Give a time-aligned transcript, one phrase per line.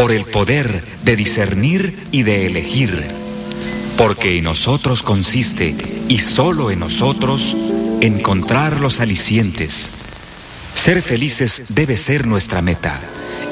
[0.00, 3.06] por el poder de discernir y de elegir,
[3.98, 5.76] porque en nosotros consiste,
[6.08, 7.54] y solo en nosotros,
[8.00, 9.90] encontrar los alicientes.
[10.72, 12.98] Ser felices debe ser nuestra meta,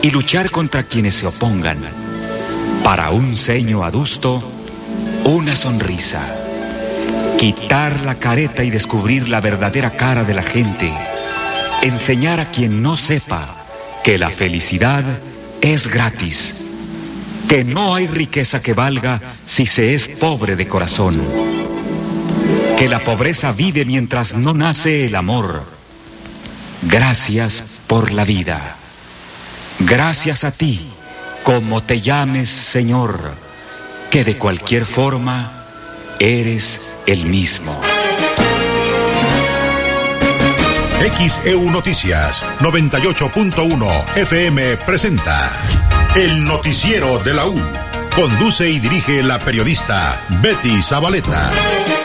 [0.01, 1.81] y luchar contra quienes se opongan.
[2.83, 4.43] Para un ceño adusto,
[5.25, 6.35] una sonrisa.
[7.39, 10.91] Quitar la careta y descubrir la verdadera cara de la gente.
[11.83, 13.55] Enseñar a quien no sepa
[14.03, 15.05] que la felicidad
[15.61, 16.55] es gratis,
[17.49, 21.21] que no hay riqueza que valga si se es pobre de corazón,
[22.79, 25.65] que la pobreza vive mientras no nace el amor.
[26.83, 28.77] Gracias por la vida.
[29.81, 30.89] Gracias a ti,
[31.43, 33.35] como te llames Señor,
[34.11, 35.65] que de cualquier forma
[36.19, 37.81] eres el mismo.
[41.01, 45.53] XEU Noticias 98.1 FM presenta
[46.17, 47.57] El Noticiero de la U.
[48.17, 51.98] Conduce y dirige la periodista Betty Zabaleta.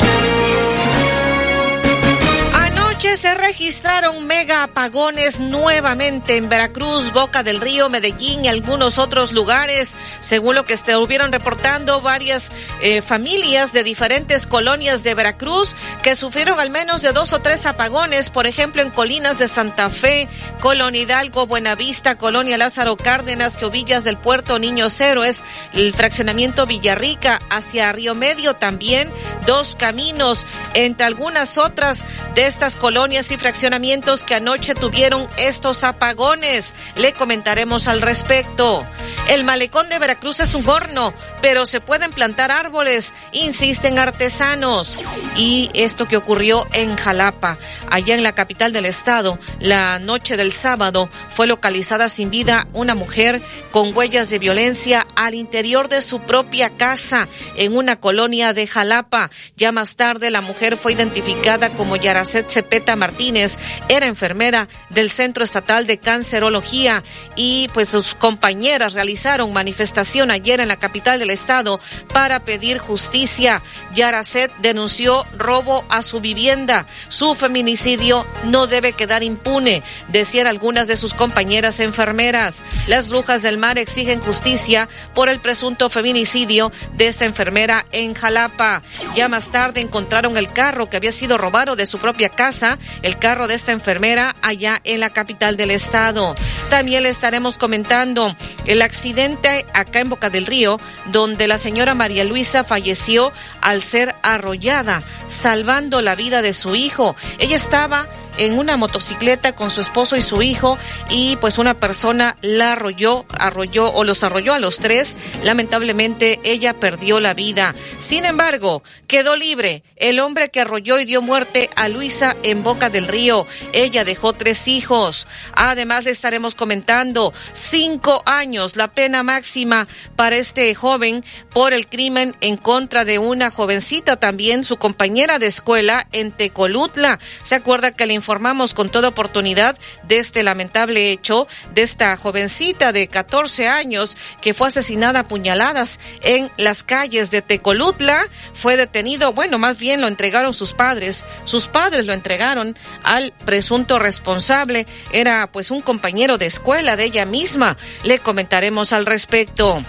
[3.04, 9.98] Se registraron mega apagones nuevamente en Veracruz, Boca del Río, Medellín y algunos otros lugares,
[10.22, 12.50] según lo que estuvieron reportando varias
[12.82, 17.66] eh, familias de diferentes colonias de Veracruz que sufrieron al menos de dos o tres
[17.66, 20.30] apagones, por ejemplo en Colinas de Santa Fe,
[20.62, 25.44] Colonia Hidalgo, Buenavista, Colonia Lázaro Cárdenas, Geovillas del Puerto, Niños Héroes,
[25.74, 29.12] el fraccionamiento Villarrica hacia Río Medio también,
[29.46, 36.76] dos caminos, entre algunas otras de estas colonias y fraccionamientos que anoche tuvieron estos apagones.
[36.96, 38.86] Le comentaremos al respecto.
[39.30, 44.96] El malecón de Veracruz es un horno, pero se pueden plantar árboles, insisten artesanos.
[45.36, 47.58] Y esto que ocurrió en Jalapa,
[47.90, 52.94] allá en la capital del estado, la noche del sábado fue localizada sin vida una
[52.94, 58.68] mujer con huellas de violencia al interior de su propia casa en una colonia de
[58.68, 59.32] Jalapa.
[59.58, 62.52] Ya más tarde la mujer fue identificada como Yaracet
[62.96, 63.58] Martínez
[63.88, 67.04] era enfermera del Centro Estatal de Cancerología
[67.36, 71.80] y pues sus compañeras realizaron manifestación ayer en la capital del estado
[72.14, 73.62] para pedir justicia.
[73.96, 76.86] Yaracet denunció robo a su vivienda.
[77.08, 82.62] Su feminicidio no debe quedar impune, decían algunas de sus compañeras enfermeras.
[82.88, 88.82] Las brujas del mar exigen justicia por el presunto feminicidio de esta enfermera en Jalapa.
[89.16, 92.63] Ya más tarde encontraron el carro que había sido robado de su propia casa
[93.02, 96.36] el carro de esta enfermera allá en la capital del estado.
[96.70, 98.36] También le estaremos comentando
[98.66, 100.80] el accidente acá en Boca del Río,
[101.12, 103.32] donde la señora María Luisa falleció
[103.64, 107.16] al ser arrollada, salvando la vida de su hijo.
[107.40, 108.08] Ella estaba
[108.38, 110.78] en una motocicleta con su esposo y su hijo
[111.10, 115.16] y pues una persona la arrolló, arrolló o los arrolló a los tres.
[115.44, 117.76] Lamentablemente ella perdió la vida.
[118.00, 122.90] Sin embargo, quedó libre el hombre que arrolló y dio muerte a Luisa en Boca
[122.90, 123.46] del Río.
[123.72, 125.28] Ella dejó tres hijos.
[125.54, 132.36] Además le estaremos comentando cinco años, la pena máxima para este joven por el crimen
[132.42, 137.20] en contra de una jovencita también, su compañera de escuela en Tecolutla.
[137.44, 139.78] ¿Se acuerda que le informamos con toda oportunidad
[140.08, 146.00] de este lamentable hecho de esta jovencita de 14 años que fue asesinada a puñaladas
[146.22, 148.28] en las calles de Tecolutla.
[148.54, 151.24] Fue detenido, bueno, más bien lo entregaron sus padres.
[151.46, 154.88] Sus padres lo entregaron al presunto responsable.
[155.12, 157.78] Era pues un compañero de escuela de ella misma.
[158.04, 159.82] Le comentaremos al respecto.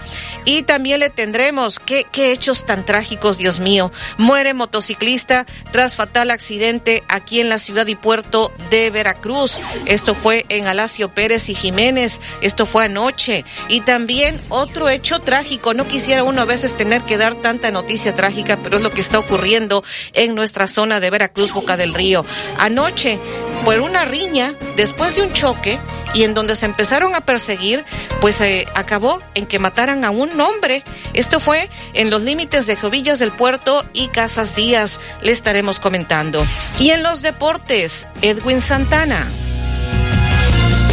[0.45, 3.91] Y también le tendremos qué, qué hechos tan trágicos, Dios mío.
[4.17, 9.59] Muere motociclista tras fatal accidente aquí en la ciudad y puerto de Veracruz.
[9.85, 12.19] Esto fue en Alacio Pérez y Jiménez.
[12.41, 13.45] Esto fue anoche.
[13.69, 15.73] Y también otro hecho trágico.
[15.73, 19.01] No quisiera uno a veces tener que dar tanta noticia trágica, pero es lo que
[19.01, 19.83] está ocurriendo
[20.13, 22.25] en nuestra zona de Veracruz, Boca del Río.
[22.57, 23.19] Anoche,
[23.65, 25.79] por una riña, después de un choque,
[26.13, 27.83] y en donde se empezaron a perseguir,
[28.21, 30.83] pues se acabó en que mataran a un hombre.
[31.13, 34.99] Esto fue en los límites de Jovillas del Puerto y Casas Díaz.
[35.21, 36.45] Le estaremos comentando.
[36.79, 39.27] Y en los deportes, Edwin Santana.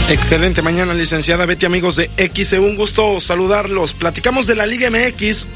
[0.09, 2.55] Excelente mañana, licenciada Betty, amigos de X.
[2.55, 3.93] Un gusto saludarlos.
[3.93, 5.47] Platicamos de la Liga MX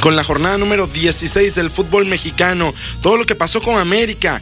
[0.00, 2.74] con la jornada número 16 del fútbol mexicano.
[3.00, 4.40] Todo lo que pasó con América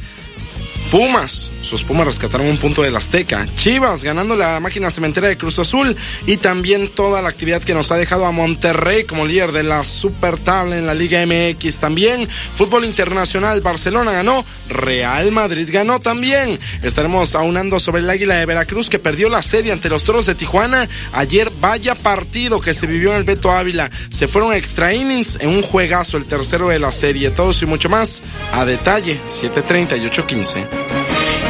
[0.93, 3.49] Pumas, sus Pumas rescataron un punto del Azteca.
[3.57, 5.97] Chivas ganando la máquina cementera de Cruz Azul
[6.27, 9.85] y también toda la actividad que nos ha dejado a Monterrey como líder de la
[9.85, 12.29] Super Tabla en la Liga MX también.
[12.29, 16.59] Fútbol internacional, Barcelona ganó, Real Madrid ganó también.
[16.83, 20.35] Estaremos aunando sobre el Águila de Veracruz que perdió la serie ante los Toros de
[20.35, 20.87] Tijuana.
[21.15, 23.91] Ayer vaya partido que se vivió en el Beto Ávila.
[24.11, 27.31] Se fueron extra innings en un juegazo, el tercero de la serie.
[27.31, 28.23] Todos y mucho más
[28.53, 30.82] a detalle, 7.30 y 8.15.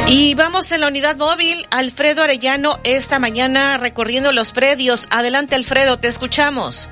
[0.07, 5.07] Y vamos en la unidad móvil, Alfredo Arellano, esta mañana recorriendo los predios.
[5.09, 6.89] Adelante, Alfredo, te escuchamos.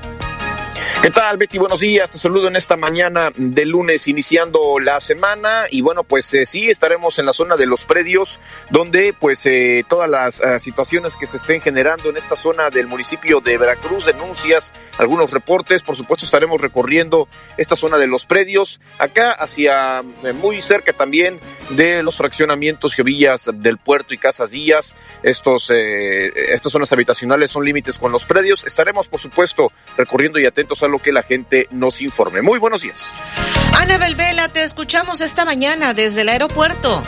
[1.02, 1.58] ¿Qué tal, Betty?
[1.58, 2.12] Buenos días.
[2.12, 6.70] Te saludo en esta mañana de lunes iniciando la semana y bueno, pues eh, sí,
[6.70, 8.40] estaremos en la zona de los predios
[8.70, 12.86] donde pues eh, todas las uh, situaciones que se estén generando en esta zona del
[12.86, 17.28] municipio de Veracruz, denuncias, algunos reportes, por supuesto estaremos recorriendo
[17.58, 21.40] esta zona de los predios, acá hacia eh, muy cerca también
[21.72, 24.94] de los fraccionamientos Gevillas del Puerto y Casas Díaz,
[25.24, 30.84] estos, estas zonas habitacionales son límites con los predios, estaremos por supuesto recorriendo y atentos
[30.84, 32.42] a lo que la gente nos informe.
[32.42, 33.12] Muy buenos días.
[33.80, 37.02] Ana Belvela, te escuchamos esta mañana desde el aeropuerto.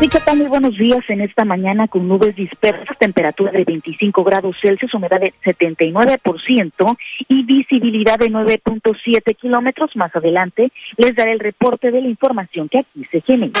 [0.00, 0.36] Sí, ¿qué tal?
[0.36, 5.20] Muy buenos días en esta mañana con nubes dispersas, temperatura de 25 grados Celsius, humedad
[5.20, 6.96] de 79%
[7.28, 9.96] y visibilidad de 9.7 kilómetros.
[9.96, 13.58] Más adelante les daré el reporte de la información que aquí se genera.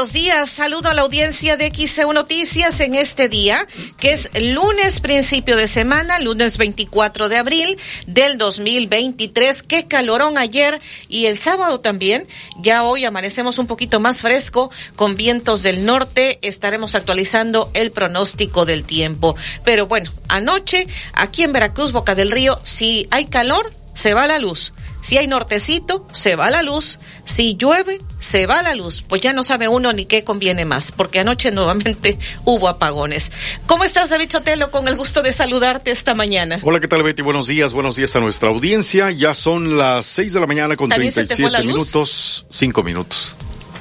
[0.00, 0.48] Buenos días.
[0.48, 3.66] Saludo a la audiencia de XEU Noticias en este día,
[3.98, 9.62] que es lunes principio de semana, lunes 24 de abril del 2023.
[9.62, 10.80] Qué calorón ayer
[11.10, 12.26] y el sábado también.
[12.62, 16.38] Ya hoy amanecemos un poquito más fresco con vientos del norte.
[16.40, 19.36] Estaremos actualizando el pronóstico del tiempo.
[19.64, 24.38] Pero bueno, anoche aquí en Veracruz, Boca del Río, si hay calor, se va la
[24.38, 24.72] luz.
[25.00, 26.98] Si hay nortecito, se va la luz.
[27.24, 29.02] Si llueve, se va la luz.
[29.06, 33.32] Pues ya no sabe uno ni qué conviene más, porque anoche nuevamente hubo apagones.
[33.66, 34.70] ¿Cómo estás, David Chotelo?
[34.70, 36.60] Con el gusto de saludarte esta mañana.
[36.62, 37.22] Hola, ¿qué tal, Betty?
[37.22, 39.10] Buenos días, buenos días a nuestra audiencia.
[39.10, 43.34] Ya son las 6 de la mañana con 37 minutos, 5 minutos.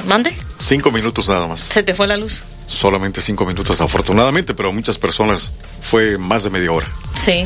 [0.08, 0.34] ¿Mande?
[0.60, 1.60] 5 minutos nada más.
[1.60, 2.44] ¿Se te fue la luz?
[2.70, 5.52] Solamente cinco minutos afortunadamente, pero muchas personas
[5.82, 6.88] fue más de media hora.
[7.16, 7.46] Sí.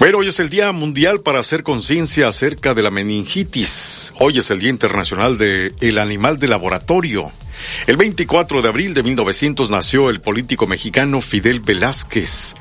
[0.00, 4.12] Bueno, hoy es el Día Mundial para hacer conciencia acerca de la meningitis.
[4.18, 7.30] Hoy es el Día Internacional de el Animal de Laboratorio.
[7.86, 12.54] El 24 de abril de 1900 nació el político mexicano Fidel Velázquez.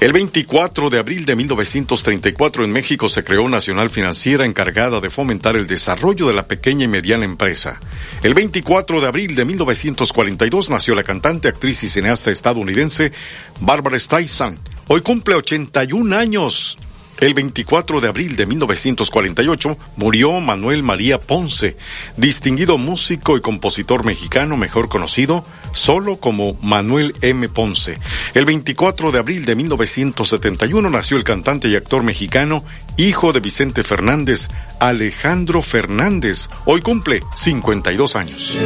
[0.00, 5.56] El 24 de abril de 1934 en México se creó Nacional Financiera encargada de fomentar
[5.56, 7.80] el desarrollo de la pequeña y mediana empresa.
[8.22, 13.12] El 24 de abril de 1942 nació la cantante, actriz y cineasta estadounidense
[13.60, 14.58] Barbara Streisand.
[14.88, 16.76] Hoy cumple 81 años.
[17.18, 21.76] El 24 de abril de 1948 murió Manuel María Ponce,
[22.16, 27.48] distinguido músico y compositor mexicano mejor conocido solo como Manuel M.
[27.48, 27.98] Ponce.
[28.34, 32.64] El 24 de abril de 1971 nació el cantante y actor mexicano,
[32.96, 34.48] hijo de Vicente Fernández,
[34.80, 36.48] Alejandro Fernández.
[36.64, 38.56] Hoy cumple 52 años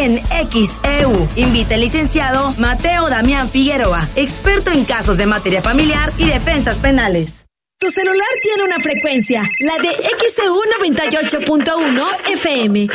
[0.00, 0.18] en
[0.50, 1.28] XEU.
[1.36, 7.46] Invita el licenciado Mateo Damián Figueroa, experto en casos de materia familiar y defensas penales.
[7.78, 9.90] Tu celular tiene una frecuencia, la de
[10.28, 12.88] XEU 98.1 FM.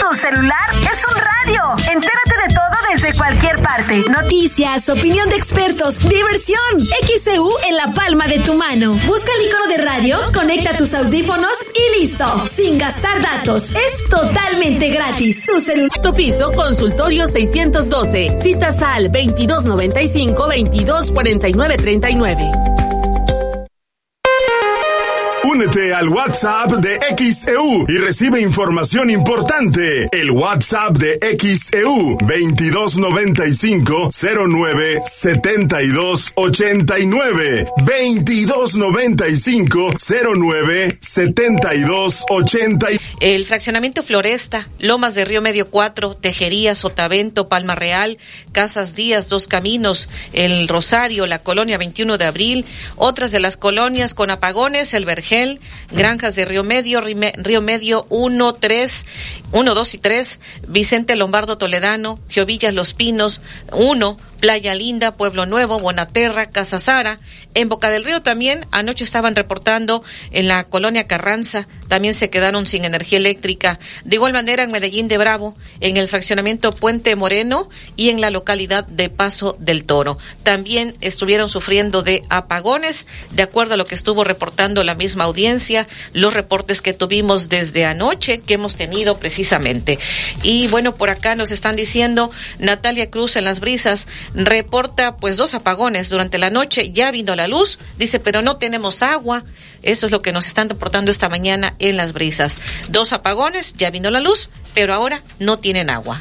[0.00, 1.76] Tu celular es un radio.
[1.92, 2.11] Entérate
[2.92, 4.04] desde cualquier parte.
[4.10, 6.58] Noticias, opinión de expertos, diversión.
[6.78, 8.92] XEU en la palma de tu mano.
[9.06, 12.24] Busca el icono de radio, conecta tus audífonos y listo.
[12.54, 13.74] Sin gastar datos.
[13.74, 15.44] Es totalmente gratis.
[15.46, 15.90] Tu celular.
[16.14, 18.36] piso, consultorio 612.
[18.38, 22.81] Citas al 2295 2249 39.
[25.72, 30.06] Al WhatsApp de XEU y recibe información importante.
[30.12, 39.94] El WhatsApp de XEU 2295 09 72 89 2295
[40.36, 43.00] 09 72 89.
[43.20, 48.18] El fraccionamiento Floresta, Lomas de Río Medio 4, Tejería, Sotavento, Palma Real,
[48.52, 54.12] Casas Díaz, Dos Caminos, El Rosario, la colonia 21 de abril, otras de las colonias
[54.12, 59.06] con apagones, el Vergel, Granjas de Río Medio, Río Medio 1, 3,
[59.52, 63.40] 1, 2 y 3, Vicente Lombardo Toledano, Giovillas Los Pinos
[63.72, 67.20] 1, Playa Linda, Pueblo Nuevo, Bonaterra, Casa Sara.
[67.54, 72.66] En Boca del Río también, anoche estaban reportando en la colonia Carranza, también se quedaron
[72.66, 73.78] sin energía eléctrica.
[74.04, 78.30] De igual manera en Medellín de Bravo, en el fraccionamiento Puente Moreno y en la
[78.30, 80.18] localidad de Paso del Toro.
[80.42, 85.86] También estuvieron sufriendo de apagones, de acuerdo a lo que estuvo reportando la misma audiencia,
[86.14, 89.41] los reportes que tuvimos desde anoche que hemos tenido precisamente.
[90.42, 95.54] Y bueno, por acá nos están diciendo Natalia Cruz en las brisas, reporta pues dos
[95.54, 99.44] apagones durante la noche, ya vino la luz, dice, pero no tenemos agua.
[99.82, 102.58] Eso es lo que nos están reportando esta mañana en las brisas.
[102.88, 106.20] Dos apagones, ya vino la luz, pero ahora no tienen agua.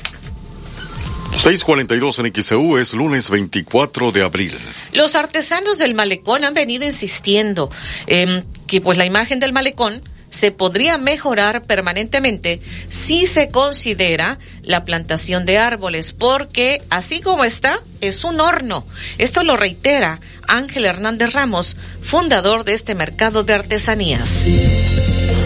[1.37, 4.53] 642 en XEU es lunes 24 de abril.
[4.93, 7.71] Los artesanos del malecón han venido insistiendo
[8.05, 14.83] eh, que pues la imagen del malecón se podría mejorar permanentemente si se considera la
[14.83, 18.85] plantación de árboles, porque así como está, es un horno.
[19.19, 24.47] Esto lo reitera Ángel Hernández Ramos, fundador de este mercado de artesanías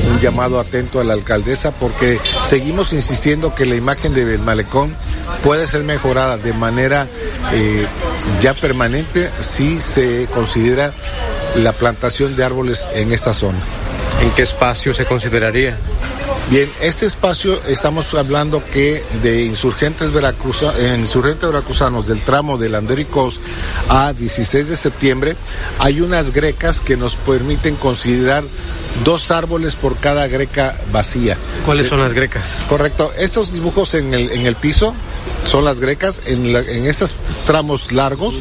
[0.05, 4.95] un llamado atento a la alcaldesa porque seguimos insistiendo que la imagen del malecón
[5.43, 7.07] puede ser mejorada de manera
[7.51, 7.85] eh,
[8.41, 10.93] ya permanente si se considera
[11.55, 13.59] la plantación de árboles en esta zona.
[14.21, 15.77] ¿En qué espacio se consideraría?
[16.49, 22.69] Bien, este espacio estamos hablando que de insurgentes, Veracruza, eh, insurgentes veracruzanos del tramo de
[22.69, 23.39] Landericos
[23.89, 25.35] a 16 de septiembre,
[25.79, 28.43] hay unas grecas que nos permiten considerar
[29.03, 31.35] dos árboles por cada greca vacía.
[31.65, 32.55] ¿Cuáles son las grecas?
[32.69, 34.93] Correcto, estos dibujos en el, en el piso
[35.45, 38.35] son las grecas, en, en estos tramos largos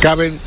[0.00, 0.38] caben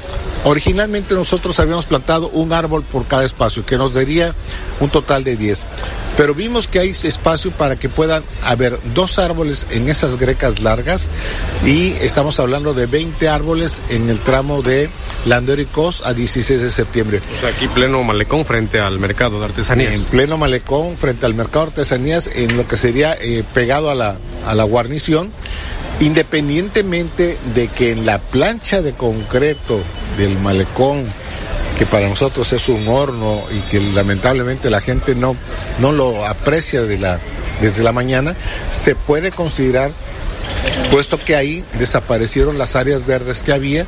[0.46, 4.36] Originalmente nosotros habíamos plantado un árbol por cada espacio, que nos daría
[4.80, 5.66] un total de 10.
[6.18, 11.08] Pero vimos que hay espacio para que puedan haber dos árboles en esas grecas largas
[11.66, 14.90] y estamos hablando de 20 árboles en el tramo de
[15.26, 17.22] Landéricos a 16 de septiembre.
[17.38, 19.94] O sea, aquí pleno malecón frente al mercado de artesanías.
[19.94, 23.96] En pleno malecón frente al mercado de artesanías en lo que sería eh, pegado a
[23.96, 25.32] la, a la guarnición
[26.00, 29.80] independientemente de que en la plancha de concreto
[30.18, 31.06] del malecón,
[31.78, 35.36] que para nosotros es un horno y que lamentablemente la gente no,
[35.80, 37.20] no lo aprecia la,
[37.62, 38.36] desde la mañana,
[38.72, 39.92] se puede considerar
[40.92, 43.86] puesto que ahí desaparecieron las áreas verdes que había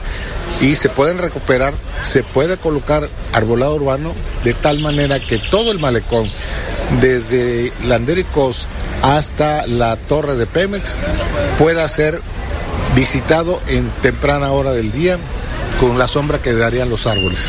[0.62, 5.80] y se pueden recuperar, se puede colocar arbolado urbano de tal manera que todo el
[5.80, 6.30] malecón,
[7.02, 8.68] desde Landéricos
[9.02, 10.96] hasta la torre de Pemex,
[11.58, 12.22] pueda ser
[12.96, 15.18] visitado en temprana hora del día
[15.80, 17.42] con la sombra que darían los árboles.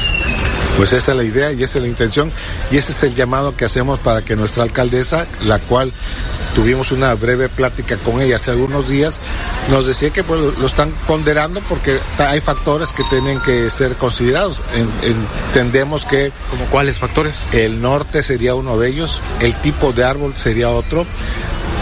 [0.76, 2.30] Pues esa es la idea y esa es la intención
[2.71, 5.92] y ese es el llamado que hacemos para que nuestra alcaldesa, la cual
[6.54, 9.18] tuvimos una breve plática con ella hace algunos días,
[9.71, 14.62] nos decía que pues, lo están ponderando porque hay factores que tienen que ser considerados.
[15.02, 16.33] entendemos que...
[16.50, 17.37] ¿Como cuáles factores?
[17.52, 21.06] El norte sería uno de ellos, el tipo de árbol sería otro,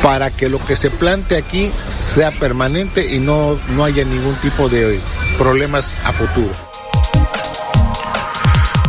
[0.03, 4.69] para que lo que se plante aquí sea permanente y no, no haya ningún tipo
[4.69, 5.01] de
[5.39, 6.64] problemas a futuro.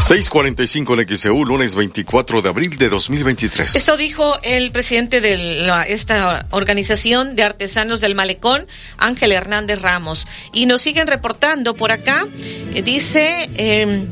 [0.06, 3.76] 645 en XEU, lunes 24 de abril de 2023.
[3.76, 8.68] Esto dijo el presidente de esta organización de artesanos del Malecón,
[9.00, 10.28] Ángel Hernández Ramos.
[10.54, 12.28] Y nos siguen reportando por acá.
[12.76, 14.08] Eh, dice em,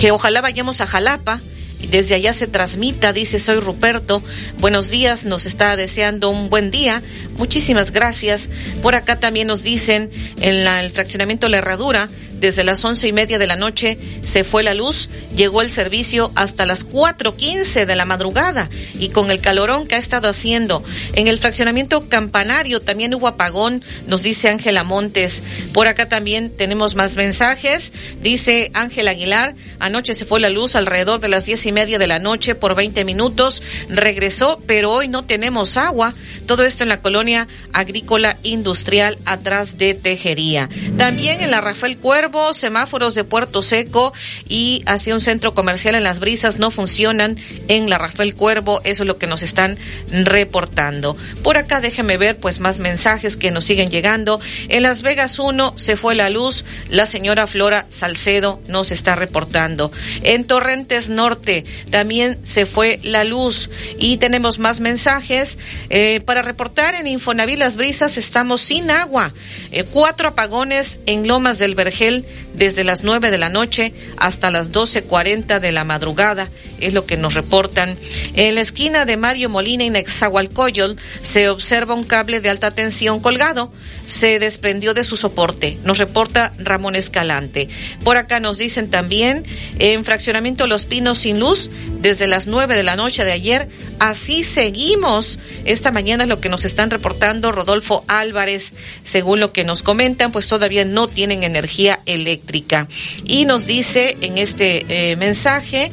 [0.00, 1.40] que ojalá vayamos a Jalapa.
[1.88, 4.24] Desde allá se transmita, dice, soy Ruperto.
[4.58, 7.00] Buenos días, nos está deseando un buen día.
[7.36, 8.48] Muchísimas gracias.
[8.82, 13.38] Por acá también nos dicen en el fraccionamiento La Herradura, desde las once y media
[13.38, 17.96] de la noche se fue la luz, llegó el servicio hasta las cuatro quince de
[17.96, 20.84] la madrugada y con el calorón que ha estado haciendo.
[21.14, 25.42] En el fraccionamiento campanario también hubo apagón, nos dice Ángela Montes.
[25.72, 27.92] Por acá también tenemos más mensajes.
[28.22, 32.06] Dice Ángel Aguilar, anoche se fue la luz alrededor de las diez y media de
[32.06, 36.14] la noche por veinte minutos, regresó, pero hoy no tenemos agua.
[36.46, 40.68] Todo esto en la colonia agrícola industrial atrás de Tejería.
[40.96, 44.12] También en la Rafael Cuervo semáforos de Puerto Seco
[44.48, 47.36] y hacia un centro comercial en Las Brisas no funcionan
[47.68, 49.78] en la Rafael Cuervo, eso es lo que nos están
[50.10, 51.16] reportando.
[51.42, 54.40] Por acá déjeme ver pues más mensajes que nos siguen llegando.
[54.68, 59.90] En Las Vegas 1 se fue la luz, la señora Flora Salcedo nos está reportando.
[60.22, 65.58] En Torrentes Norte también se fue la luz y tenemos más mensajes
[65.90, 69.32] eh, para reportar en Infonavit Las Brisas estamos sin agua.
[69.72, 72.17] Eh, cuatro apagones en Lomas del Vergel
[72.54, 77.16] desde las 9 de la noche hasta las 12.40 de la madrugada, es lo que
[77.16, 77.96] nos reportan.
[78.34, 83.20] En la esquina de Mario Molina y Nexahualcoyol se observa un cable de alta tensión
[83.20, 83.72] colgado.
[84.06, 87.68] Se desprendió de su soporte, nos reporta Ramón Escalante.
[88.04, 89.44] Por acá nos dicen también,
[89.78, 91.70] en fraccionamiento Los Pinos sin luz,
[92.00, 95.38] desde las 9 de la noche de ayer, así seguimos.
[95.64, 98.72] Esta mañana es lo que nos están reportando Rodolfo Álvarez,
[99.04, 102.88] según lo que nos comentan, pues todavía no tienen energía eléctrica.
[103.24, 105.90] Y nos dice en este eh, mensaje,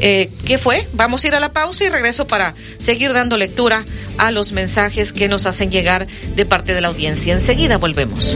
[0.00, 0.86] eh, ¿qué fue?
[0.92, 3.84] Vamos a ir a la pausa y regreso para seguir dando lectura
[4.18, 6.06] a los mensajes que nos hacen llegar
[6.36, 7.32] de parte de la audiencia.
[7.32, 8.34] Enseguida volvemos.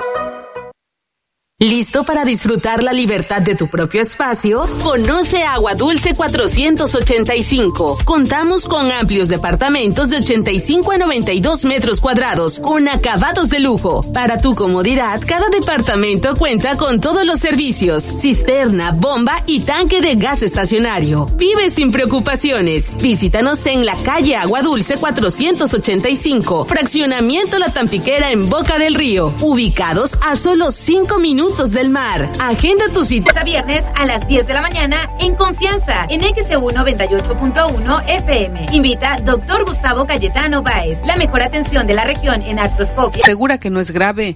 [1.65, 4.69] ¿Listo para disfrutar la libertad de tu propio espacio?
[4.83, 7.97] Conoce Agua Dulce 485.
[8.05, 14.05] Contamos con amplios departamentos de 85 a 92 metros cuadrados, con acabados de lujo.
[14.13, 20.17] Para tu comodidad, cada departamento cuenta con todos los servicios, cisterna, bomba y tanque de
[20.17, 21.25] gas estacionario.
[21.35, 22.91] Vive sin preocupaciones.
[23.01, 30.15] Visítanos en la calle Agua Dulce 485, fraccionamiento La Tampiquera en Boca del Río, ubicados
[30.21, 32.29] a solo 5 minutos del mar.
[32.41, 36.69] Agenda tu cita a viernes a las 10 de la mañana en confianza en XEU
[36.69, 38.67] 98.1 FM.
[38.73, 39.63] Invita Dr.
[39.63, 40.99] Gustavo Cayetano Báez.
[41.05, 43.23] La mejor atención de la región en artroscopia.
[43.23, 44.35] Segura que no es grave.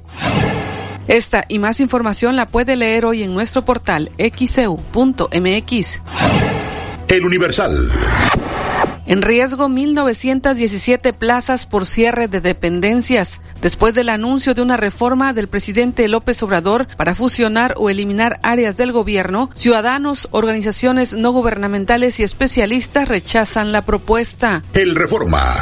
[1.08, 6.02] Esta y más información la puede leer hoy en nuestro portal xeu.mx.
[7.10, 7.92] El Universal.
[9.10, 15.48] En riesgo 1.917 plazas por cierre de dependencias, después del anuncio de una reforma del
[15.48, 22.24] presidente López Obrador para fusionar o eliminar áreas del gobierno, ciudadanos, organizaciones no gubernamentales y
[22.24, 24.62] especialistas rechazan la propuesta.
[24.76, 25.56] El Reforma.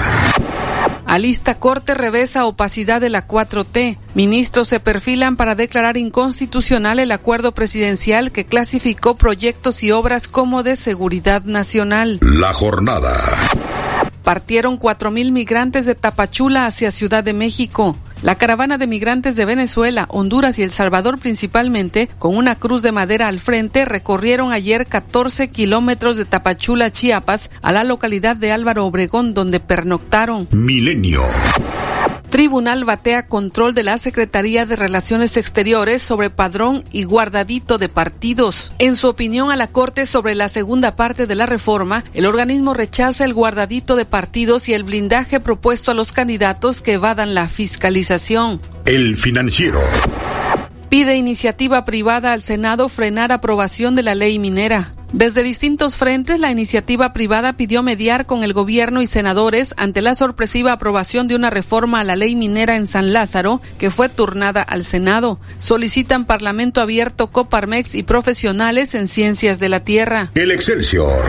[1.06, 3.97] Alista Corte revesa opacidad de la 4T.
[4.13, 10.63] Ministros se perfilan para declarar inconstitucional el acuerdo presidencial que clasificó proyectos y obras como
[10.63, 12.19] de seguridad nacional.
[12.21, 13.13] La jornada.
[14.28, 17.96] Partieron cuatro mil migrantes de Tapachula hacia Ciudad de México.
[18.22, 22.92] La caravana de migrantes de Venezuela, Honduras y El Salvador principalmente, con una cruz de
[22.92, 28.86] madera al frente, recorrieron ayer 14 kilómetros de Tapachula, Chiapas, a la localidad de Álvaro
[28.86, 30.50] Obregón, donde pernoctaron.
[30.52, 31.24] Milenio.
[32.30, 38.74] Tribunal batea control de la Secretaría de Relaciones Exteriores sobre padrón y guardadito de partidos.
[38.80, 42.74] En su opinión a la Corte sobre la segunda parte de la reforma, el organismo
[42.74, 47.48] rechaza el guardadito de partidos y el blindaje propuesto a los candidatos que evadan la
[47.48, 48.60] fiscalización.
[48.86, 49.80] El financiero
[50.89, 54.93] pide iniciativa privada al Senado frenar aprobación de la ley minera.
[55.13, 60.15] Desde distintos frentes, la iniciativa privada pidió mediar con el gobierno y senadores ante la
[60.15, 64.62] sorpresiva aprobación de una reforma a la ley minera en San Lázaro, que fue turnada
[64.62, 65.39] al Senado.
[65.60, 70.32] Solicitan Parlamento abierto, Coparmex y profesionales en ciencias de la tierra.
[70.36, 71.23] El Excelsior.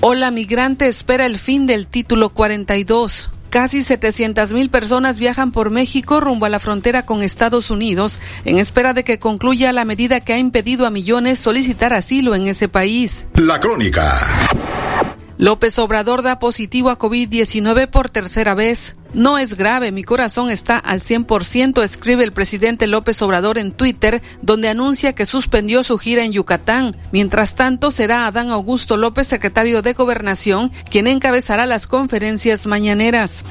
[0.00, 3.30] Hola, migrante espera el fin del título 42.
[3.50, 8.58] Casi 700 mil personas viajan por México rumbo a la frontera con Estados Unidos en
[8.58, 12.68] espera de que concluya la medida que ha impedido a millones solicitar asilo en ese
[12.68, 13.26] país.
[13.34, 14.20] La crónica.
[15.38, 18.96] López Obrador da positivo a COVID-19 por tercera vez.
[19.14, 24.22] No es grave, mi corazón está al 100%, escribe el presidente López Obrador en Twitter,
[24.42, 26.96] donde anuncia que suspendió su gira en Yucatán.
[27.10, 33.44] Mientras tanto, será Adán Augusto López, secretario de Gobernación, quien encabezará las conferencias mañaneras.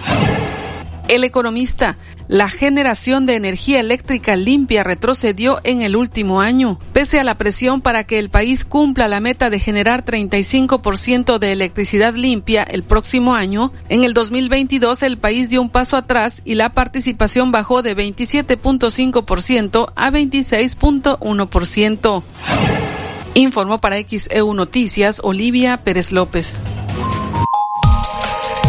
[1.07, 6.77] El economista, la generación de energía eléctrica limpia retrocedió en el último año.
[6.91, 11.53] Pese a la presión para que el país cumpla la meta de generar 35% de
[11.53, 16.55] electricidad limpia el próximo año, en el 2022 el país dio un paso atrás y
[16.55, 22.23] la participación bajó de 27.5% a 26.1%.
[23.33, 26.55] Informó para XEU Noticias Olivia Pérez López.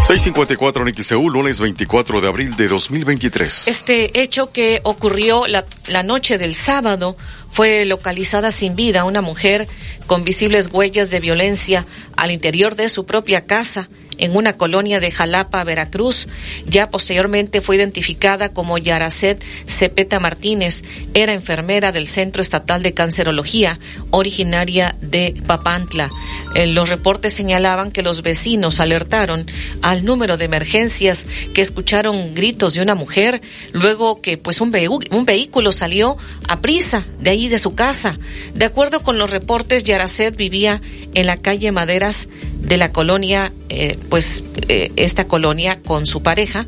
[0.08, 3.68] 654 en XEU, lunes 24 de abril de 2023.
[3.68, 7.14] Este hecho que ocurrió la, la noche del sábado
[7.50, 9.68] fue localizada sin vida una mujer
[10.06, 11.84] con visibles huellas de violencia
[12.16, 16.28] al interior de su propia casa en una colonia de Jalapa, Veracruz.
[16.66, 20.82] Ya posteriormente fue identificada como Yaracet Cepeta Martínez.
[21.14, 23.78] Era enfermera del Centro Estatal de Cancerología,
[24.10, 26.10] originaria de Papantla.
[26.54, 29.46] Eh, los reportes señalaban que los vecinos alertaron
[29.82, 33.40] al número de emergencias que escucharon gritos de una mujer,
[33.72, 34.72] luego que pues un,
[35.10, 36.16] un vehículo salió
[36.48, 38.18] a prisa de ahí de su casa.
[38.54, 40.80] De acuerdo con los reportes, Yaracet vivía
[41.14, 42.28] en la calle Maderas
[42.60, 46.66] de la colonia, eh, pues eh, esta colonia con su pareja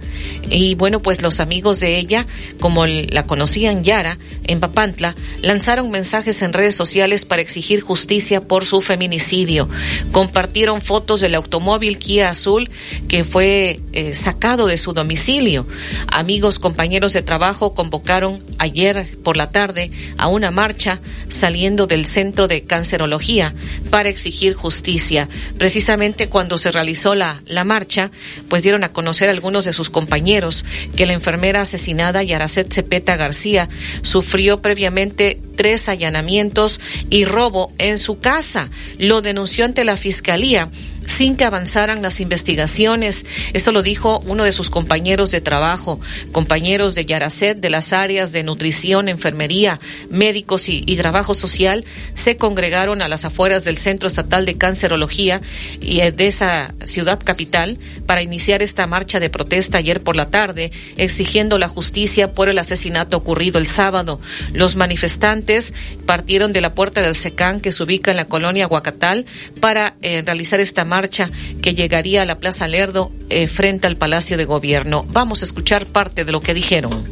[0.50, 2.26] y bueno, pues los amigos de ella,
[2.61, 8.64] como la conocían Yara en Papantla, lanzaron mensajes en redes sociales para exigir justicia por
[8.64, 9.68] su feminicidio.
[10.12, 12.70] Compartieron fotos del automóvil Kia Azul
[13.09, 15.66] que fue eh, sacado de su domicilio.
[16.09, 22.48] Amigos, compañeros de trabajo convocaron ayer por la tarde a una marcha saliendo del Centro
[22.48, 23.55] de Cancerología
[23.90, 28.11] para exigir justicia precisamente cuando se realizó la, la marcha,
[28.49, 30.64] pues dieron a conocer algunos de sus compañeros
[30.97, 33.69] que la enfermera asesinada Yaracet Cepeta García
[34.03, 38.71] sufrió previamente tres allanamientos y robo en su casa.
[38.99, 40.71] Lo denunció ante la fiscalía
[41.11, 43.27] sin que avanzaran las investigaciones.
[43.53, 46.01] Esto lo dijo uno de sus compañeros de trabajo,
[46.33, 53.01] compañeros de Yaracet de las áreas de nutrición, enfermería, médicos y, trabajo social, se congregaron
[53.01, 55.40] a las afueras del Centro Estatal de Cancerología
[55.81, 60.31] y eh, de esa ciudad capital para iniciar esta marcha de protesta ayer por la
[60.31, 64.20] tarde, exigiendo la justicia por el asesinato ocurrido el sábado.
[64.53, 65.73] Los manifestantes
[66.07, 69.25] partieron de la puerta del SECAN que se ubica en la colonia Huacatal
[69.61, 73.96] para eh, realizar esta marcha marcha que llegaría a la Plaza Lerdo eh, frente al
[73.96, 75.05] Palacio de Gobierno.
[75.09, 77.05] Vamos a escuchar parte de lo que dijeron.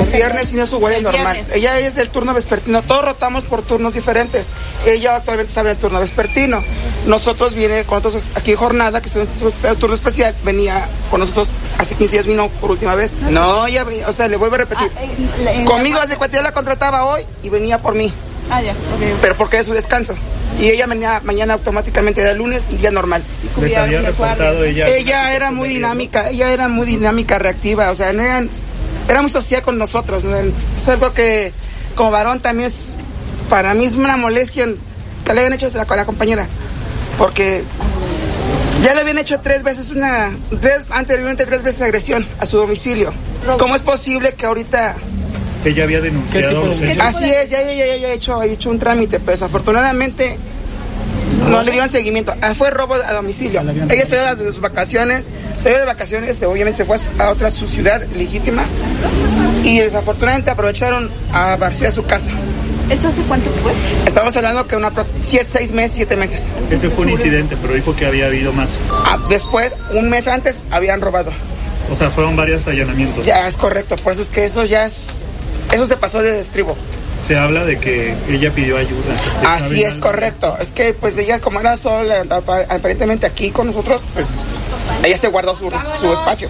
[0.00, 1.44] El viernes vino su guardia normal.
[1.52, 2.80] Ella es del turno vespertino.
[2.80, 4.48] Todos rotamos por turnos diferentes.
[4.86, 6.64] Ella actualmente estaba en el turno vespertino.
[7.06, 9.28] Nosotros viene con nosotros aquí jornada, que es un
[9.78, 10.34] turno especial.
[10.44, 13.18] Venía con nosotros hace 15 días, vino por última vez.
[13.20, 14.90] No, ella, o sea, le vuelvo a repetir.
[14.96, 18.10] Ah, eh, Conmigo hace cuatro la contrataba hoy y venía por mí.
[18.50, 18.74] Ah, ya.
[19.20, 20.14] Pero porque es su descanso.
[20.58, 23.22] Y ella venía mañana automáticamente de lunes, día normal.
[23.60, 24.88] ¿Les había reportado ella?
[24.88, 28.50] Ella era muy dinámica, ella era muy dinámica, reactiva, o sea, no eran,
[29.08, 30.24] era muy social con nosotros.
[30.76, 31.52] Es algo que
[31.94, 32.92] como varón también es,
[33.48, 34.66] para mí es una molestia
[35.24, 36.48] que le hayan hecho a la, compañera.
[37.18, 37.62] Porque
[38.82, 43.12] ya le habían hecho tres veces una, tres, anteriormente tres veces agresión a su domicilio.
[43.58, 44.96] ¿Cómo es posible que ahorita
[45.68, 50.36] ella había denunciado Así es, ya, ya, ya, ya, hecho, hecho un trámite, pero desafortunadamente
[51.50, 52.34] no le dieron seguimiento.
[52.40, 53.60] Ah, fue robo a domicilio.
[53.60, 57.66] Ella se dio de sus vacaciones, se dio de vacaciones, obviamente fue a otra su
[57.66, 58.64] ciudad legítima
[59.62, 62.30] y desafortunadamente aprovecharon a vaciar su casa.
[62.90, 63.72] ¿Eso hace cuánto fue?
[64.06, 66.52] Estamos hablando que una siete, seis meses, siete meses.
[66.70, 68.70] Ese fue un incidente, pero dijo que había habido más.
[68.90, 71.30] Ah, después, un mes antes, habían robado.
[71.90, 73.26] O sea, fueron varios allanamientos.
[73.26, 73.96] Ya, es correcto.
[73.96, 75.22] Por eso es que eso ya es
[75.72, 76.76] eso se pasó de destribo.
[77.26, 79.14] Se habla de que ella pidió ayuda.
[79.44, 80.56] Así es correcto.
[80.60, 84.32] Es que pues ella como era sola, aparentemente aquí con nosotros, pues
[85.04, 86.48] ella se guardó su, su espacio.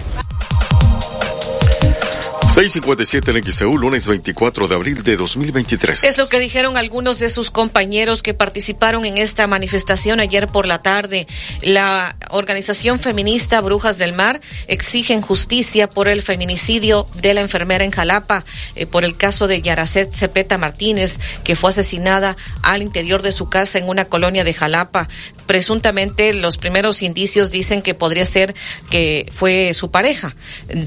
[2.49, 6.03] 657 en XEU, lunes 24 de abril de 2023.
[6.03, 10.65] Es lo que dijeron algunos de sus compañeros que participaron en esta manifestación ayer por
[10.65, 11.27] la tarde.
[11.61, 17.91] La organización feminista Brujas del Mar exigen justicia por el feminicidio de la enfermera en
[17.91, 23.31] Jalapa, eh, por el caso de Yaracet Cepeta Martínez, que fue asesinada al interior de
[23.31, 25.07] su casa en una colonia de Jalapa.
[25.45, 28.55] Presuntamente los primeros indicios dicen que podría ser
[28.89, 30.35] que fue su pareja.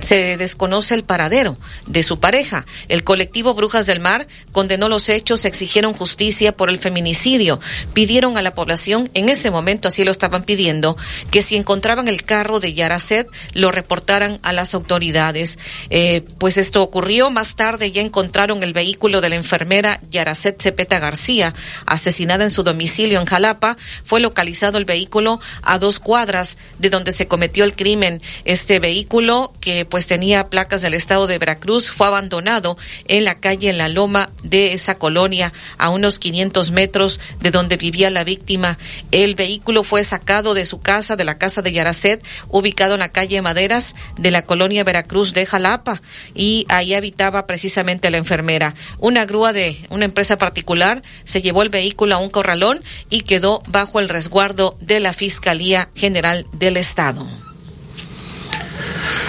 [0.01, 1.52] Se desconoce el paradero
[1.87, 2.67] de su pareja.
[2.88, 7.61] El colectivo Brujas del Mar condenó los hechos, exigieron justicia por el feminicidio,
[7.93, 10.97] pidieron a la población, en ese momento así lo estaban pidiendo,
[11.31, 15.59] que si encontraban el carro de Yaracet, lo reportaran a las autoridades.
[15.91, 20.99] Eh, pues esto ocurrió más tarde, ya encontraron el vehículo de la enfermera Yaracet Cepeta
[20.99, 21.55] García,
[21.87, 23.77] asesinada en su domicilio en Jalapa.
[24.05, 28.23] Fue localizado el vehículo a dos cuadras de donde se cometió el crimen.
[28.45, 32.79] Este vehículo, que pues tenía placas del estado de Veracruz fue abandonado
[33.09, 38.11] en la calle La Loma de esa colonia, a unos 500 metros de donde vivía
[38.11, 38.79] la víctima.
[39.11, 43.11] El vehículo fue sacado de su casa, de la casa de Yaracet, ubicado en la
[43.11, 46.01] calle Maderas de la colonia Veracruz de Jalapa,
[46.33, 48.77] y ahí habitaba precisamente la enfermera.
[48.99, 53.65] Una grúa de una empresa particular se llevó el vehículo a un corralón y quedó
[53.67, 57.52] bajo el resguardo de la Fiscalía General del Estado.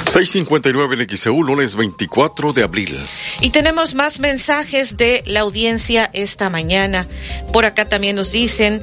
[0.05, 2.97] 659 en XEU, lunes 24 de abril.
[3.41, 7.07] Y tenemos más mensajes de la audiencia esta mañana.
[7.51, 8.81] Por acá también nos dicen,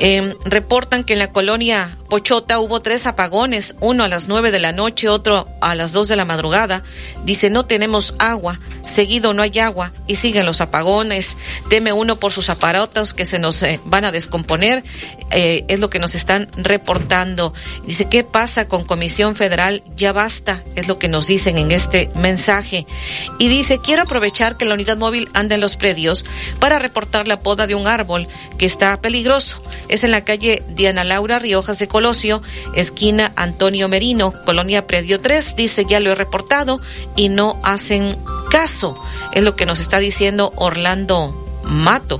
[0.00, 4.58] eh, reportan que en la colonia Pochota hubo tres apagones, uno a las nueve de
[4.58, 6.82] la noche, otro a las dos de la madrugada.
[7.24, 11.36] Dice, no tenemos agua, seguido no hay agua y siguen los apagones.
[11.68, 14.82] Teme uno por sus aparatos que se nos eh, van a descomponer,
[15.30, 17.54] eh, es lo que nos están reportando.
[17.86, 19.84] Dice, ¿qué pasa con Comisión Federal?
[19.96, 20.39] Ya basta,
[20.76, 22.86] es lo que nos dicen en este mensaje.
[23.38, 26.24] Y dice, quiero aprovechar que la unidad móvil anda en los predios
[26.58, 29.62] para reportar la poda de un árbol que está peligroso.
[29.88, 32.42] Es en la calle Diana Laura Riojas de Colosio,
[32.74, 35.56] esquina Antonio Merino, Colonia Predio 3.
[35.56, 36.80] Dice, ya lo he reportado
[37.16, 38.16] y no hacen
[38.50, 39.00] caso.
[39.32, 42.18] Es lo que nos está diciendo Orlando Mato,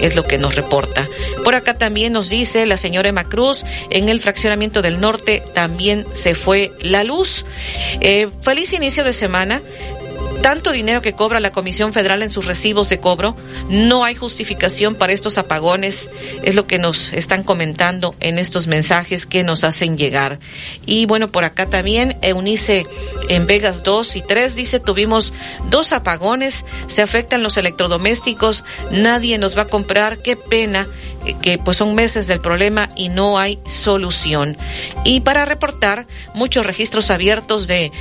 [0.00, 1.06] es lo que nos reporta.
[1.44, 6.06] Por acá también nos dice la señora Emma Cruz, en el fraccionamiento del norte también
[6.12, 7.44] se fue la luz.
[8.00, 9.62] Eh, feliz inicio de semana
[10.42, 13.36] tanto dinero que cobra la Comisión Federal en sus recibos de cobro,
[13.68, 16.08] no hay justificación para estos apagones,
[16.42, 20.38] es lo que nos están comentando en estos mensajes que nos hacen llegar.
[20.86, 22.86] Y bueno, por acá también Eunice
[23.28, 25.32] en Vegas 2 y 3 dice, tuvimos
[25.70, 30.86] dos apagones, se afectan los electrodomésticos, nadie nos va a comprar, qué pena
[31.34, 34.56] que pues son meses del problema y no hay solución.
[35.04, 37.92] Y para reportar muchos registros abiertos de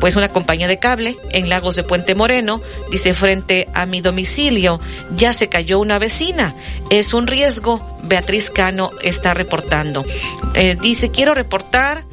[0.00, 4.80] pues una compañía de cable en Lagos de Puente Moreno, dice frente a mi domicilio
[5.16, 6.54] ya se cayó una vecina.
[6.90, 10.04] Es un riesgo, Beatriz Cano está reportando.
[10.54, 12.04] Eh, dice, quiero reportar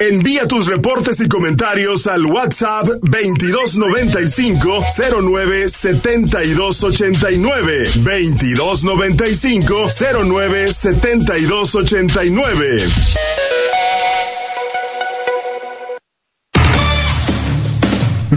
[0.00, 4.84] Envía tus reportes y comentarios al WhatsApp 2295
[5.20, 9.88] 09 7289 2295
[10.24, 13.37] 09 7289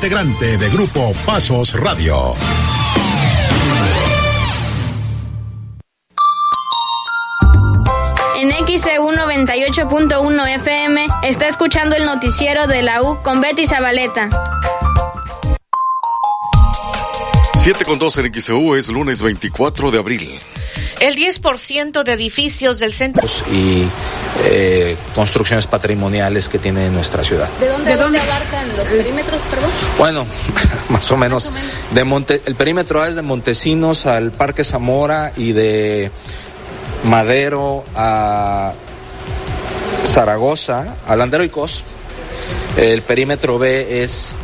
[0.00, 2.34] integrante de Grupo Pasos Radio.
[8.34, 14.30] En XEU 98.1 FM está escuchando el noticiero de la U con Betty Zabaleta.
[17.62, 20.30] 7 con 2 en XEU es lunes 24 de abril.
[20.98, 23.28] El 10% de edificios del centro.
[23.52, 23.84] Y
[24.44, 27.50] eh, construcciones patrimoniales que tiene nuestra ciudad.
[27.60, 29.70] ¿De dónde, ¿De dónde abarcan los perímetros, perdón?
[29.98, 30.26] Bueno,
[30.88, 31.52] más o menos.
[31.92, 36.10] De Monte, el perímetro es de Montesinos al Parque Zamora y de
[37.04, 38.72] Madero a
[40.06, 41.82] Zaragoza, a Landero y Cos.
[42.78, 44.34] El perímetro B es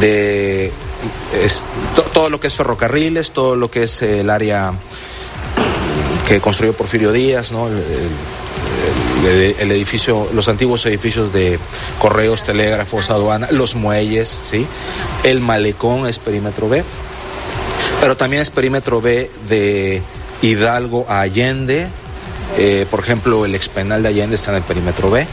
[0.00, 0.72] de
[1.34, 1.62] es,
[1.94, 4.72] to, todo lo que es ferrocarriles, todo lo que es el área
[6.26, 7.68] que construyó Porfirio Díaz, ¿no?
[7.68, 7.82] El,
[9.72, 11.58] edificio, los antiguos edificios de
[11.98, 14.66] correos, telégrafos, aduana, los muelles, ¿sí?
[15.24, 16.82] El malecón es perímetro B,
[18.00, 20.02] pero también es perímetro B de
[20.40, 21.88] Hidalgo a Allende.
[22.58, 25.26] Eh, por ejemplo, el expenal de Allende está en el perímetro B.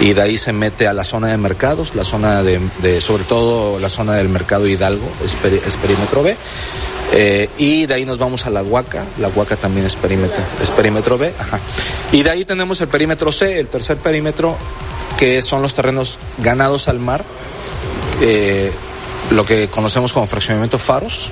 [0.00, 2.60] Y de ahí se mete a la zona de mercados, la zona de,
[3.00, 5.36] sobre todo la zona del mercado Hidalgo, es,
[5.76, 6.36] perímetro B.
[7.14, 10.70] Eh, y de ahí nos vamos a la Huaca, la Huaca también es perímetro, es
[10.70, 11.32] perímetro B.
[12.10, 14.56] Y de ahí tenemos el perímetro C, el tercer perímetro,
[15.18, 17.22] que son los terrenos ganados al mar,
[18.22, 18.72] eh,
[19.30, 21.28] lo que conocemos como fraccionamiento Faros,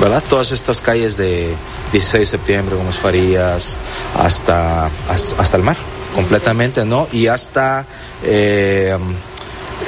[0.00, 0.22] ¿verdad?
[0.28, 1.54] Todas estas calles de
[1.92, 3.76] 16 de septiembre, Gómez Farías,
[4.16, 5.76] hasta, has- hasta el mar,
[6.14, 7.08] completamente, ¿no?
[7.12, 7.86] Y hasta
[8.22, 8.96] eh,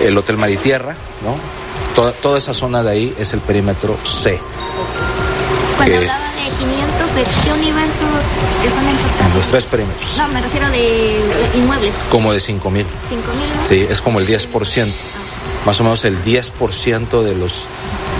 [0.02, 1.37] el Hotel Mar y Tierra, ¿no?
[1.94, 4.38] Toda, toda esa zona de ahí es el perímetro C.
[5.76, 8.04] Cuando que- hablaba de 500, ¿de qué universo
[8.66, 9.34] es una importante?
[9.37, 11.20] los tres perímetros, No, me refiero de
[11.54, 11.94] inmuebles.
[12.10, 12.87] como de 5 mil.
[13.08, 13.66] 5 mil.
[13.68, 14.92] Sí, es como el 10%.
[15.66, 17.64] Más o menos el 10% de los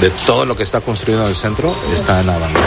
[0.01, 2.65] de todo lo que está construido en el centro está en abandono.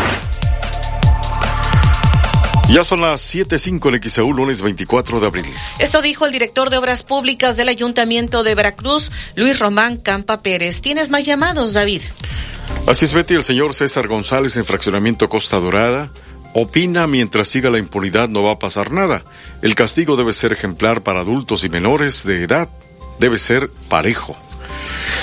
[2.69, 5.45] Ya son las 7.05 en XEU, lunes 24 de abril.
[5.79, 10.81] Esto dijo el director de Obras Públicas del Ayuntamiento de Veracruz, Luis Román Campa Pérez.
[10.81, 12.01] ¿Tienes más llamados, David?
[12.85, 16.11] Así es, Betty, el señor César González en Fraccionamiento Costa Dorada
[16.53, 19.23] opina mientras siga la impunidad no va a pasar nada.
[19.61, 22.69] El castigo debe ser ejemplar para adultos y menores de edad.
[23.19, 24.35] Debe ser parejo.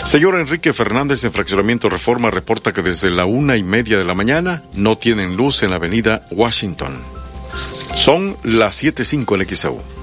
[0.05, 4.15] Señor Enrique Fernández en Fraccionamiento Reforma reporta que desde la una y media de la
[4.15, 7.14] mañana no tienen luz en la avenida Washington.
[7.95, 9.94] Son las 7.05 en XEU.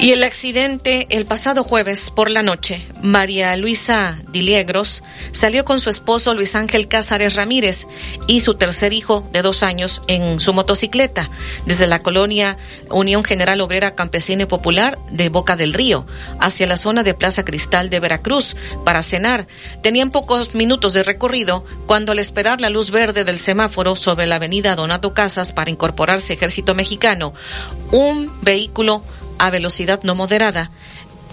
[0.00, 5.90] Y el accidente el pasado jueves por la noche, María Luisa Diliegros salió con su
[5.90, 7.86] esposo Luis Ángel Cázares Ramírez
[8.28, 11.30] y su tercer hijo de dos años en su motocicleta
[11.66, 12.56] desde la colonia
[12.90, 16.06] Unión General Obrera Campesina y Popular de Boca del Río
[16.40, 19.48] hacia la zona de Plaza Cristal de Veracruz para cenar.
[19.82, 24.36] Tenían pocos minutos de recorrido cuando al esperar la luz verde del semáforo sobre la
[24.36, 27.34] avenida Donato Casas para incorporarse Ejército Mexicano,
[27.90, 29.02] un vehículo
[29.38, 30.70] a velocidad no moderada,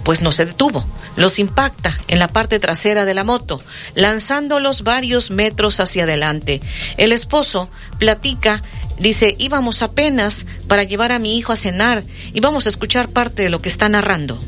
[0.03, 0.85] pues no se detuvo.
[1.17, 3.61] Los impacta en la parte trasera de la moto,
[3.95, 6.61] lanzándolos varios metros hacia adelante.
[6.97, 8.61] El esposo platica,
[8.99, 13.43] dice, íbamos apenas para llevar a mi hijo a cenar y vamos a escuchar parte
[13.43, 14.39] de lo que está narrando.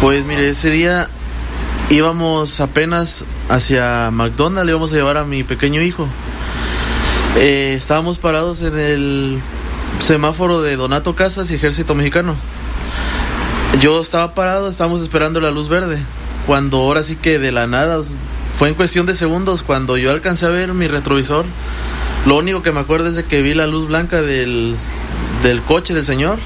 [0.00, 1.08] Pues mire, ese día
[1.90, 6.08] íbamos apenas hacia McDonald's, íbamos a llevar a mi pequeño hijo.
[7.36, 9.42] Eh, estábamos parados en el
[10.00, 12.36] semáforo de Donato Casas y Ejército Mexicano.
[13.80, 15.98] Yo estaba parado, estábamos esperando la luz verde.
[16.46, 18.02] Cuando ahora sí que de la nada,
[18.56, 21.44] fue en cuestión de segundos, cuando yo alcancé a ver mi retrovisor,
[22.26, 24.76] lo único que me acuerdo es de que vi la luz blanca del,
[25.42, 26.38] del coche del señor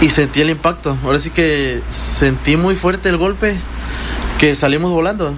[0.00, 0.96] y sentí el impacto.
[1.04, 3.56] Ahora sí que sentí muy fuerte el golpe
[4.38, 5.34] que salimos volando.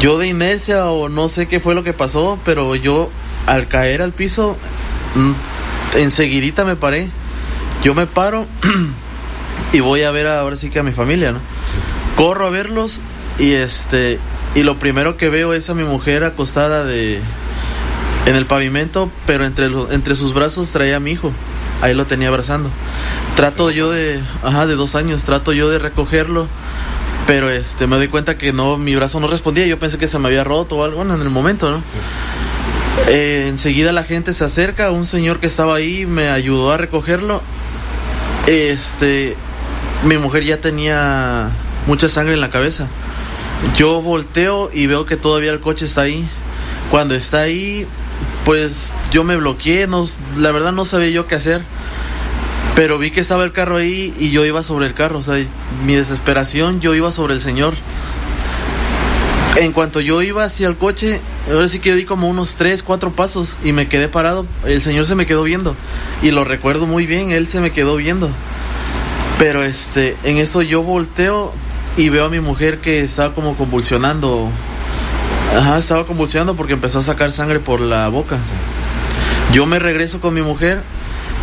[0.00, 3.10] Yo de inercia o no sé qué fue lo que pasó, pero yo
[3.46, 4.56] al caer al piso
[5.14, 5.32] mm,
[5.94, 7.08] enseguidita me paré.
[7.84, 8.46] Yo me paro
[9.72, 11.38] y voy a ver ahora sí que a mi familia, ¿no?
[12.16, 13.00] Corro a verlos
[13.38, 14.18] y este
[14.54, 17.20] y lo primero que veo es a mi mujer acostada de
[18.26, 21.32] en el pavimento, pero entre lo- entre sus brazos traía a mi hijo.
[21.80, 22.70] Ahí lo tenía abrazando.
[23.34, 26.46] Trato yo de, ajá, de dos años, trato yo de recogerlo,
[27.26, 29.66] pero este me doy cuenta que no, mi brazo no respondía.
[29.66, 31.82] Yo pensé que se me había roto o algo en el momento, ¿no?
[33.08, 37.42] Eh, enseguida la gente se acerca, un señor que estaba ahí me ayudó a recogerlo.
[38.46, 39.36] Este,
[40.04, 41.50] mi mujer ya tenía
[41.86, 42.88] mucha sangre en la cabeza.
[43.76, 46.26] Yo volteo y veo que todavía el coche está ahí.
[46.90, 47.86] Cuando está ahí,
[48.44, 51.62] pues yo me bloqueé, no, la verdad no sabía yo qué hacer.
[52.74, 55.34] Pero vi que estaba el carro ahí y yo iba sobre el carro, o sea,
[55.84, 57.74] mi desesperación, yo iba sobre el señor.
[59.56, 62.82] En cuanto yo iba hacia el coche, ahora sí que yo di como unos tres,
[62.82, 64.46] cuatro pasos y me quedé parado.
[64.64, 65.76] El señor se me quedó viendo
[66.22, 68.30] y lo recuerdo muy bien, él se me quedó viendo.
[69.38, 71.52] Pero este, en eso yo volteo
[71.96, 74.48] y veo a mi mujer que estaba como convulsionando.
[75.56, 78.38] Ajá, estaba convulsionando porque empezó a sacar sangre por la boca.
[79.52, 80.80] Yo me regreso con mi mujer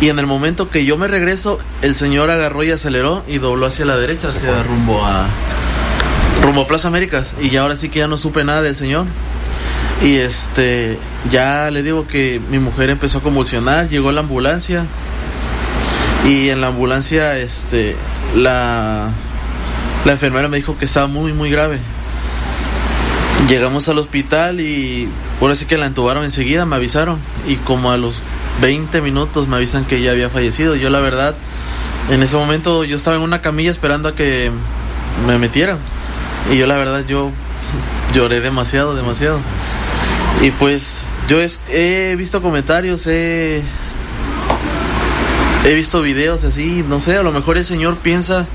[0.00, 3.66] y en el momento que yo me regreso, el señor agarró y aceleró y dobló
[3.66, 5.26] hacia la derecha, hacia rumbo a
[6.42, 9.06] rumbo a Plaza Américas y ya ahora sí que ya no supe nada del señor.
[10.02, 10.98] Y este,
[11.30, 14.86] ya le digo que mi mujer empezó a convulsionar, llegó la ambulancia
[16.26, 17.96] y en la ambulancia este
[18.34, 19.10] la
[20.04, 21.78] la enfermera me dijo que estaba muy muy grave.
[23.48, 25.08] Llegamos al hospital y
[25.40, 28.20] ahora sí que la entubaron enseguida, me avisaron y como a los
[28.62, 30.76] 20 minutos me avisan que ella había fallecido.
[30.76, 31.34] Yo la verdad
[32.10, 34.50] en ese momento yo estaba en una camilla esperando a que
[35.26, 35.78] me metieran.
[36.52, 37.30] Y yo la verdad yo
[38.14, 39.40] lloré demasiado, demasiado.
[40.42, 43.62] Y pues Yo es- he visto comentarios, he,
[45.64, 48.46] he visto videos así, no sé, a lo mejor el señor piensa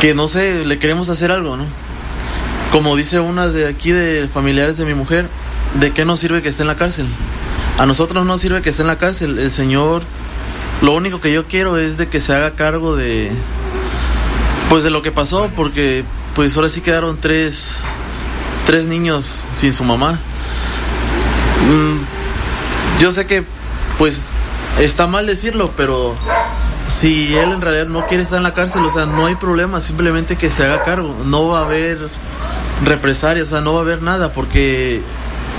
[0.00, 1.64] que no sé, le queremos hacer algo, ¿no?
[2.72, 5.28] Como dice una de aquí de familiares de mi mujer,
[5.78, 7.06] ¿de qué nos sirve que esté en la cárcel?
[7.78, 10.02] A nosotros no sirve que esté en la cárcel, el señor,
[10.82, 13.30] lo único que yo quiero es de que se haga cargo de,
[14.70, 16.04] pues de lo que pasó, porque
[16.34, 17.74] pues ahora sí quedaron tres,
[18.66, 20.12] tres niños sin su mamá.
[21.68, 23.44] Mm, yo sé que
[23.98, 24.26] pues
[24.78, 26.14] está mal decirlo, pero
[26.88, 29.80] si él en realidad no quiere estar en la cárcel, o sea, no hay problema,
[29.80, 31.98] simplemente que se haga cargo, no va a haber
[32.84, 35.02] represalias, o sea, no va a haber nada, porque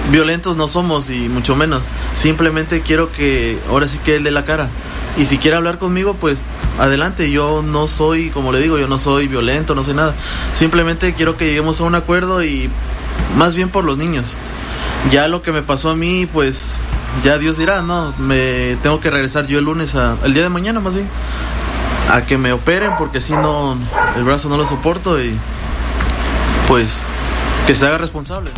[0.10, 1.82] violentos no somos y mucho menos.
[2.16, 4.70] Simplemente quiero que ahora sí que él dé la cara.
[5.18, 6.40] Y si quiere hablar conmigo, pues
[6.80, 7.32] adelante.
[7.32, 10.14] Yo no soy, como le digo, yo no soy violento, no soy nada.
[10.54, 12.70] Simplemente quiero que lleguemos a un acuerdo y
[13.38, 14.36] más bien por los niños.
[15.12, 16.76] Ya lo que me pasó a mí, pues
[17.24, 20.50] ya Dios dirá, no, me tengo que regresar yo el lunes, a, el día de
[20.50, 21.08] mañana más bien,
[22.10, 23.78] a que me operen porque si no,
[24.16, 25.36] el brazo no lo soporto y
[26.68, 27.00] pues
[27.68, 28.52] que se haga responsable.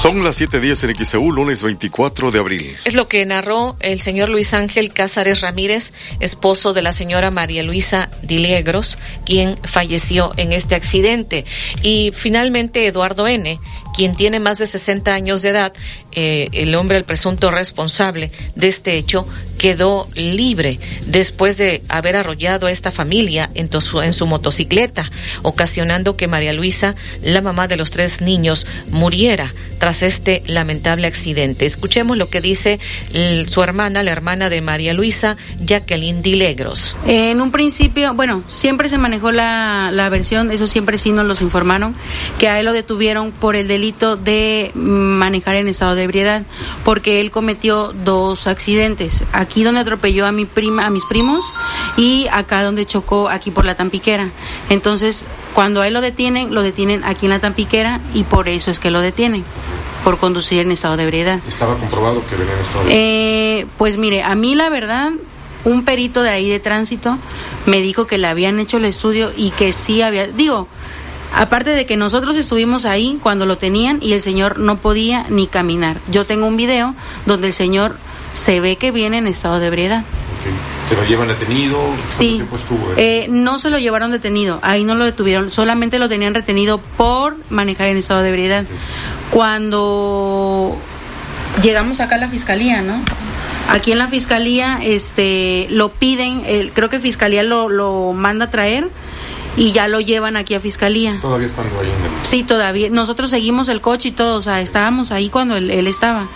[0.00, 2.74] Son las 7:10 en XEU, lunes 24 de abril.
[2.86, 7.62] Es lo que narró el señor Luis Ángel Cázares Ramírez, esposo de la señora María
[7.62, 8.96] Luisa Diliegros,
[9.26, 11.44] quien falleció en este accidente.
[11.82, 13.60] Y finalmente Eduardo N.,
[13.94, 15.72] quien tiene más de 60 años de edad,
[16.12, 19.26] eh, el hombre, el presunto responsable de este hecho,
[19.58, 25.10] quedó libre después de haber arrollado a esta familia en, su, motocicleta,
[25.42, 31.66] ocasionando que María Luisa, la mamá de los tres niños, muriera tras este lamentable accidente.
[31.66, 32.80] Escuchemos lo que dice
[33.46, 36.96] su hermana, la hermana de María Luisa, Jacqueline Dilegros.
[37.06, 41.42] En un principio, bueno, siempre se manejó la, la versión, eso siempre sí nos los
[41.42, 41.94] informaron,
[42.38, 46.42] que a él lo detuvieron por el delito de manejar en estado de ebriedad,
[46.84, 51.44] porque él cometió dos accidentes, aquí donde atropelló a mi prima, a mis primos,
[51.96, 54.30] y acá donde chocó aquí por la Tampiquera.
[54.68, 58.70] Entonces, cuando a él lo detienen, lo detienen aquí en la Tampiquera y por eso
[58.70, 59.44] es que lo detienen,
[60.04, 61.40] por conducir en estado de ebriedad.
[61.48, 62.90] Estaba comprobado que venía en estado de...
[62.92, 65.10] Eh, pues mire, a mí la verdad,
[65.64, 67.18] un perito de ahí de tránsito
[67.66, 70.68] me dijo que le habían hecho el estudio y que sí había, digo,
[71.34, 75.46] aparte de que nosotros estuvimos ahí cuando lo tenían y el señor no podía ni
[75.46, 75.98] caminar.
[76.10, 76.94] Yo tengo un video
[77.26, 77.96] donde el señor
[78.34, 80.04] se ve que viene en estado de ebriedad.
[80.88, 81.76] ¿Se lo llevan detenido?
[81.78, 82.42] ¿Cuánto Sí.
[82.54, 82.92] estuvo?
[82.96, 83.24] eh?
[83.24, 87.36] Eh, no se lo llevaron detenido, ahí no lo detuvieron, solamente lo tenían retenido por
[87.50, 88.64] manejar en estado de ebriedad.
[89.30, 90.76] Cuando
[91.62, 92.94] llegamos acá a la fiscalía, ¿no?
[93.68, 98.50] Aquí en la fiscalía, este, lo piden, el- creo que fiscalía lo, lo manda a
[98.50, 98.88] traer
[99.56, 101.18] y ya lo llevan aquí a fiscalía.
[101.20, 102.26] Todavía estando ahí en el...
[102.26, 102.90] Sí, todavía.
[102.90, 106.28] Nosotros seguimos el coche y todo, o sea, estábamos ahí cuando él, él estaba.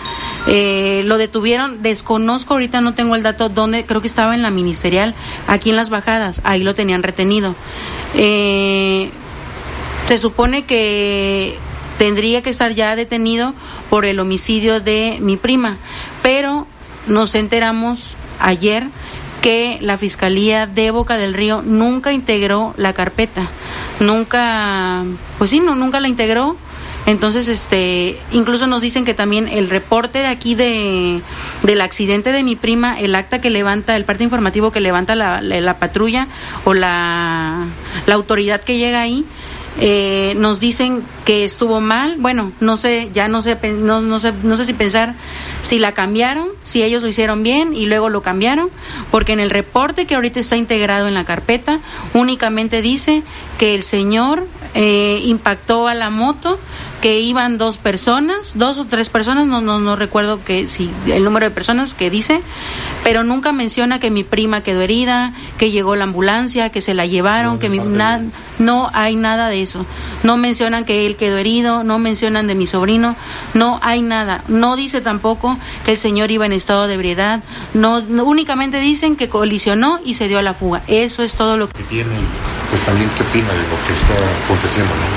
[0.47, 4.51] Eh, lo detuvieron, desconozco, ahorita no tengo el dato dónde, creo que estaba en la
[4.51, 5.15] ministerial,
[5.47, 7.55] aquí en las bajadas, ahí lo tenían retenido.
[8.13, 9.09] Eh,
[10.05, 11.57] se supone que
[11.97, 13.53] tendría que estar ya detenido
[13.89, 15.77] por el homicidio de mi prima,
[16.21, 16.67] pero
[17.07, 18.87] nos enteramos ayer
[19.45, 23.47] que la Fiscalía de Boca del Río nunca integró la carpeta,
[23.99, 25.03] nunca,
[25.37, 26.57] pues sí, no, nunca la integró.
[27.05, 31.21] Entonces, este, incluso nos dicen que también el reporte de aquí de,
[31.61, 35.39] del accidente de mi prima, el acta que levanta, el parte informativo que levanta la,
[35.41, 36.27] la- la patrulla
[36.63, 37.65] o la,
[38.07, 39.23] la autoridad que llega ahí,
[39.79, 42.15] eh, nos dicen que estuvo mal.
[42.17, 45.15] Bueno, no sé, ya no sé, no, no sé, no sé si pensar
[45.61, 48.69] si la cambiaron, si ellos lo hicieron bien y luego lo cambiaron,
[49.11, 51.79] porque en el reporte que ahorita está integrado en la carpeta
[52.13, 53.23] únicamente dice
[53.57, 56.59] que el señor eh, impactó a la moto,
[57.01, 61.23] que iban dos personas, dos o tres personas, no, no, no recuerdo que si el
[61.23, 62.41] número de personas que dice,
[63.03, 67.05] pero nunca menciona que mi prima quedó herida, que llegó la ambulancia, que se la
[67.05, 68.21] llevaron, que mi, na-
[68.59, 69.85] no hay nada de eso.
[70.23, 73.15] No mencionan que él quedó herido, no mencionan de mi sobrino,
[73.53, 74.43] no hay nada.
[74.47, 79.15] No dice tampoco que el señor iba en estado de ebriedad, no, no- únicamente dicen
[79.15, 80.81] que colisionó y se dio a la fuga.
[80.87, 82.15] Eso es todo lo que que tiene,
[82.71, 84.15] pues también qué opina de lo que está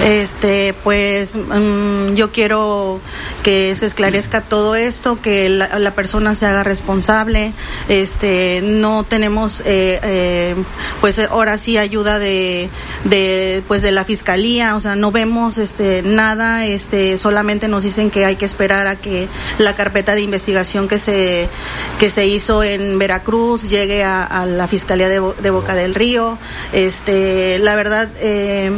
[0.05, 3.01] Este, pues mm, yo quiero
[3.42, 7.53] que se esclarezca todo esto, que la, persona se haga responsable.
[7.88, 10.55] Este, no tenemos, eh, eh,
[11.01, 12.68] pues ahora sí ayuda de,
[13.05, 18.11] de, pues de la fiscalía, o sea, no vemos, este, nada, este, solamente nos dicen
[18.11, 19.28] que hay que esperar a que
[19.59, 21.49] la carpeta de investigación que se,
[21.99, 26.38] que se hizo en Veracruz llegue a, la fiscalía de, de Boca del Río.
[26.72, 28.09] Este, la verdad.
[28.20, 28.70] Eh,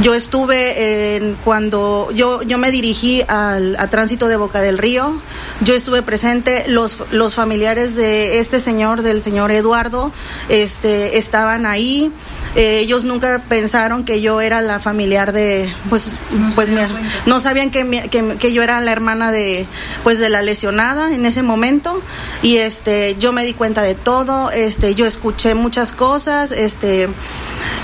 [0.00, 5.20] Yo estuve en cuando yo, yo me dirigí al a tránsito de Boca del Río,
[5.60, 10.10] yo estuve presente, los, los familiares de este señor, del señor Eduardo,
[10.48, 12.10] este, estaban ahí.
[12.54, 16.10] Eh, ellos nunca pensaron que yo era la familiar de, pues,
[16.54, 16.80] pues mi-
[17.24, 19.66] no sabían que, mi- que, que yo era la hermana de,
[20.02, 22.02] pues, de la lesionada en ese momento.
[22.42, 27.08] Y este, yo me di cuenta de todo, este, yo escuché muchas cosas, este,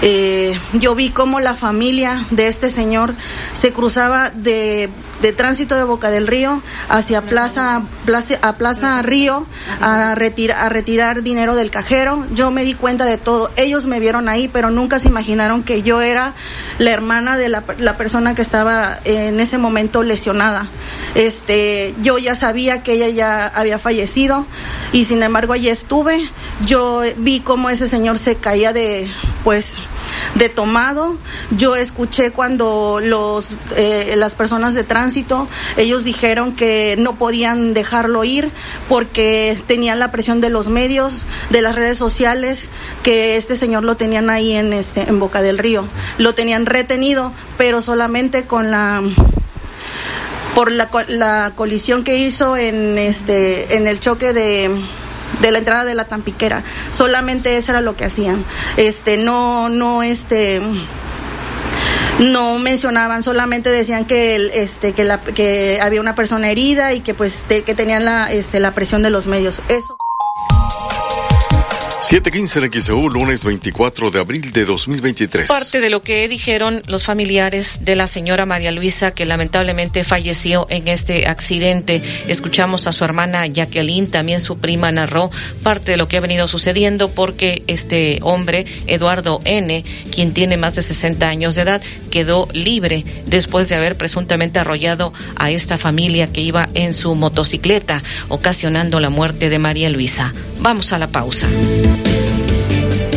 [0.03, 3.14] eh, yo vi cómo la familia de este señor
[3.55, 4.91] se cruzaba de,
[5.21, 9.47] de tránsito de Boca del Río hacia Plaza, Plaza, a Plaza Río
[9.81, 12.27] a, a retirar dinero del cajero.
[12.35, 13.51] Yo me di cuenta de todo.
[13.57, 16.35] Ellos me vieron ahí, pero nunca se imaginaron que yo era
[16.79, 20.69] la hermana de la, la persona que estaba en ese momento lesionada.
[21.14, 24.47] Este, yo ya sabía que ella ya había fallecido
[24.93, 26.29] y sin embargo allí estuve.
[26.64, 29.11] Yo vi cómo ese señor se caía de,
[29.45, 29.79] pues,
[30.35, 31.16] de tomado.
[31.51, 38.25] Yo escuché cuando los eh, las personas de tránsito ellos dijeron que no podían dejarlo
[38.25, 38.51] ir
[38.89, 42.71] porque tenían la presión de los medios, de las redes sociales,
[43.03, 45.87] que este señor lo tenían ahí en este en Boca del Río,
[46.19, 49.03] lo tenían retenido, pero solamente con la
[50.55, 54.71] por la, la colisión que hizo en este en el choque de
[55.41, 56.62] de la entrada de la Tampiquera.
[56.91, 58.45] Solamente eso era lo que hacían.
[58.76, 60.61] Este no no este
[62.18, 67.01] no mencionaban, solamente decían que el, este que la que había una persona herida y
[67.01, 69.62] que pues que tenían la este la presión de los medios.
[69.68, 69.97] Eso
[72.09, 75.47] 715 en XEU, lunes 24 de abril de 2023.
[75.47, 80.67] Parte de lo que dijeron los familiares de la señora María Luisa, que lamentablemente falleció
[80.71, 82.03] en este accidente.
[82.27, 85.31] Escuchamos a su hermana Jacqueline, también su prima narró
[85.63, 90.77] parte de lo que ha venido sucediendo porque este hombre, Eduardo N., quien tiene más
[90.77, 96.33] de 60 años de edad, quedó libre después de haber presuntamente arrollado a esta familia
[96.33, 100.33] que iba en su motocicleta, ocasionando la muerte de María Luisa.
[100.61, 101.47] Vamos a la pausa.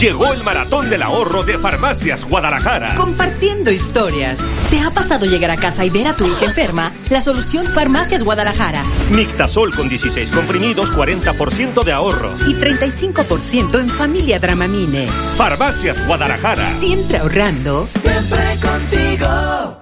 [0.01, 2.95] Llegó el maratón del ahorro de Farmacias Guadalajara.
[2.95, 4.39] Compartiendo historias.
[4.71, 6.91] ¿Te ha pasado llegar a casa y ver a tu hija enferma?
[7.11, 8.83] La solución Farmacias Guadalajara.
[9.11, 12.33] Mictasol con 16 comprimidos, 40% de ahorro.
[12.47, 15.05] Y 35% en familia Dramamine.
[15.37, 16.79] Farmacias Guadalajara.
[16.79, 17.87] Siempre ahorrando.
[17.93, 19.80] Siempre contigo.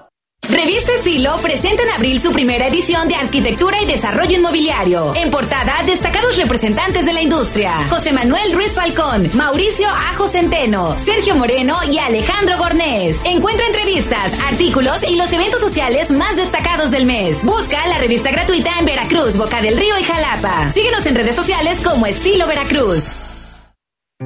[0.50, 5.14] Revista Estilo presenta en abril su primera edición de Arquitectura y Desarrollo Inmobiliario.
[5.16, 7.88] En portada, destacados representantes de la industria.
[7.88, 13.22] José Manuel Ruiz Falcón, Mauricio Ajo Centeno, Sergio Moreno y Alejandro Gornés.
[13.26, 17.46] Encuentra entrevistas, artículos y los eventos sociales más destacados del mes.
[17.46, 20.72] Busca la revista gratuita en Veracruz, Boca del Río y Jalapa.
[20.72, 23.19] Síguenos en redes sociales como Estilo Veracruz.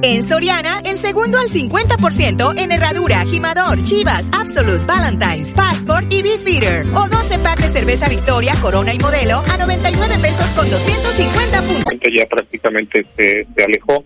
[0.02, 6.84] En Soriana, el segundo al 50% en herradura, gimador, chivas, Absolute, Valentine's, Passport y Beefeater.
[6.96, 12.12] O 12 packs de cerveza Victoria, Corona y Modelo a 99 pesos con 250 puntos.
[12.12, 14.04] ya prácticamente se, se alejó.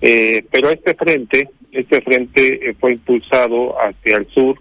[0.00, 4.56] Eh, pero este frente, este frente eh, fue impulsado hacia el sur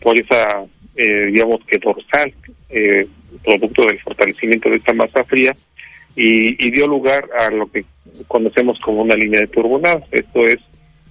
[0.00, 0.64] por esa,
[0.96, 2.34] eh, digamos que dorsal,
[2.70, 3.06] eh,
[3.44, 5.54] producto del fortalecimiento de esta masa fría,
[6.18, 7.84] y, y dio lugar a lo que
[8.26, 10.02] conocemos como una línea de turbonadas.
[10.10, 10.58] Esto es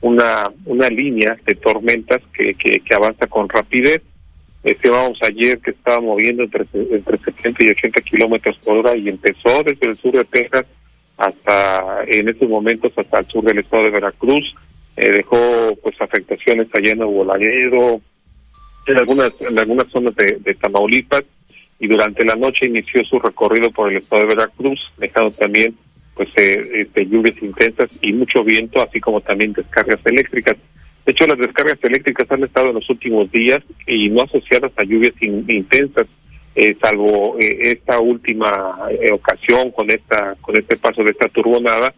[0.01, 4.01] una, una línea de tormentas que, que, que avanza con rapidez.
[4.65, 9.63] Estimamos ayer que estaba moviendo entre, entre 70 y 80 kilómetros por hora y empezó
[9.63, 10.65] desde el sur de Texas
[11.15, 14.55] hasta en estos momentos hasta el sur del estado de Veracruz.
[14.97, 15.37] Eh, dejó
[15.81, 18.01] pues afectaciones allá en Nuevo Laredo,
[18.87, 21.23] en algunas, en algunas zonas de Tamaulipas
[21.79, 25.75] y durante la noche inició su recorrido por el estado de Veracruz, dejando también
[26.15, 30.57] pues eh, este, lluvias intensas y mucho viento, así como también descargas eléctricas.
[31.05, 34.83] De hecho, las descargas eléctricas han estado en los últimos días y no asociadas a
[34.83, 36.07] lluvias in- intensas,
[36.55, 41.93] eh, salvo eh, esta última eh, ocasión con esta con este paso de esta turbonada,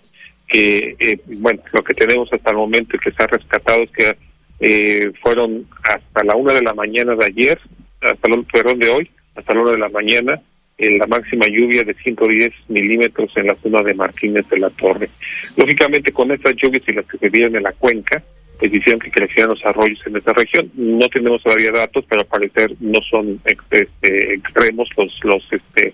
[0.48, 3.92] que eh, bueno, lo que tenemos hasta el momento y que se ha rescatado es
[3.92, 4.18] que
[4.60, 7.58] eh, fueron hasta la una de la mañana de ayer,
[8.02, 9.10] hasta el perdón de hoy,
[9.40, 10.40] hasta la una de la mañana,
[10.78, 15.10] eh, la máxima lluvia de 110 milímetros en la zona de Martínez de la Torre.
[15.58, 18.24] Lógicamente, con estas lluvias y las que se dieron en la cuenca,
[18.60, 20.70] pues hicieron que crecieran los arroyos en esta región.
[20.76, 25.94] No tenemos todavía datos, pero al parecer no son este, extremos los los este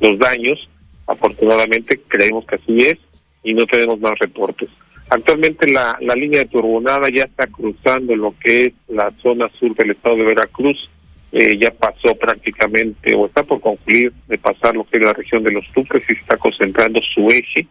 [0.00, 0.68] los daños.
[1.06, 2.98] Afortunadamente creemos que así es
[3.42, 4.68] y no tenemos más reportes.
[5.08, 9.74] Actualmente la, la línea de turbonada ya está cruzando lo que es la zona sur
[9.74, 10.90] del estado de Veracruz.
[11.32, 15.42] Eh, ya pasó prácticamente o está por concluir de pasar lo que es la región
[15.42, 17.66] de los Tuques y está concentrando su eje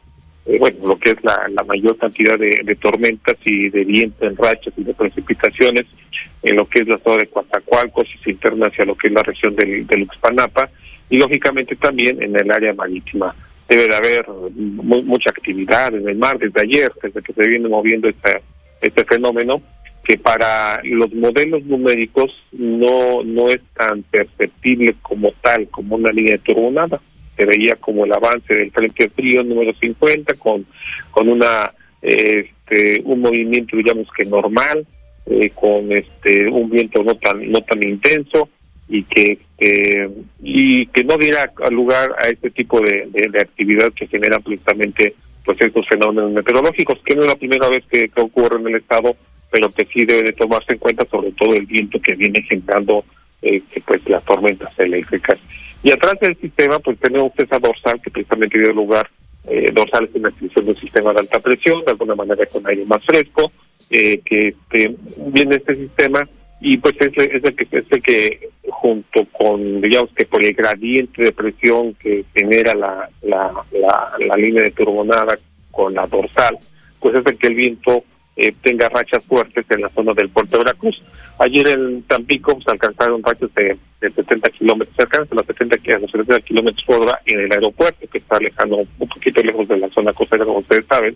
[0.48, 4.26] eh, bueno, lo que es la, la mayor cantidad de, de, tormentas y de viento
[4.26, 5.86] en rachas y de precipitaciones
[6.42, 9.14] en lo que es la zona de Coatzacoalcos y se interna hacia lo que es
[9.14, 10.70] la región del, del Uxpanapa
[11.10, 13.36] y lógicamente también en el área marítima.
[13.70, 18.10] Debe de haber mucha actividad en el mar desde ayer, desde que se viene moviendo
[18.10, 18.42] esta,
[18.82, 19.62] este fenómeno,
[20.04, 26.34] que para los modelos numéricos no, no es tan perceptible como tal, como una línea
[26.34, 27.02] de turbonada
[27.36, 30.66] se veía como el avance del Frente Frío número 50 con,
[31.12, 31.72] con una
[32.02, 34.86] este, un movimiento digamos que normal,
[35.28, 38.50] eh, con este un viento no tan no tan intenso
[38.90, 40.10] y que este,
[40.42, 45.14] y que no diera lugar a este tipo de, de, actividad que genera precisamente
[45.46, 49.16] pues estos fenómenos meteorológicos que no es la primera vez que, ocurre en el estado
[49.52, 53.04] pero que sí debe de tomarse en cuenta sobre todo el viento que viene generando
[53.42, 55.38] eh, pues las tormentas eléctricas.
[55.84, 59.10] Y atrás del sistema, pues tenemos esa dorsal que precisamente dio lugar,
[59.48, 62.66] eh, dorsal es una extensión de un sistema de alta presión, de alguna manera con
[62.68, 63.52] aire más fresco,
[63.90, 66.28] eh, que este, viene este sistema
[66.62, 71.24] y pues es, el que es el que junto con digamos que por el gradiente
[71.24, 75.40] de presión que genera la, la, la, la línea de turbonada
[75.72, 76.60] con la dorsal
[77.00, 78.04] pues es el que el viento
[78.36, 81.02] eh, tenga rachas fuertes en la zona del puerto de Veracruz.
[81.40, 86.00] Ayer en Tampico se alcanzaron rachas de, de 70 kilómetros, cercanos a los 70, a
[86.00, 89.78] los 70 kilómetros por hora en el aeropuerto, que está lejano, un poquito lejos de
[89.78, 91.16] la zona costera, como ustedes saben.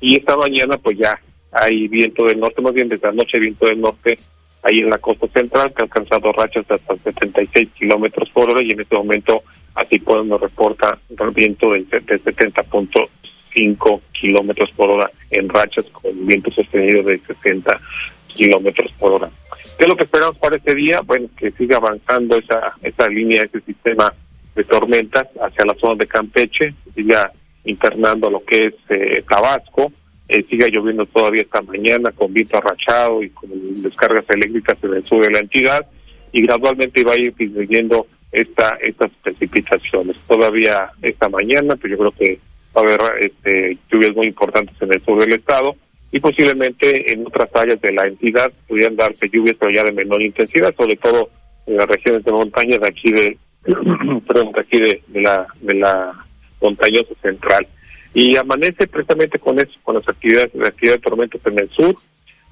[0.00, 1.18] Y esta mañana, pues ya
[1.52, 4.18] hay viento del norte, más bien desde anoche viento del norte
[4.62, 8.62] ahí en la costa central, que ha alcanzado rachas de hasta 76 kilómetros por hora
[8.62, 9.42] y en este momento,
[9.74, 13.08] así pues nos reporta un viento de, de 70 puntos
[13.54, 17.80] 5 kilómetros por hora en rachas con viento sostenido de 60
[18.28, 19.30] kilómetros por hora.
[19.78, 21.00] ¿Qué es lo que esperamos para este día?
[21.04, 24.12] Bueno, que siga avanzando esa, esa línea, ese sistema
[24.54, 27.32] de tormentas hacia la zona de Campeche, siga
[27.64, 29.92] internando lo que es eh, Tabasco,
[30.28, 33.50] eh, siga lloviendo todavía esta mañana con viento arrachado y con
[33.82, 35.86] descargas eléctricas en el sur de la entidad
[36.32, 40.16] y gradualmente va a ir disminuyendo esta, estas precipitaciones.
[40.28, 42.38] Todavía esta mañana, pues yo creo que
[42.76, 45.74] va a haber este, lluvias muy importantes en el sur del estado
[46.12, 50.22] y posiblemente en otras áreas de la entidad pudieran darse lluvias pero ya de menor
[50.22, 51.30] intensidad, sobre todo
[51.66, 53.38] en las regiones de montaña de aquí de,
[54.26, 56.26] perdón, aquí de, la de la
[56.60, 57.66] montañosa central.
[58.12, 61.94] Y amanece precisamente con eso, con las actividades, las actividades de tormentas en el sur,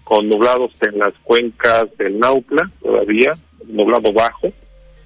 [0.04, 3.32] con nublados en las cuencas del Naupla todavía,
[3.66, 4.48] nublado bajo,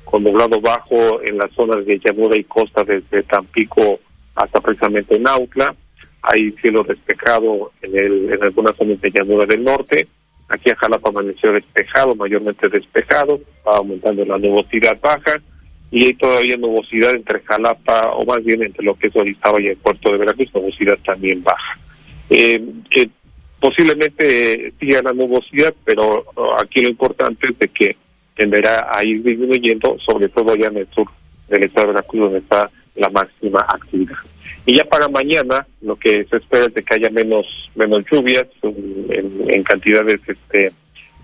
[0.05, 3.99] con nublado bajo en las zonas de llanura y costa desde Tampico
[4.35, 5.75] hasta precisamente en Autla.
[6.23, 10.07] Hay cielo despejado en, el, en algunas zonas de llanura del norte.
[10.49, 15.41] Aquí en Jalapa amaneció despejado, mayormente despejado, va aumentando la nubosidad baja
[15.91, 19.69] y hay todavía nubosidad entre Jalapa, o más bien entre lo que es Orizaba y
[19.69, 21.79] el puerto de Veracruz, nubosidad también baja.
[22.31, 23.11] Eh, que
[23.61, 27.97] posiblemente siga la nubosidad, pero uh, aquí lo importante es de que
[28.35, 31.07] tenderá a ir disminuyendo, sobre todo allá en el sur
[31.49, 34.17] del estado de Veracruz, donde está la máxima actividad.
[34.67, 38.47] Y ya para mañana lo que se espera es de que haya menos menos lluvias
[38.63, 40.71] en, cantidades este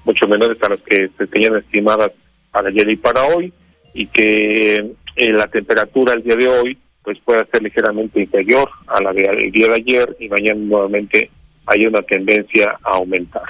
[0.05, 2.13] mucho menores a las que se tenían estimadas
[2.51, 3.53] para ayer y para hoy
[3.93, 4.77] y que
[5.17, 9.51] eh, la temperatura el día de hoy pues pueda ser ligeramente inferior a la del
[9.51, 11.31] día de ayer y mañana nuevamente
[11.67, 13.43] hay una tendencia a aumentar.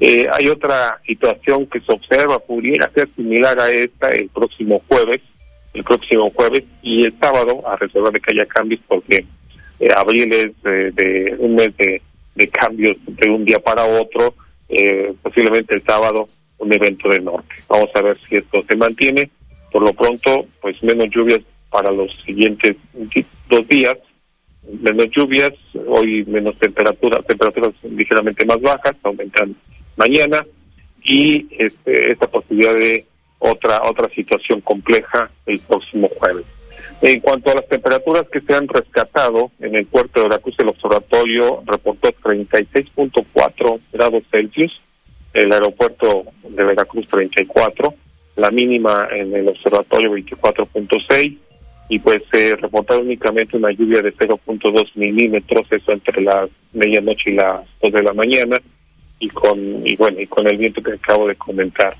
[0.00, 5.20] Eh, hay otra situación que se observa, pudiera ser similar a esta el próximo jueves,
[5.78, 9.24] el próximo jueves y el sábado, a reservar de que haya cambios, porque
[9.80, 14.34] eh, abril es de, un mes de, cambios de un día para otro,
[14.68, 16.26] eh, posiblemente el sábado
[16.58, 17.54] un evento del norte.
[17.68, 19.30] Vamos a ver si esto se mantiene.
[19.70, 22.76] Por lo pronto, pues menos lluvias para los siguientes
[23.48, 23.96] dos días,
[24.80, 25.52] menos lluvias,
[25.86, 29.54] hoy menos temperatura, temperaturas ligeramente más bajas, aumentan
[29.96, 30.44] mañana
[31.04, 33.04] y este, esta posibilidad de
[33.38, 36.44] otra otra situación compleja el próximo jueves.
[37.00, 40.68] En cuanto a las temperaturas que se han rescatado en el puerto de Veracruz, el
[40.68, 44.80] observatorio reportó 36.4 grados Celsius,
[45.32, 47.94] el aeropuerto de Veracruz 34,
[48.36, 51.38] la mínima en el observatorio 24.6
[51.88, 57.34] y pues se reportó únicamente una lluvia de 0.2 milímetros, eso entre la medianoche y
[57.34, 58.56] las 2 de la mañana,
[59.20, 61.96] y con y bueno y con el viento que acabo de comentar.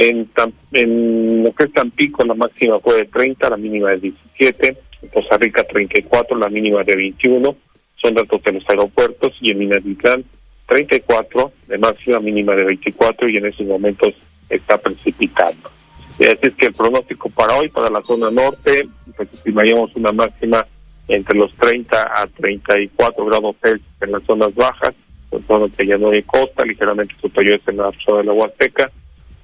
[0.00, 5.08] En, lo que es Tampico la máxima fue de 30, la mínima de 17, en
[5.08, 7.56] Costa Rica 34, la mínima de 21,
[7.96, 10.24] son datos de los aeropuertos y en Minatitlán
[10.68, 14.14] 34 de máxima mínima de 24 y en esos momentos
[14.48, 15.68] está precipitando.
[16.10, 18.86] Así es que el pronóstico para hoy, para la zona norte,
[19.16, 20.64] pues estimaríamos una máxima
[21.08, 24.94] entre los 30 a 34 grados Celsius en las zonas bajas,
[25.32, 28.92] en zonas de llano de costa, ligeramente superiores en la zona de la Huasteca,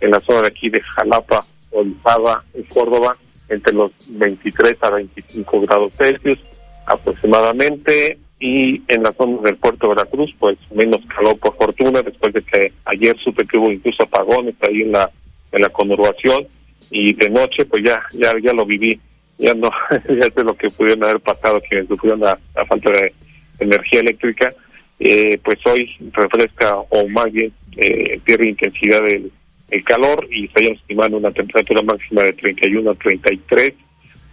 [0.04, 1.40] en la zona de aquí de Jalapa,
[1.70, 3.16] Orizaba y Córdoba,
[3.48, 6.38] entre los 23 a 25 grados Celsius
[6.86, 12.34] aproximadamente, y en la zona del puerto de Veracruz, pues menos calor por fortuna, después
[12.34, 15.10] de que ayer supe que hubo incluso apagones ahí en la,
[15.52, 16.46] en la conurbación,
[16.90, 19.00] y de noche pues ya ya ya lo viví
[19.38, 22.38] ya no ya sé lo que pudieron haber pasado quienes sufrieron la,
[22.68, 23.14] falta de
[23.58, 24.52] energía eléctrica.
[25.00, 29.32] Eh, pues hoy refresca o más bien eh, pierde intensidad el,
[29.74, 33.72] el calor y estaríamos estimando una temperatura máxima de 31 a 33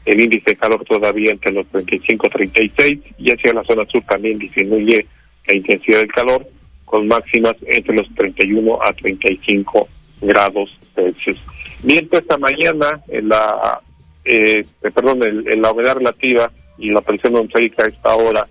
[0.06, 4.04] el índice de calor todavía entre los 35 a 36 y hacia la zona sur
[4.04, 5.06] también disminuye
[5.48, 6.48] la intensidad del calor
[6.86, 9.88] con máximas entre los 31 a 35
[10.22, 11.40] grados Celsius.
[11.84, 13.82] Viento esta mañana en la,
[14.26, 18.48] eh, perdón, en, la humedad relativa y la presión atmosférica a esta hora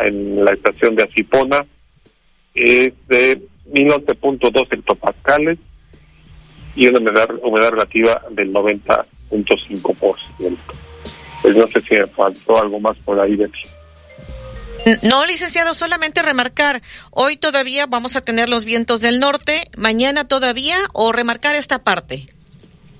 [0.00, 1.64] en la estación de Asipona
[2.54, 3.40] es de
[3.72, 5.58] 1011.2 hectopascales
[6.74, 10.56] y una humedad, humedad relativa del 90.5%.
[11.42, 13.50] Pues no sé si me faltó algo más por ahí de
[15.02, 20.76] no, licenciado, solamente remarcar, hoy todavía vamos a tener los vientos del norte, mañana todavía,
[20.92, 22.26] o remarcar esta parte.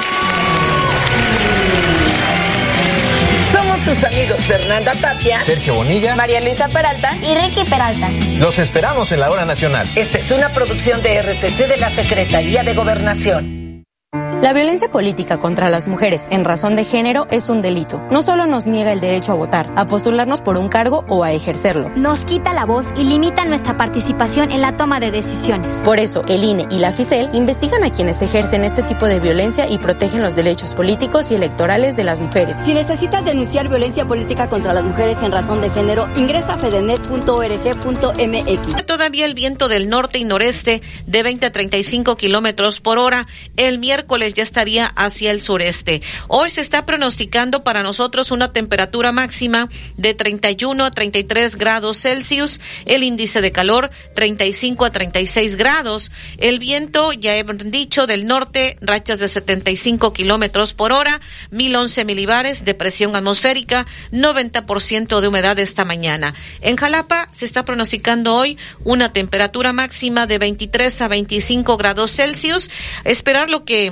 [3.52, 8.10] Somos sus amigos Fernanda Tapia, Sergio Bonilla, María Luisa Peralta y Ricky Peralta.
[8.38, 9.90] Los esperamos en la hora nacional.
[9.96, 13.61] Esta es una producción de RTC de la Secretaría de Gobernación.
[14.14, 18.06] La violencia política contra las mujeres en razón de género es un delito.
[18.12, 21.32] No solo nos niega el derecho a votar, a postularnos por un cargo o a
[21.32, 21.90] ejercerlo.
[21.96, 25.78] Nos quita la voz y limita nuestra participación en la toma de decisiones.
[25.86, 29.70] Por eso, el INE y la FICEL investigan a quienes ejercen este tipo de violencia
[29.70, 32.58] y protegen los derechos políticos y electorales de las mujeres.
[32.66, 38.86] Si necesitas denunciar violencia política contra las mujeres en razón de género, ingresa a fedenet.org.mx.
[38.86, 43.26] Todavía el viento del norte y noreste de 20 a 35 kilómetros por hora.
[43.56, 44.01] El miércoles
[44.34, 46.02] ya estaría hacia el sureste.
[46.28, 52.60] Hoy se está pronosticando para nosotros una temperatura máxima de 31 a 33 grados Celsius,
[52.86, 58.78] el índice de calor 35 a 36 grados, el viento, ya he dicho, del norte,
[58.82, 61.22] rachas de 75 kilómetros por hora,
[61.52, 66.34] 1011 milibares de presión atmosférica, 90% de humedad esta mañana.
[66.62, 72.70] En Jalapa se está pronosticando hoy una temperatura máxima de 23 a 25 grados Celsius.
[73.04, 73.91] Esperar lo que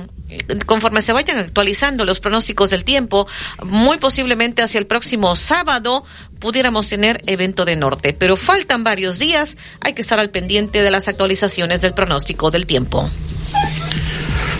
[0.66, 3.26] conforme se vayan actualizando los pronósticos del tiempo,
[3.64, 6.04] muy posiblemente hacia el próximo sábado
[6.38, 10.90] pudiéramos tener evento de norte, pero faltan varios días, hay que estar al pendiente de
[10.90, 13.10] las actualizaciones del pronóstico del tiempo.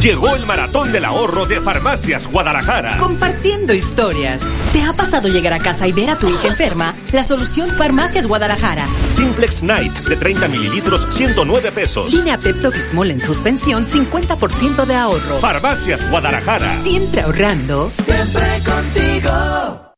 [0.00, 2.96] Llegó el maratón del ahorro de Farmacias Guadalajara.
[2.96, 4.40] Compartiendo historias.
[4.72, 6.94] ¿Te ha pasado llegar a casa y ver a tu hija enferma?
[7.12, 8.86] La solución Farmacias Guadalajara.
[9.10, 12.14] Simplex Night de 30 mililitros, 109 pesos.
[12.14, 15.38] Línea Pepto Bismol en suspensión, 50% de ahorro.
[15.38, 16.82] Farmacias Guadalajara.
[16.82, 17.92] Siempre ahorrando.
[17.94, 19.89] Siempre contigo.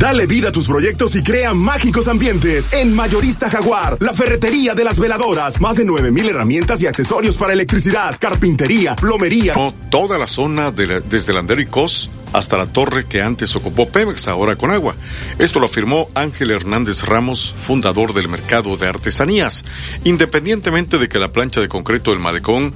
[0.00, 4.82] Dale vida a tus proyectos y crea mágicos ambientes en Mayorista Jaguar, la ferretería de
[4.82, 5.60] las veladoras.
[5.60, 9.52] Más de 9000 herramientas y accesorios para electricidad, carpintería, plomería.
[9.90, 14.26] Toda la zona de desde Landero y Cos hasta la torre que antes ocupó Pemex,
[14.28, 14.96] ahora con agua.
[15.38, 19.66] Esto lo afirmó Ángel Hernández Ramos, fundador del mercado de artesanías.
[20.04, 22.72] Independientemente de que la plancha de concreto del malecón,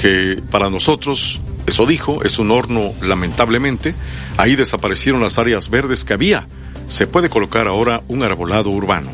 [0.00, 3.96] que para nosotros, eso dijo, es un horno lamentablemente,
[4.36, 6.46] ahí desaparecieron las áreas verdes que había.
[6.88, 9.10] Se puede colocar ahora un arbolado urbano.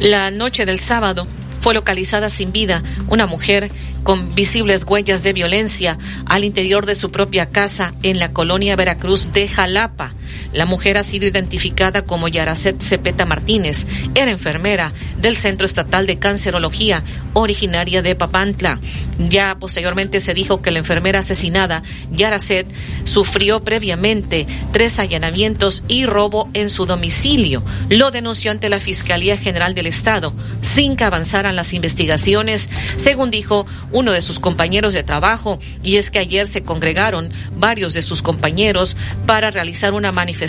[0.00, 1.26] La noche del sábado
[1.60, 3.70] fue localizada sin vida una mujer
[4.02, 9.32] con visibles huellas de violencia al interior de su propia casa en la colonia Veracruz
[9.32, 10.12] de Jalapa.
[10.54, 13.86] La mujer ha sido identificada como Yaracet Cepeta Martínez.
[14.14, 17.02] Era enfermera del Centro Estatal de Cancerología,
[17.32, 18.78] originaria de Papantla.
[19.18, 21.82] Ya posteriormente se dijo que la enfermera asesinada,
[22.12, 22.68] Yaracet,
[23.02, 27.64] sufrió previamente tres allanamientos y robo en su domicilio.
[27.88, 30.32] Lo denunció ante la Fiscalía General del Estado,
[30.62, 36.12] sin que avanzaran las investigaciones, según dijo uno de sus compañeros de trabajo, y es
[36.12, 38.96] que ayer se congregaron varios de sus compañeros
[39.26, 40.43] para realizar una manifestación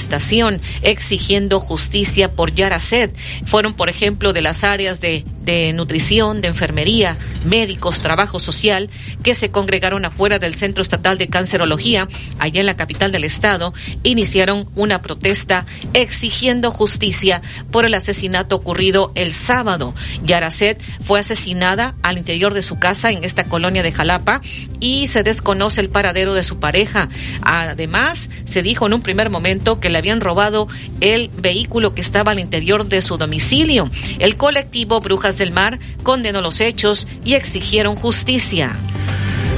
[0.82, 3.16] exigiendo justicia por Yaracet.
[3.46, 8.90] Fueron, por ejemplo, de las áreas de, de nutrición, de enfermería, médicos, trabajo social,
[9.24, 12.08] que se congregaron afuera del Centro Estatal de Cancerología,
[12.40, 13.74] allá en la capital del estado,
[14.04, 17.42] iniciaron una protesta exigiendo justicia
[17.72, 19.94] por el asesinato ocurrido el sábado.
[20.24, 24.42] Yaracet fue asesinada al interior de su casa en esta colonia de Jalapa
[24.80, 27.10] y se desconoce el paradero de su pareja.
[27.42, 30.68] Además, se dijo en un primer momento que le habían robado
[31.02, 33.90] el vehículo que estaba al interior de su domicilio.
[34.20, 38.76] El colectivo Brujas del Mar condenó los hechos y exigieron justicia.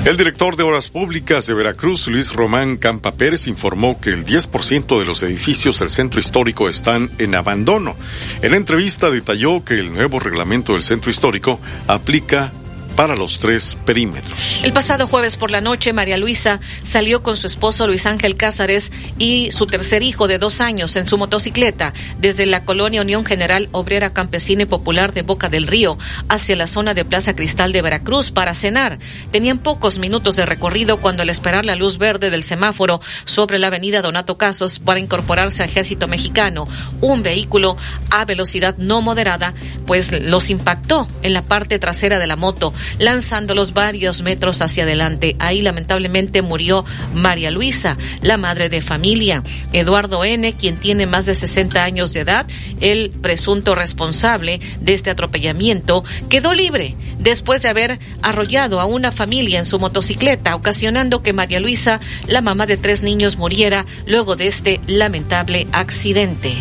[0.06, 5.00] El director de Obras Públicas de Veracruz, Luis Román Campa Pérez, informó que el 10%
[5.00, 7.98] de los edificios del centro histórico están en abandono.
[8.42, 12.54] En la entrevista detalló que el nuevo reglamento del centro histórico aplica
[12.98, 14.36] para los tres perímetros.
[14.64, 18.92] El pasado jueves por la noche, María Luisa salió con su esposo Luis Ángel Cázares
[19.20, 23.70] y su tercer hijo de dos años en su motocicleta desde la colonia Unión General
[23.72, 27.84] Obrera Campesina y Popular de Boca del Río hacia la zona de Plaza Cristal de
[27.84, 28.98] Veracruz para cenar.
[29.32, 33.68] Tenían pocos minutos de recorrido cuando al esperar la luz verde del semáforo sobre la
[33.68, 36.68] avenida Donato Casos para incorporarse al ejército mexicano,
[37.02, 37.78] un vehículo
[38.10, 39.54] a velocidad no moderada,
[39.86, 45.36] pues los impactó en la parte trasera de la moto lanzándolos varios metros hacia adelante.
[45.40, 49.44] Ahí lamentablemente murió María Luisa, la madre de familia.
[49.74, 52.46] Eduardo N., quien tiene más de 60 años de edad,
[52.82, 59.60] el presunto responsable de este atropellamiento, quedó libre después de haber arrollado a una familia
[59.60, 64.48] en su motocicleta, ocasionando que María Luisa, la mamá de tres niños, muriera luego de
[64.48, 66.56] este lamentable accidente.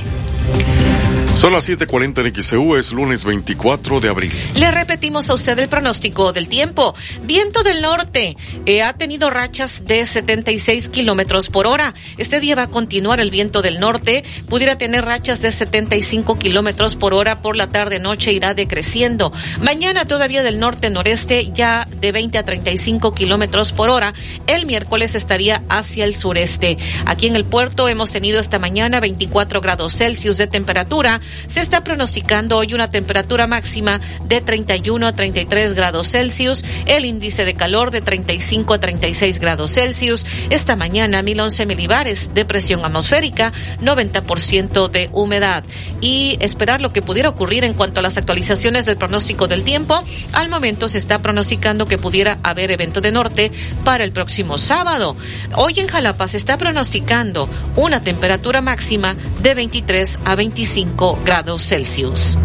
[1.36, 4.32] Son las 7:40 en XEU, es lunes 24 de abril.
[4.54, 6.94] Le repetimos a usted el pronóstico del tiempo.
[7.24, 11.92] Viento del norte eh, ha tenido rachas de 76 kilómetros por hora.
[12.16, 14.24] Este día va a continuar el viento del norte.
[14.48, 19.30] Pudiera tener rachas de 75 kilómetros por hora por la tarde noche irá decreciendo.
[19.60, 24.14] Mañana todavía del norte noreste ya de 20 a 35 kilómetros por hora.
[24.46, 26.78] El miércoles estaría hacia el sureste.
[27.04, 31.84] Aquí en el puerto hemos tenido esta mañana 24 grados Celsius de temperatura se está
[31.84, 37.90] pronosticando hoy una temperatura máxima de 31 a 33 grados Celsius, el índice de calor
[37.90, 40.26] de 35 a 36 grados Celsius.
[40.50, 43.52] Esta mañana 1011 milibares de presión atmosférica,
[43.82, 45.64] 90% de humedad.
[46.00, 50.02] Y esperar lo que pudiera ocurrir en cuanto a las actualizaciones del pronóstico del tiempo.
[50.32, 53.52] Al momento se está pronosticando que pudiera haber evento de norte
[53.84, 55.16] para el próximo sábado.
[55.54, 62.36] Hoy en Jalapa se está pronosticando una temperatura máxima de 23 a 25 grados Celsius.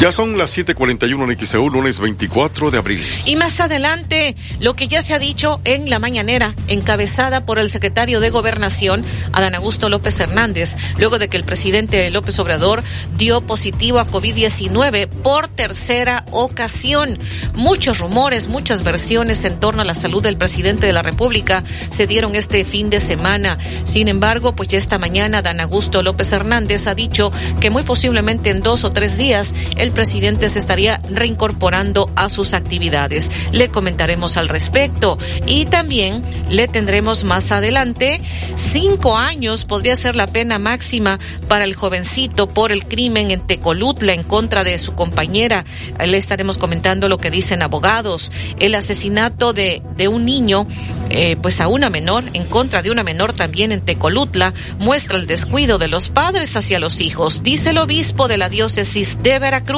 [0.00, 3.02] Ya son las 7:41 en XEU, lunes 24 de abril.
[3.24, 7.68] Y más adelante, lo que ya se ha dicho en la mañanera, encabezada por el
[7.68, 12.84] secretario de Gobernación, Adán Augusto López Hernández, luego de que el presidente López Obrador
[13.16, 17.18] dio positivo a COVID-19 por tercera ocasión.
[17.54, 22.06] Muchos rumores, muchas versiones en torno a la salud del presidente de la República se
[22.06, 23.58] dieron este fin de semana.
[23.84, 28.50] Sin embargo, pues ya esta mañana, Adán Augusto López Hernández ha dicho que muy posiblemente
[28.50, 33.30] en dos o tres días el el presidente se estaría reincorporando a sus actividades.
[33.52, 38.20] Le comentaremos al respecto y también le tendremos más adelante
[38.54, 41.18] cinco años podría ser la pena máxima
[41.48, 45.64] para el jovencito por el crimen en Tecolutla en contra de su compañera.
[46.04, 48.30] Le estaremos comentando lo que dicen abogados.
[48.58, 50.66] El asesinato de, un niño,
[51.08, 55.26] eh, pues a una menor, en contra de una menor también en Tecolutla, muestra el
[55.26, 59.77] descuido de los padres hacia los hijos, dice el obispo de la diócesis de Veracruz.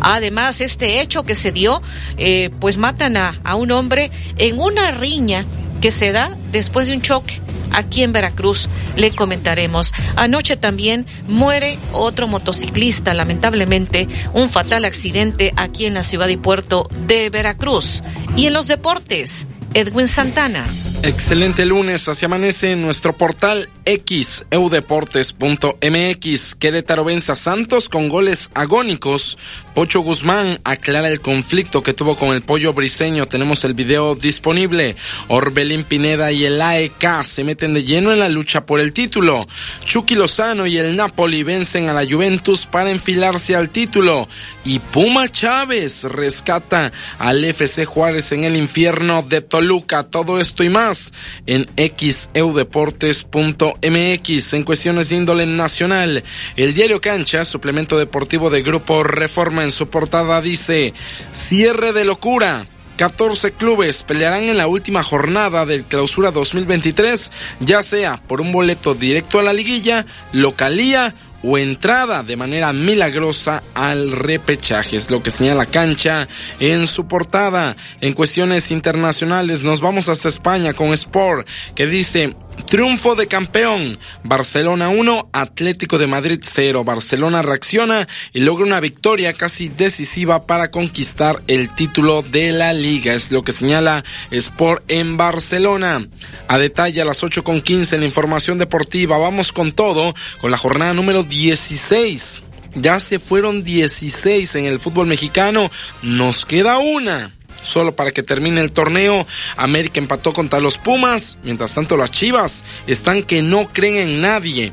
[0.00, 1.82] Además, este hecho que se dio,
[2.16, 5.44] eh, pues matan a, a un hombre en una riña
[5.80, 7.40] que se da después de un choque
[7.72, 8.68] aquí en Veracruz.
[8.96, 9.92] Le comentaremos.
[10.16, 16.88] Anoche también muere otro motociclista, lamentablemente, un fatal accidente aquí en la ciudad y puerto
[17.06, 18.02] de Veracruz.
[18.36, 20.66] Y en los deportes, Edwin Santana.
[21.02, 26.54] Excelente lunes, así amanece en nuestro portal X, eudeportes.mx.
[26.56, 29.38] Querétaro vence Santos con goles agónicos.
[29.74, 33.24] Pocho Guzmán aclara el conflicto que tuvo con el pollo briseño.
[33.24, 34.94] Tenemos el video disponible.
[35.28, 39.46] Orbelín Pineda y el AEK se meten de lleno en la lucha por el título.
[39.82, 44.28] Chucky Lozano y el Napoli vencen a la Juventus para enfilarse al título.
[44.66, 50.04] Y Puma Chávez rescata al FC Juárez en el infierno de Toluca.
[50.04, 51.12] Todo esto y más
[51.44, 54.54] en xeudeportes.mx.
[54.54, 56.24] En cuestiones de índole nacional,
[56.56, 60.94] el diario Cancha, suplemento deportivo de Grupo Reforma en su portada dice,
[61.32, 62.66] cierre de locura.
[62.96, 67.30] 14 clubes pelearán en la última jornada del clausura 2023,
[67.60, 73.62] ya sea por un boleto directo a la liguilla, localía o entrada de manera milagrosa
[73.74, 74.96] al repechaje.
[74.96, 76.28] Es lo que señala Cancha
[76.58, 77.76] en su portada.
[78.00, 82.34] En cuestiones internacionales nos vamos hasta España con Sport que dice
[82.64, 83.98] Triunfo de campeón.
[84.24, 86.84] Barcelona 1, Atlético de Madrid 0.
[86.84, 93.14] Barcelona reacciona y logra una victoria casi decisiva para conquistar el título de la liga.
[93.14, 96.08] Es lo que señala Sport en Barcelona.
[96.48, 99.18] A detalle a las 8 con 15 en la información deportiva.
[99.18, 102.44] Vamos con todo con la jornada número 16.
[102.76, 105.70] Ya se fueron 16 en el fútbol mexicano.
[106.02, 107.32] Nos queda una
[107.62, 109.26] solo para que termine el torneo.
[109.56, 114.72] América empató contra los Pumas, mientras tanto las Chivas están que no creen en nadie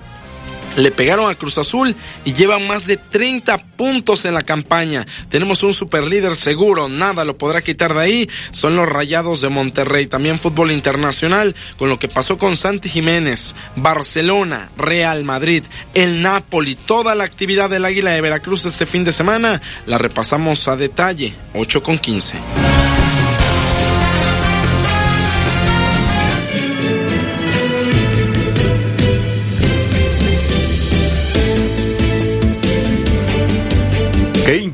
[0.78, 5.05] le pegaron a Cruz Azul y llevan más de 30 puntos en la campaña.
[5.30, 8.30] Tenemos un superlíder seguro, nada lo podrá quitar de ahí.
[8.51, 10.07] Son los Rayados de Monterrey.
[10.07, 15.63] También fútbol internacional con lo que pasó con Santi Jiménez, Barcelona, Real Madrid,
[15.93, 20.67] el Napoli, toda la actividad del Águila de Veracruz este fin de semana la repasamos
[20.67, 22.96] a detalle, 8 con 15.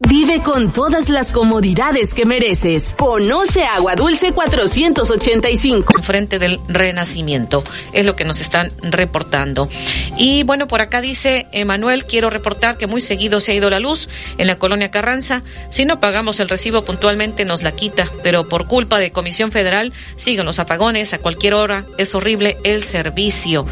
[0.08, 2.94] Vive con todas las comodidades que mereces.
[2.96, 6.02] Conoce Agua Dulce 485.
[6.02, 7.62] Frente del Renacimiento.
[7.92, 9.68] Es lo que nos están reportando.
[10.16, 13.78] Y bueno, por acá dice Emanuel, quiero reportar que muy seguido se ha ido la
[13.78, 15.42] luz en la colonia Carranza.
[15.68, 19.92] Si no pagamos el recibo puntualmente nos la quita, pero por culpa de Comisión Federal
[20.16, 21.84] siguen los apagones a cualquier hora.
[21.98, 23.66] Es horrible el servicio.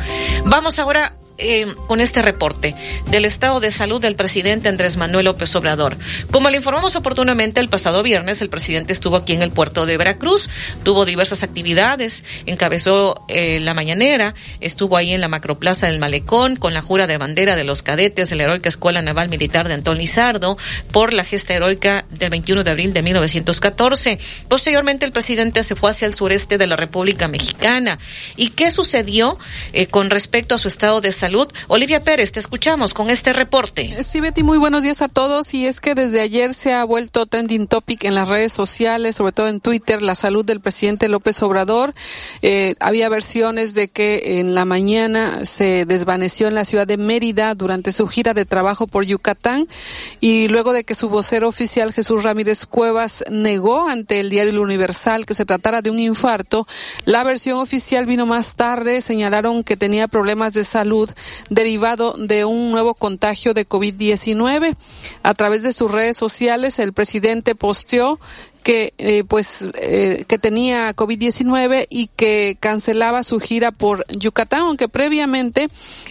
[0.44, 2.74] Vamos ahora eh, con este reporte
[3.12, 5.96] del estado de salud del presidente Andrés Manuel López Obrador.
[6.32, 9.96] Como le informamos oportunamente el pasado viernes, el presidente estuvo aquí en el puerto de
[9.96, 10.50] Veracruz,
[10.82, 16.74] tuvo diversas actividades, encabezó eh, la mañanera, estuvo ahí en la macroplaza del Malecón con
[16.74, 19.98] la jura de bandera de los cadetes de la heroica Escuela Naval Militar de Antón
[19.98, 20.58] Lizardo
[20.90, 24.18] por la gesta heroica del 21 de abril de 1914.
[24.48, 28.00] Posteriormente, el presidente se fue hacia el sureste de la República Mexicana.
[28.36, 29.38] ¿Y qué sucedió
[29.72, 31.27] eh, con respecto a su estado de salud?
[31.68, 34.02] Olivia Pérez, te escuchamos con este reporte.
[34.02, 35.52] Sí, Betty, muy buenos días a todos.
[35.52, 39.32] Y es que desde ayer se ha vuelto trending topic en las redes sociales, sobre
[39.32, 41.94] todo en Twitter, la salud del presidente López Obrador.
[42.42, 47.54] Eh, había versiones de que en la mañana se desvaneció en la ciudad de Mérida
[47.54, 49.68] durante su gira de trabajo por Yucatán
[50.20, 55.26] y luego de que su vocero oficial Jesús Ramírez Cuevas negó ante el diario Universal
[55.26, 56.66] que se tratara de un infarto,
[57.04, 61.10] la versión oficial vino más tarde, señalaron que tenía problemas de salud
[61.50, 64.76] derivado de un nuevo contagio de COVID-19.
[65.22, 68.18] A través de sus redes sociales, el presidente posteó
[68.68, 74.90] que eh, pues eh, que tenía COVID-19 y que cancelaba su gira por Yucatán, aunque
[74.90, 75.68] previamente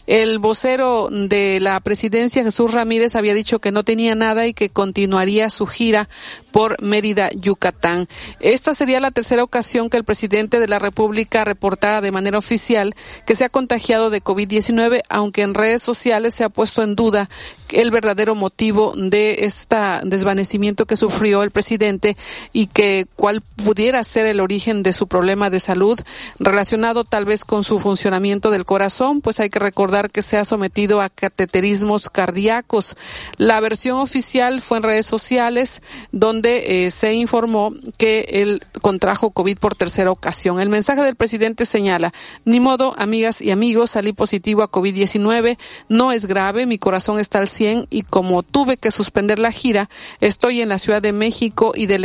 [0.08, 4.72] el vocero de la presidencia Jesús Ramírez había dicho que no tenía nada y que
[4.72, 6.10] continuaría su gira
[6.52, 8.08] por Mérida, Yucatán.
[8.40, 12.96] Esta sería la tercera ocasión que el presidente de la República reportara de manera oficial
[13.28, 17.30] que se ha contagiado de COVID-19, aunque en redes sociales se ha puesto en duda
[17.70, 22.18] el verdadero motivo de este desvanecimiento que sufrió el presidente
[22.54, 26.00] y que cuál pudiera ser el origen de su problema de salud
[26.40, 30.46] relacionado tal vez con su funcionamiento del corazón, pues hay que recordar que se ha
[30.46, 32.96] sometido a cateterismos cardíacos.
[33.38, 35.82] La versión oficial fue en redes sociales
[36.12, 40.60] donde eh, se informó que él contrajo COVID por tercera ocasión.
[40.60, 42.14] El mensaje del presidente señala,
[42.46, 45.58] ni modo, amigas y amigos, salí positivo a COVID-19,
[45.90, 49.90] no es grave, mi corazón está al 100 y como tuve que suspender la gira,
[50.22, 52.00] estoy en la Ciudad de México y de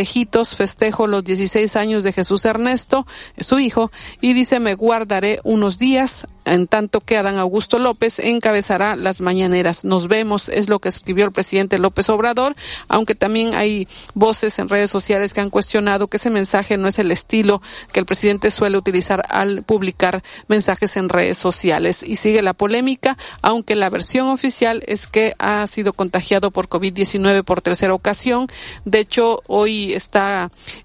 [0.57, 3.07] festejo los 16 años de Jesús Ernesto,
[3.39, 8.97] su hijo, y dice me guardaré unos días en tanto que Adán Augusto López encabezará
[8.97, 9.85] las mañaneras.
[9.85, 12.55] Nos vemos, es lo que escribió el presidente López Obrador,
[12.89, 16.99] aunque también hay voces en redes sociales que han cuestionado que ese mensaje no es
[16.99, 17.63] el estilo
[17.93, 22.03] que el presidente suele utilizar al publicar mensajes en redes sociales.
[22.03, 27.45] Y sigue la polémica, aunque la versión oficial es que ha sido contagiado por COVID-19
[27.45, 28.49] por tercera ocasión.
[28.85, 30.12] De hecho, hoy está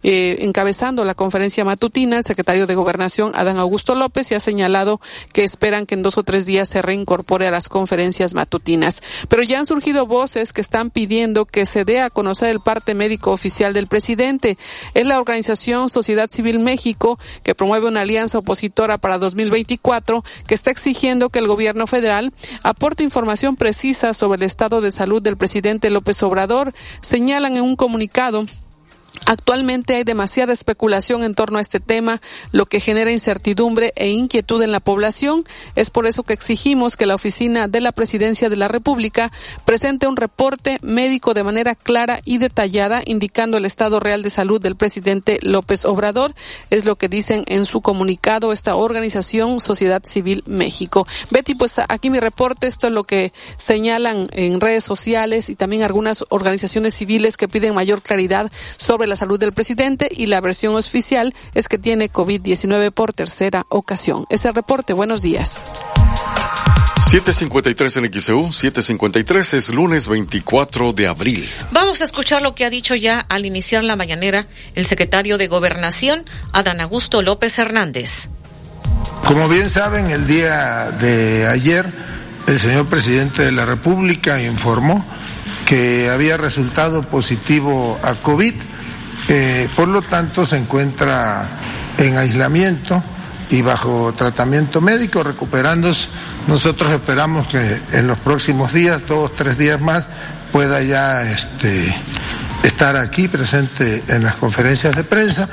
[0.03, 5.01] eh, encabezando la conferencia matutina el secretario de Gobernación, Adán Augusto López, y ha señalado
[5.33, 9.01] que esperan que en dos o tres días se reincorpore a las conferencias matutinas.
[9.27, 12.95] Pero ya han surgido voces que están pidiendo que se dé a conocer el parte
[12.95, 14.57] médico oficial del presidente.
[14.93, 20.71] Es la organización Sociedad Civil México, que promueve una alianza opositora para 2024, que está
[20.71, 25.89] exigiendo que el gobierno federal aporte información precisa sobre el estado de salud del presidente
[25.89, 26.73] López Obrador.
[27.01, 28.45] Señalan en un comunicado
[29.25, 34.61] Actualmente hay demasiada especulación en torno a este tema, lo que genera incertidumbre e inquietud
[34.61, 35.43] en la población.
[35.75, 39.31] Es por eso que exigimos que la Oficina de la Presidencia de la República
[39.65, 44.61] presente un reporte médico de manera clara y detallada, indicando el estado real de salud
[44.61, 46.33] del presidente López Obrador.
[46.69, 51.07] Es lo que dicen en su comunicado esta organización Sociedad Civil México.
[51.31, 55.83] Betty, pues aquí mi reporte, esto es lo que señalan en redes sociales y también
[55.83, 60.75] algunas organizaciones civiles que piden mayor claridad sobre la salud del presidente y la versión
[60.75, 64.25] oficial es que tiene COVID-19 por tercera ocasión.
[64.29, 64.93] Es el reporte.
[64.93, 65.59] Buenos días.
[67.09, 71.49] 753 en XEU, 753 es lunes 24 de abril.
[71.71, 75.47] Vamos a escuchar lo que ha dicho ya al iniciar la mañanera el secretario de
[75.47, 78.27] Gobernación, Adán Augusto López Hernández.
[79.25, 81.85] Como bien saben, el día de ayer
[82.45, 85.05] el señor presidente de la República informó
[85.65, 88.53] que había resultado positivo a COVID
[89.29, 91.47] eh, por lo tanto, se encuentra
[91.97, 93.03] en aislamiento
[93.49, 96.07] y bajo tratamiento médico, recuperándose.
[96.47, 100.07] Nosotros esperamos que en los próximos días, dos, tres días más,
[100.51, 101.93] pueda ya este,
[102.63, 105.47] estar aquí presente en las conferencias de prensa.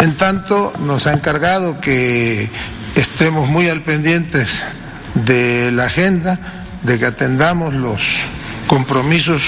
[0.00, 2.50] En tanto, nos ha encargado que
[2.94, 4.50] estemos muy al pendientes
[5.14, 6.38] de la agenda,
[6.82, 8.00] de que atendamos los
[8.66, 9.42] compromisos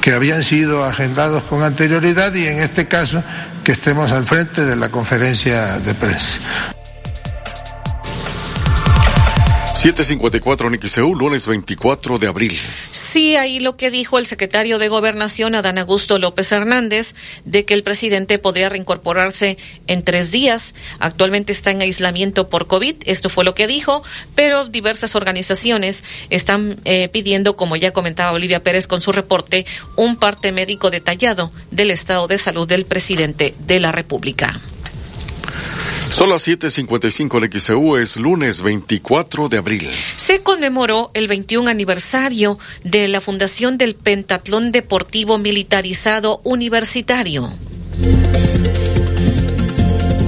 [0.00, 3.22] que habían sido agendados con anterioridad y en este caso
[3.64, 6.38] que estemos al frente de la conferencia de prensa.
[9.78, 12.58] 754 NXEU, lunes 24 de abril.
[12.90, 17.14] Sí, ahí lo que dijo el secretario de Gobernación, Adán Augusto López Hernández,
[17.44, 19.56] de que el presidente podría reincorporarse
[19.86, 20.74] en tres días.
[20.98, 24.02] Actualmente está en aislamiento por COVID, esto fue lo que dijo,
[24.34, 29.64] pero diversas organizaciones están eh, pidiendo, como ya comentaba Olivia Pérez con su reporte,
[29.94, 34.60] un parte médico detallado del estado de salud del presidente de la República.
[36.10, 39.88] Son las 7:55 en XEU, es lunes 24 de abril.
[40.16, 47.50] Se conmemoró el 21 aniversario de la fundación del Pentatlón Deportivo Militarizado Universitario.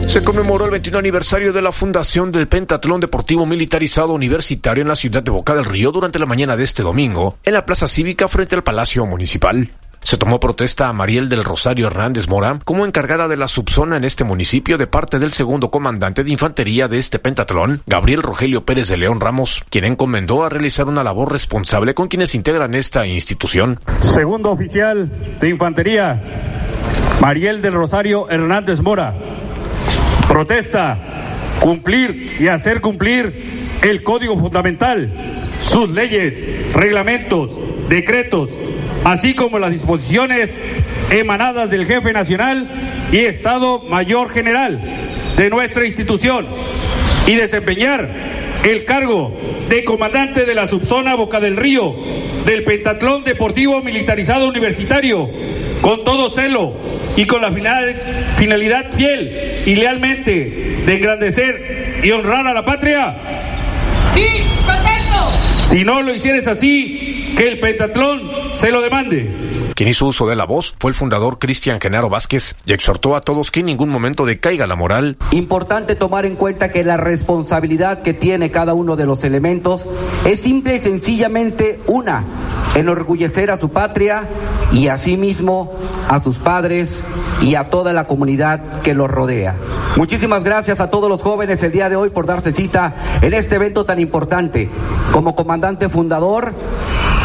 [0.06, 4.96] Se conmemoró el 21 aniversario de la fundación del Pentatlón Deportivo Militarizado Universitario en la
[4.96, 8.26] ciudad de Boca del Río durante la mañana de este domingo, en la Plaza Cívica
[8.26, 9.70] frente al Palacio Municipal.
[10.02, 14.04] Se tomó protesta a Mariel del Rosario Hernández Mora como encargada de la subzona en
[14.04, 18.88] este municipio de parte del segundo comandante de infantería de este pentatlón, Gabriel Rogelio Pérez
[18.88, 23.78] de León Ramos, quien encomendó a realizar una labor responsable con quienes integran esta institución.
[24.00, 25.10] Segundo oficial
[25.40, 26.20] de infantería,
[27.20, 29.14] Mariel del Rosario Hernández Mora.
[30.26, 30.98] Protesta,
[31.60, 35.10] cumplir y hacer cumplir el código fundamental,
[35.62, 37.50] sus leyes, reglamentos,
[37.88, 38.50] decretos,
[39.04, 40.58] así como las disposiciones
[41.10, 42.68] emanadas del jefe nacional
[43.12, 44.80] y Estado Mayor General
[45.36, 46.46] de nuestra institución
[47.26, 48.08] y desempeñar
[48.64, 49.36] el cargo
[49.68, 51.94] de comandante de la subzona Boca del Río
[52.44, 55.28] del Pentatlón Deportivo Militarizado Universitario
[55.80, 56.74] con todo celo
[57.16, 63.16] y con la finalidad fiel y lealmente de engrandecer y honrar a la patria?
[64.14, 64.26] Sí,
[64.64, 65.30] protesto.
[65.62, 69.50] Si no lo hicieres así, que el pentatlón se lo demande.
[69.74, 73.22] Quien hizo uso de la voz fue el fundador Cristian Genaro Vázquez y exhortó a
[73.22, 75.16] todos que en ningún momento decaiga la moral.
[75.30, 79.86] Importante tomar en cuenta que la responsabilidad que tiene cada uno de los elementos
[80.26, 82.24] es simple y sencillamente una,
[82.74, 84.28] enorgullecer a su patria
[84.72, 85.72] y asimismo
[86.08, 87.02] a sus padres
[87.40, 89.56] y a toda la comunidad que los rodea.
[89.96, 93.56] Muchísimas gracias a todos los jóvenes el día de hoy por darse cita en este
[93.56, 94.68] evento tan importante.
[95.12, 96.54] Como comandante fundador,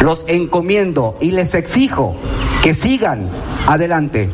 [0.02, 2.16] los encomiendo y les exijo
[2.64, 3.30] que sigan
[3.68, 4.30] adelante.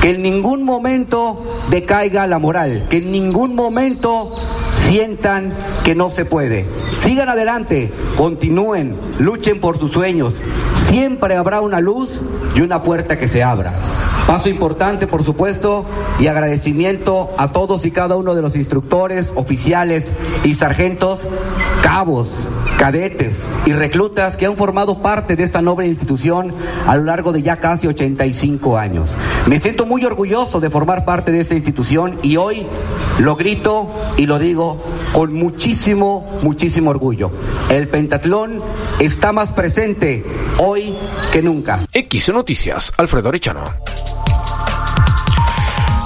[0.00, 4.36] Que en ningún momento decaiga la moral, que en ningún momento
[4.74, 5.52] sientan
[5.84, 6.66] que no se puede.
[6.90, 10.34] Sigan adelante, continúen, luchen por sus sueños.
[10.74, 12.20] Siempre habrá una luz
[12.54, 13.72] y una puerta que se abra.
[14.26, 15.84] Paso importante, por supuesto,
[16.20, 20.12] y agradecimiento a todos y cada uno de los instructores, oficiales
[20.44, 21.26] y sargentos,
[21.82, 26.54] cabos, cadetes y reclutas que han formado parte de esta noble institución
[26.86, 29.10] a lo largo de ya casi 85 años.
[29.46, 32.66] Me siento muy orgulloso de formar parte de esta institución y hoy
[33.18, 34.82] lo grito y lo digo
[35.12, 37.30] con muchísimo, muchísimo orgullo.
[37.70, 38.62] El pentatlón
[38.98, 40.24] está más presente
[40.58, 40.94] hoy
[41.32, 41.86] que nunca.
[41.92, 43.32] X Noticias, Alfredo.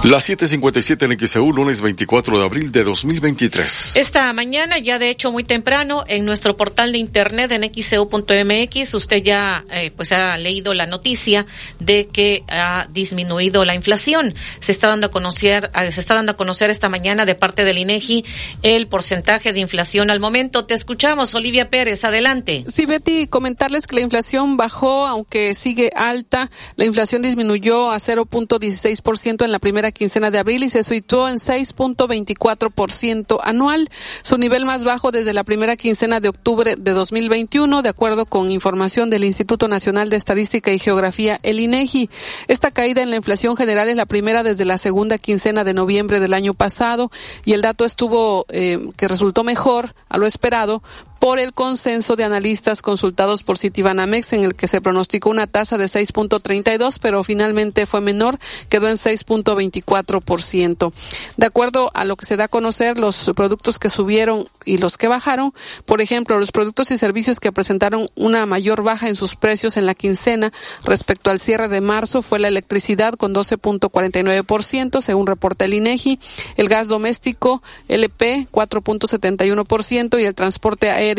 [0.06, 3.96] Las 7:57 en XEU, lunes 24 de abril de 2023.
[3.96, 9.22] Esta mañana, ya de hecho muy temprano, en nuestro portal de internet en xeu.mx, usted
[9.24, 11.44] ya eh, pues ha leído la noticia
[11.80, 14.32] de que ha disminuido la inflación.
[14.60, 17.78] Se está dando a conocer, se está dando a conocer esta mañana de parte del
[17.78, 18.24] INEGI
[18.62, 20.66] el porcentaje de inflación al momento.
[20.66, 22.64] Te escuchamos, Olivia Pérez, adelante.
[22.72, 26.48] Sí, Betty, comentarles que la inflación bajó, aunque sigue alta.
[26.76, 31.38] La inflación disminuyó a 0.16% en la primera quincena de abril y se situó en
[31.38, 33.88] 6.24% anual,
[34.22, 38.52] su nivel más bajo desde la primera quincena de octubre de 2021, de acuerdo con
[38.52, 42.08] información del Instituto Nacional de Estadística y Geografía, el INEGI.
[42.46, 46.20] Esta caída en la inflación general es la primera desde la segunda quincena de noviembre
[46.20, 47.10] del año pasado
[47.44, 50.82] y el dato estuvo eh, que resultó mejor a lo esperado
[51.26, 55.76] por el consenso de analistas consultados por Citibanamex en el que se pronosticó una tasa
[55.76, 58.38] de 6.32, pero finalmente fue menor,
[58.70, 60.92] quedó en 6.24%.
[61.36, 64.96] De acuerdo a lo que se da a conocer, los productos que subieron y los
[64.98, 65.52] que bajaron,
[65.84, 69.86] por ejemplo, los productos y servicios que presentaron una mayor baja en sus precios en
[69.86, 70.52] la quincena
[70.84, 76.20] respecto al cierre de marzo fue la electricidad con 12.49%, según reporta el INEGI,
[76.56, 81.15] el gas doméstico LP 4.71% y el transporte aéreo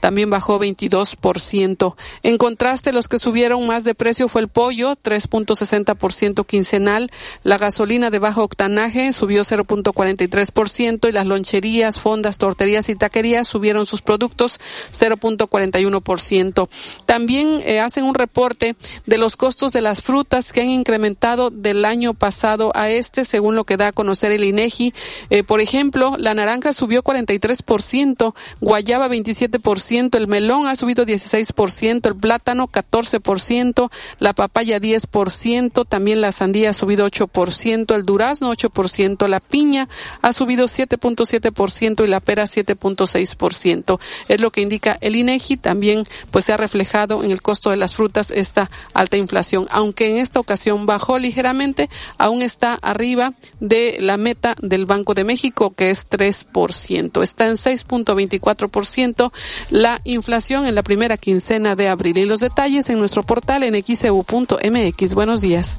[0.00, 1.96] también bajó 22%.
[2.22, 7.10] En contraste, los que subieron más de precio fue el pollo 3.60% quincenal,
[7.42, 13.86] la gasolina de bajo octanaje subió 0.43% y las loncherías, fondas, torterías y taquerías subieron
[13.86, 14.60] sus productos
[14.92, 16.68] 0.41%.
[17.06, 21.84] También eh, hacen un reporte de los costos de las frutas que han incrementado del
[21.84, 24.92] año pasado a este, según lo que da a conocer el INEGI.
[25.30, 32.16] Eh, por ejemplo, la naranja subió 43%, guayaba 27%, el melón ha subido 16%, el
[32.16, 39.40] plátano 14%, la papaya 10%, también la sandía ha subido 8%, el durazno 8%, la
[39.40, 39.88] piña
[40.22, 43.98] ha subido 7.7% y la pera 7.6%.
[44.28, 45.56] Es lo que indica el INEGI.
[45.56, 50.10] También pues se ha reflejado en el costo de las frutas esta alta inflación, aunque
[50.10, 51.88] en esta ocasión bajó ligeramente,
[52.18, 57.22] aún está arriba de la meta del Banco de México que es 3%.
[57.22, 59.25] Está en 6.24%
[59.70, 62.18] la inflación en la primera quincena de abril.
[62.18, 65.14] Y los detalles en nuestro portal en xeu.mx.
[65.14, 65.78] Buenos días.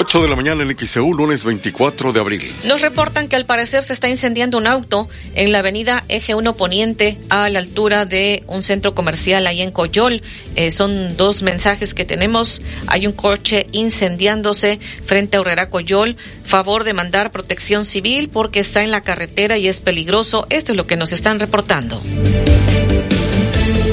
[0.00, 2.54] 8 de la mañana en XEU, lunes 24 de abril.
[2.62, 6.54] Nos reportan que al parecer se está incendiando un auto en la avenida Eje 1
[6.54, 10.22] Poniente a la altura de un centro comercial ahí en Coyol.
[10.54, 12.62] Eh, son dos mensajes que tenemos.
[12.86, 16.16] Hay un coche incendiándose frente a Urrera Coyol.
[16.44, 20.46] Favor de mandar protección civil porque está en la carretera y es peligroso.
[20.48, 22.00] Esto es lo que nos están reportando.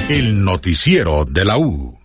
[0.09, 2.04] El noticiero de la U.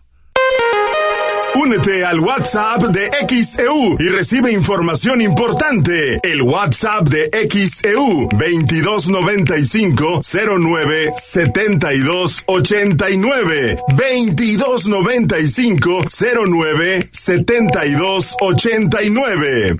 [1.56, 6.20] Únete al WhatsApp de XEU y recibe información importante.
[6.24, 16.04] El WhatsApp de XEU 2295 09 72 89 2295
[16.48, 19.80] 09 72 89.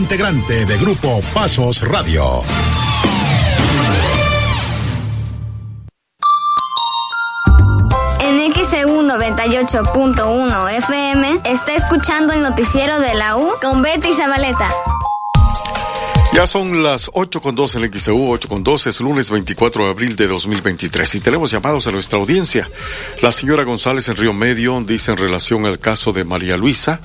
[0.01, 2.41] integrante de Grupo Pasos Radio.
[8.19, 14.73] En XEU 98.1 FM está escuchando el noticiero de la U con Betty Zabaleta.
[16.33, 19.85] Ya son las 8 con 2 en el XEU, 8 con 2, es lunes 24
[19.85, 22.67] de abril de 2023 y tenemos llamados a nuestra audiencia.
[23.21, 27.01] La señora González en Río Medio dice en relación al caso de María Luisa,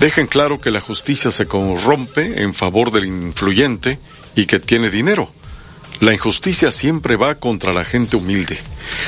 [0.00, 3.98] dejen claro que la justicia se corrompe en favor del influyente
[4.34, 5.30] y que tiene dinero.
[6.00, 8.58] La injusticia siempre va contra la gente humilde.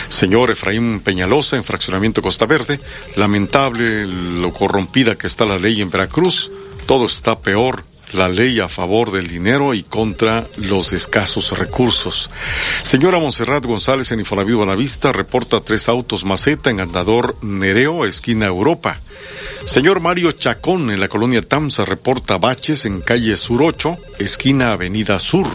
[0.08, 2.80] Señor Efraín Peñalosa, en Fraccionamiento Costa Verde,
[3.14, 6.50] lamentable lo corrompida que está la ley en Veracruz,
[6.86, 12.30] todo está peor la ley a favor del dinero y contra los escasos recursos.
[12.82, 19.00] Señora Monserrat González en Infonavit Buenavista reporta tres autos maceta en Andador Nereo, esquina Europa.
[19.64, 25.18] Señor Mario Chacón en la colonia Tamsa reporta baches en calle Sur 8, esquina Avenida
[25.18, 25.46] Sur.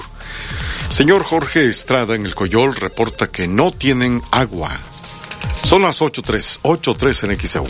[0.90, 4.80] Señor Jorge Estrada en el Coyol reporta que no tienen agua.
[5.64, 7.68] Son las 8.3, 8.3 en XEU.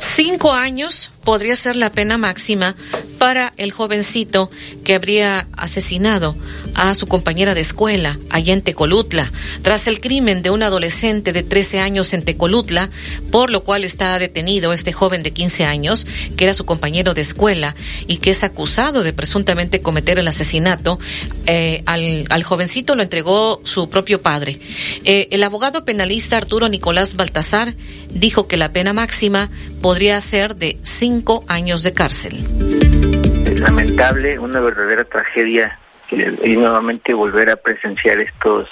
[0.00, 2.76] Cinco años podría ser la pena máxima
[3.18, 4.50] para el jovencito
[4.84, 6.36] que habría asesinado
[6.74, 9.30] a su compañera de escuela allá en Tecolutla,
[9.62, 12.90] tras el crimen de un adolescente de 13 años en Tecolutla,
[13.30, 17.20] por lo cual está detenido este joven de 15 años, que era su compañero de
[17.20, 17.76] escuela
[18.06, 20.98] y que es acusado de presuntamente cometer el asesinato.
[21.46, 24.58] Eh, al, jovencito lo entregó su propio padre.
[25.04, 27.74] Eh, el abogado penalista Arturo Nicolás Baltasar
[28.12, 29.50] dijo que la pena máxima
[29.80, 30.78] podría ser de
[31.12, 32.32] cinco años de cárcel.
[33.44, 35.78] Es lamentable, una verdadera tragedia
[36.10, 38.66] y nuevamente volver a presenciar estos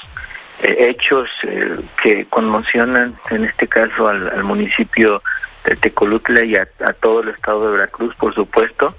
[0.63, 5.23] eh, hechos eh, que conmocionan, en este caso al, municipio
[5.67, 6.65] de Tecolutla y a,
[6.99, 8.95] todo el estado de Veracruz, por supuesto,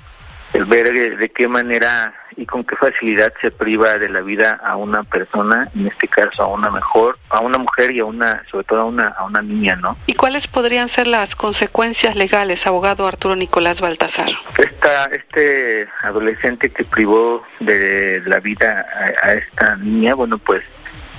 [0.53, 4.75] el ver de qué manera y con qué facilidad se priva de la vida a
[4.75, 8.63] una persona, en este caso a una mejor, a una mujer y a una, sobre
[8.65, 9.97] todo a una, a una niña, ¿no?
[10.07, 14.29] ¿Y cuáles podrían ser las consecuencias legales, abogado Arturo Nicolás Baltasar?
[14.57, 18.85] Esta, este adolescente que privó de la vida
[19.23, 20.63] a, a esta niña, bueno, pues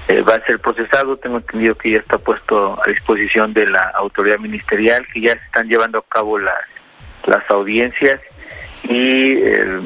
[0.08, 1.16] eh, va a ser procesado.
[1.16, 5.44] Tengo entendido que ya está puesto a disposición de la autoridad ministerial, que ya se
[5.44, 6.64] están llevando a cabo las,
[7.26, 8.20] las audiencias
[8.84, 9.80] y el,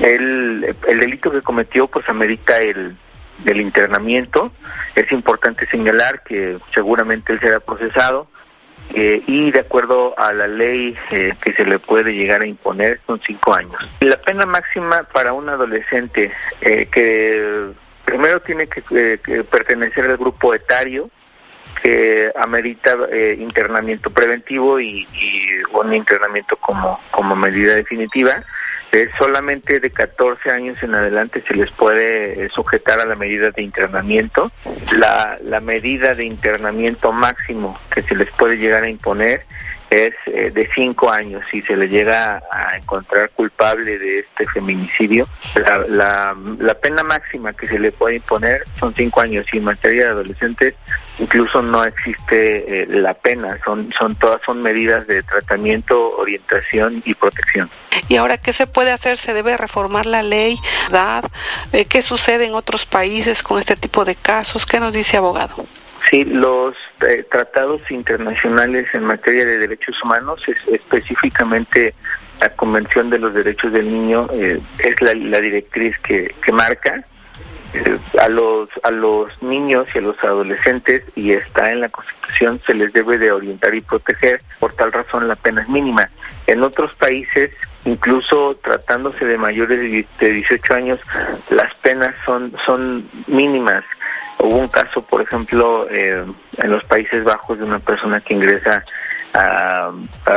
[0.00, 2.96] el, el delito que cometió pues amerita el,
[3.44, 4.52] el internamiento.
[4.94, 8.28] Es importante señalar que seguramente él será procesado
[8.94, 13.00] eh, y de acuerdo a la ley eh, que se le puede llegar a imponer
[13.06, 13.80] son cinco años.
[14.00, 16.30] La pena máxima para un adolescente
[16.60, 17.72] eh, que
[18.04, 21.08] primero tiene que, eh, que, pertenecer al grupo etario
[21.80, 25.06] que amerita eh, internamiento preventivo y,
[25.72, 28.42] un internamiento como, como medida definitiva.
[28.92, 33.62] Eh, solamente de 14 años en adelante se les puede sujetar a la medida de
[33.62, 34.50] internamiento.
[34.92, 39.44] La, la medida de internamiento máximo que se les puede llegar a imponer
[39.92, 45.26] es eh, de cinco años si se le llega a encontrar culpable de este feminicidio.
[45.54, 49.64] La, la, la, pena máxima que se le puede imponer son cinco años y en
[49.64, 50.74] materia de adolescentes
[51.18, 57.14] incluso no existe eh, la pena, son, son todas son medidas de tratamiento, orientación y
[57.14, 57.68] protección.
[58.08, 59.18] ¿Y ahora qué se puede hacer?
[59.18, 60.58] ¿Se debe reformar la ley?
[61.72, 64.64] Eh, ¿Qué sucede en otros países con este tipo de casos?
[64.64, 65.66] ¿Qué nos dice abogado?
[66.10, 71.94] Sí, los eh, tratados internacionales en materia de derechos humanos, es, específicamente
[72.40, 77.04] la Convención de los Derechos del Niño, eh, es la, directriz que, que marca
[77.74, 82.60] eh, a los a los niños y a los adolescentes y está en la Constitución
[82.66, 84.42] se les debe de orientar y proteger.
[84.58, 86.10] Por tal razón la pena es mínima.
[86.46, 91.00] En otros países incluso tratándose de mayores de 18 años,
[91.50, 93.84] las penas son, son mínimas.
[94.42, 96.24] Hubo un caso, por ejemplo, eh,
[96.58, 98.84] en los Países Bajos de una persona que ingresa
[99.34, 99.92] a,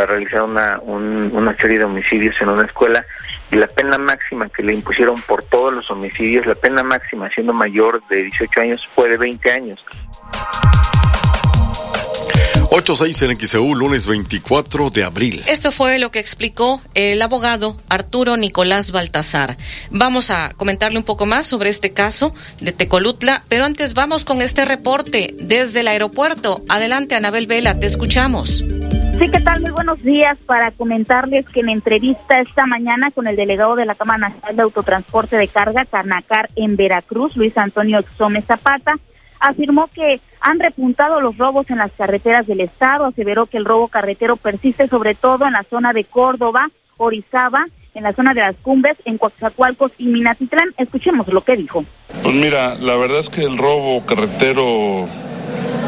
[0.06, 3.04] realizar una, un, una serie de homicidios en una escuela
[3.52, 7.52] y la pena máxima que le impusieron por todos los homicidios, la pena máxima siendo
[7.52, 9.84] mayor de 18 años fue de 20 años.
[12.76, 15.42] 8-6 en XEU, lunes 24 de abril.
[15.48, 19.56] Esto fue lo que explicó el abogado Arturo Nicolás Baltasar.
[19.92, 24.42] Vamos a comentarle un poco más sobre este caso de Tecolutla, pero antes vamos con
[24.42, 26.64] este reporte desde el aeropuerto.
[26.68, 28.58] Adelante, Anabel Vela, te escuchamos.
[28.58, 29.62] Sí, ¿qué tal?
[29.62, 33.96] Muy buenos días para comentarles que en entrevista esta mañana con el delegado de la
[33.96, 38.96] Cámara Nacional de Autotransporte de Carga, Canacar, en Veracruz, Luis Antonio Exome Zapata,
[39.40, 43.88] afirmó que han repuntado los robos en las carreteras del estado, aseveró que el robo
[43.88, 47.66] carretero persiste sobre todo en la zona de Córdoba, Orizaba,
[47.96, 50.70] en la zona de las cumbres, en Coatzacoalcos y Minatitlán.
[50.78, 51.84] Escuchemos lo que dijo.
[52.22, 55.08] Pues mira, la verdad es que el robo carretero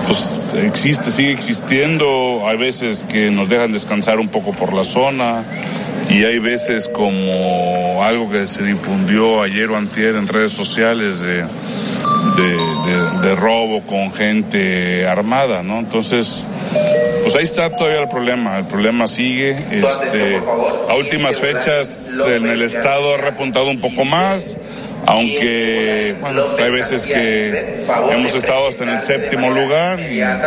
[0.07, 2.47] pues existe, sigue existiendo.
[2.47, 5.43] Hay veces que nos dejan descansar un poco por la zona
[6.09, 11.45] y hay veces como algo que se difundió ayer o antier en redes sociales de,
[12.37, 15.79] de, robo con gente armada, ¿no?
[15.79, 16.43] Entonces,
[17.23, 19.51] pues ahí está todavía el problema, el problema sigue.
[19.51, 20.37] Este,
[20.89, 24.57] a últimas fechas en el estado ha repuntado un poco más,
[25.05, 30.39] aunque bueno, hay veces que hemos estado hasta en el séptimo lugar y bueno,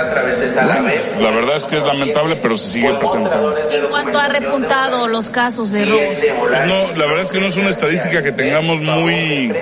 [1.21, 3.57] la verdad es que es lamentable, pero se sigue presentando.
[3.71, 6.19] ¿En cuanto ha repuntado los casos de robos?
[6.19, 9.53] Pues no, la verdad es que no es una estadística que tengamos muy,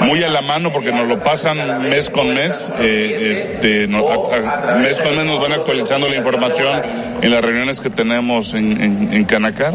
[0.00, 4.74] muy a la mano porque nos lo pasan mes con mes, eh, este, no, a,
[4.74, 6.82] a, mes con mes nos van actualizando la información
[7.20, 9.74] en las reuniones que tenemos en, en, en Canacar.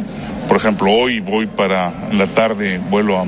[0.51, 3.25] Por ejemplo, hoy voy para la tarde, vuelo a,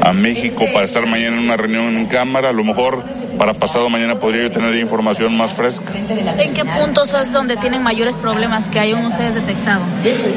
[0.00, 2.48] a México para estar mañana en una reunión en cámara.
[2.48, 3.04] A lo mejor
[3.36, 5.92] para pasado mañana podría yo tener información más fresca.
[5.94, 9.82] ¿En qué puntos es donde tienen mayores problemas que hayan ustedes detectado?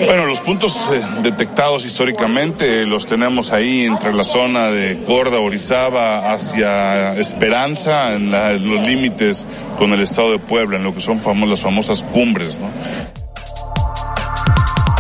[0.08, 6.34] Bueno, los puntos eh, detectados históricamente los tenemos ahí entre la zona de Corda, Orizaba,
[6.34, 9.46] hacia Esperanza, en, los límites
[9.78, 12.68] con el estado de Puebla, en lo que son las famosas cumbres, ¿no?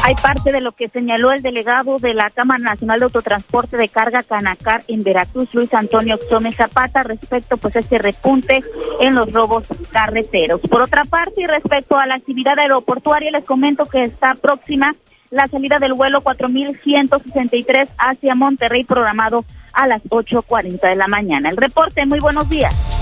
[0.09, 3.89] Hay parte de lo que señaló el delegado de la Cámara Nacional de Autotransporte de
[3.89, 8.61] Carga Canacar en Veracruz, Luis Antonio Xome Zapata, respecto pues a este repunte
[9.01, 10.61] en los robos carreteros.
[10.61, 14.95] Por otra parte, y respecto a la actividad aeroportuaria, les comento que está próxima
[15.29, 21.49] la salida del vuelo 4163 hacia Monterrey programado a las 8.40 de la mañana.
[21.49, 22.98] El reporte, muy buenos días.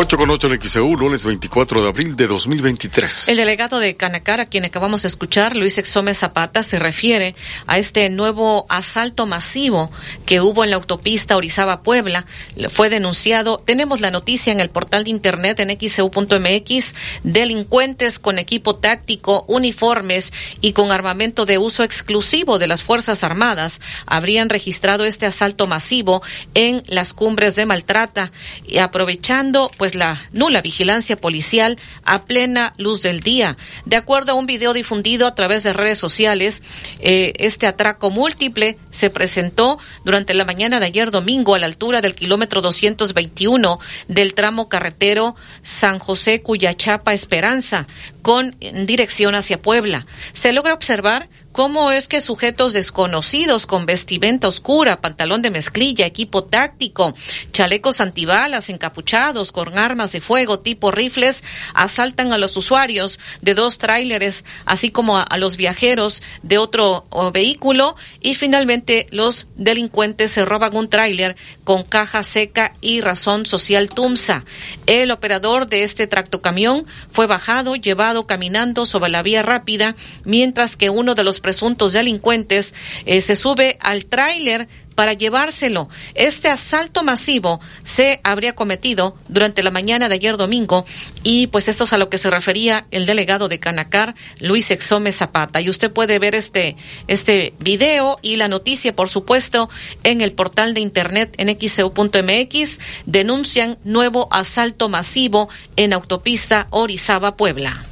[0.00, 3.30] 8 con 8 en XEU, lunes 24 de abril de 2023.
[3.30, 7.34] El delegado de Canacar, a quien acabamos de escuchar, Luis Exome Zapata, se refiere
[7.66, 9.90] a este nuevo asalto masivo
[10.24, 12.26] que hubo en la autopista Orizaba-Puebla.
[12.70, 13.60] Fue denunciado.
[13.66, 16.94] Tenemos la noticia en el portal de internet en xeu.mx.
[17.24, 23.80] Delincuentes con equipo táctico, uniformes y con armamento de uso exclusivo de las Fuerzas Armadas
[24.06, 26.22] habrían registrado este asalto masivo
[26.54, 28.30] en las cumbres de Maltrata
[28.64, 33.56] y aprovechando pues la nula vigilancia policial a plena luz del día.
[33.84, 36.62] De acuerdo a un video difundido a través de redes sociales,
[37.00, 42.00] eh, este atraco múltiple se presentó durante la mañana de ayer domingo a la altura
[42.00, 43.78] del kilómetro 221
[44.08, 47.86] del tramo carretero San José Cuyachapa Esperanza
[48.22, 50.06] con dirección hacia Puebla.
[50.32, 56.44] Se logra observar cómo es que sujetos desconocidos con vestimenta oscura, pantalón de mezclilla, equipo
[56.44, 57.16] táctico,
[57.50, 61.42] chalecos antibalas, encapuchados con armas de fuego tipo rifles,
[61.74, 67.96] asaltan a los usuarios de dos tráileres, así como a, los viajeros de otro vehículo
[68.20, 74.44] y finalmente los delincuentes se roban un tráiler con caja seca y razón social Tumsa.
[74.86, 80.90] El operador de este tractocamión fue bajado, llevado caminando sobre la vía rápida, mientras que
[80.90, 82.74] uno de los presuntos delincuentes
[83.06, 84.68] eh, se sube al tráiler
[84.98, 85.88] para llevárselo.
[86.16, 90.84] Este asalto masivo se habría cometido durante la mañana de ayer domingo
[91.22, 95.12] y pues esto es a lo que se refería el delegado de Canacar, Luis Exome
[95.12, 95.60] Zapata.
[95.60, 96.74] Y usted puede ver este,
[97.06, 99.70] este video y la noticia, por supuesto,
[100.02, 102.78] en el portal de internet en xeu.mx.
[103.06, 107.84] Denuncian nuevo asalto masivo en autopista Orizaba-Puebla.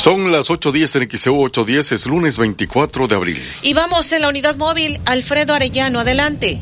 [0.00, 3.38] Son las 8.10 en XEU 8.10, es lunes 24 de abril.
[3.60, 6.58] Y vamos en la unidad móvil, Alfredo Arellano, adelante.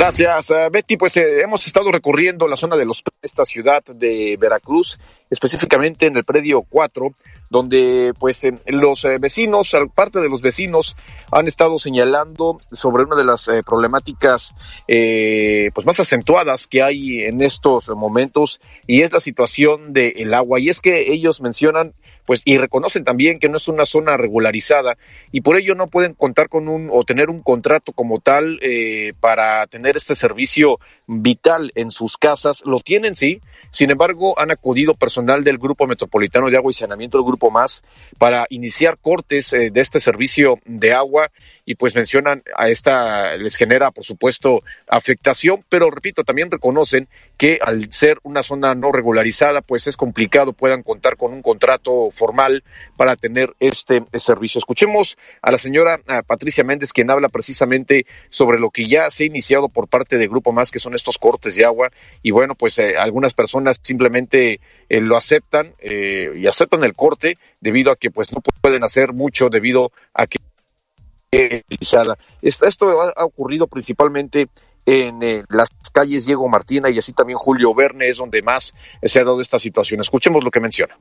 [0.00, 0.96] Gracias, eh, Betty.
[0.96, 4.98] Pues eh, hemos estado recorriendo la zona de los esta ciudad de Veracruz,
[5.28, 7.12] específicamente en el predio 4,
[7.50, 10.96] donde pues los eh, vecinos, parte de los vecinos
[11.30, 14.54] han estado señalando sobre una de las problemáticas
[14.86, 20.60] pues más acentuadas que hay en estos momentos y es la situación del agua.
[20.60, 21.92] Y es que ellos mencionan
[22.30, 24.96] pues y reconocen también que no es una zona regularizada
[25.32, 29.14] y por ello no pueden contar con un o tener un contrato como tal eh,
[29.18, 30.78] para tener este servicio
[31.08, 32.62] vital en sus casas.
[32.64, 33.40] Lo tienen, sí.
[33.72, 37.82] Sin embargo, han acudido personal del Grupo Metropolitano de Agua y Saneamiento, el Grupo Más,
[38.16, 41.32] para iniciar cortes eh, de este servicio de agua
[41.70, 47.06] y pues mencionan a esta, les genera por supuesto afectación, pero repito, también reconocen
[47.36, 52.10] que al ser una zona no regularizada, pues es complicado puedan contar con un contrato
[52.10, 52.64] formal
[52.96, 54.58] para tener este servicio.
[54.58, 59.26] Escuchemos a la señora Patricia Méndez, quien habla precisamente sobre lo que ya se ha
[59.28, 62.80] iniciado por parte de Grupo Más, que son estos cortes de agua, y bueno, pues
[62.80, 68.10] eh, algunas personas simplemente eh, lo aceptan eh, y aceptan el corte debido a que
[68.10, 70.38] pues no pueden hacer mucho debido a que
[71.32, 74.48] esto ha ocurrido principalmente
[74.84, 79.20] en eh, las calles Diego Martina y así también Julio Verne es donde más se
[79.20, 80.00] ha dado esta situación.
[80.00, 80.96] Escuchemos lo que menciona.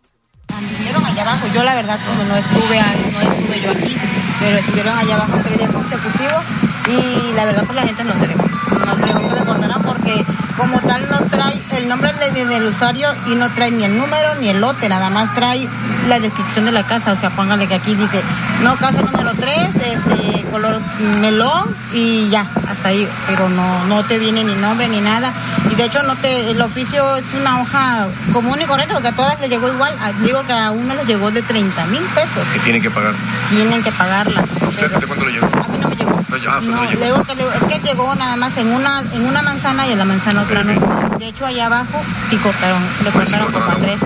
[0.47, 2.77] Estuvieron allá abajo, yo la verdad como no estuve,
[3.11, 3.97] no estuve yo aquí,
[4.39, 6.43] pero estuvieron allá abajo tres días consecutivos
[6.87, 8.43] y la verdad pues la gente no se dejó,
[8.89, 10.25] no se porque
[10.57, 14.49] como tal no trae el nombre del usuario y no trae ni el número ni
[14.49, 15.67] el lote, nada más trae
[16.07, 18.21] la descripción de la casa, o sea, póngale que aquí dice,
[18.61, 20.79] no, casa número 3, este, color
[21.21, 25.31] melón y ya, hasta ahí, pero no, no te viene ni nombre ni nada.
[25.71, 29.15] Y de hecho no te, el oficio es una hoja común y correcta, porque a
[29.15, 29.93] todas les llegó igual,
[30.23, 32.45] digo que a uno les llegó de 30 mil pesos.
[32.55, 33.13] ¿Y tienen que pagar?
[33.49, 34.43] Tienen que pagarla.
[34.67, 35.47] ¿Usted de cuánto le llegó?
[35.47, 36.19] A mí no me llegó.
[36.47, 39.91] Ah, no, luego que es que llegó nada más en una, en una manzana y
[39.91, 41.17] en la manzana otra no.
[41.17, 43.99] De hecho allá abajo sí cortaron, le pues cortaron como a tres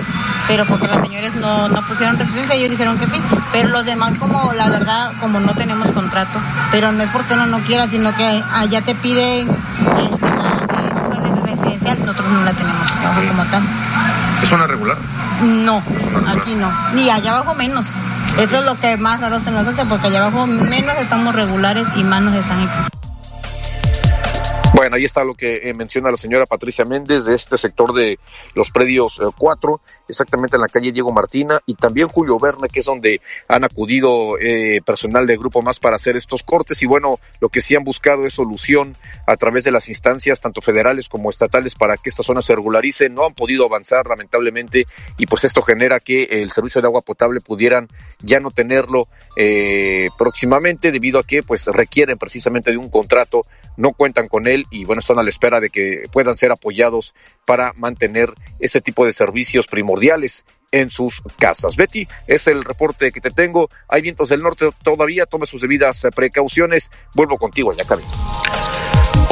[0.46, 3.18] pero porque las señores no, no pusieron resistencia, ellos dijeron que sí,
[3.50, 6.38] pero los demás como la verdad, como no tenemos contrato,
[6.70, 9.48] pero no es porque uno no quiera, sino que allá te piden
[9.98, 10.26] este,
[12.06, 13.62] nosotros no la tenemos abajo como tal.
[14.42, 14.96] ¿Es una regular?
[15.42, 15.82] No,
[16.28, 16.70] aquí no.
[16.94, 17.86] Ni allá abajo menos.
[18.38, 21.86] Eso es lo que más raro se nos hace, porque allá abajo menos estamos regulares
[21.96, 23.03] y más nos están exigiendo.
[24.74, 28.18] Bueno, ahí está lo que eh, menciona la señora Patricia Méndez de este sector de
[28.56, 32.86] los predios 4, exactamente en la calle Diego Martina, y también Julio Verne, que es
[32.86, 36.82] donde han acudido eh, personal de Grupo Más para hacer estos cortes.
[36.82, 38.96] Y bueno, lo que sí han buscado es solución
[39.28, 43.08] a través de las instancias, tanto federales como estatales, para que esta zona se regularice.
[43.08, 44.86] No han podido avanzar, lamentablemente,
[45.16, 47.86] y pues esto genera que el servicio de agua potable pudieran
[48.22, 49.06] ya no tenerlo
[49.36, 53.42] eh, próximamente, debido a que pues requieren precisamente de un contrato,
[53.76, 57.14] no cuentan con él y bueno, están a la espera de que puedan ser apoyados
[57.44, 61.76] para mantener este tipo de servicios primordiales en sus casas.
[61.76, 63.68] Betty, es el reporte que te tengo.
[63.88, 66.90] Hay vientos del norte todavía, tome sus debidas precauciones.
[67.14, 68.02] Vuelvo contigo, ya Yacabi.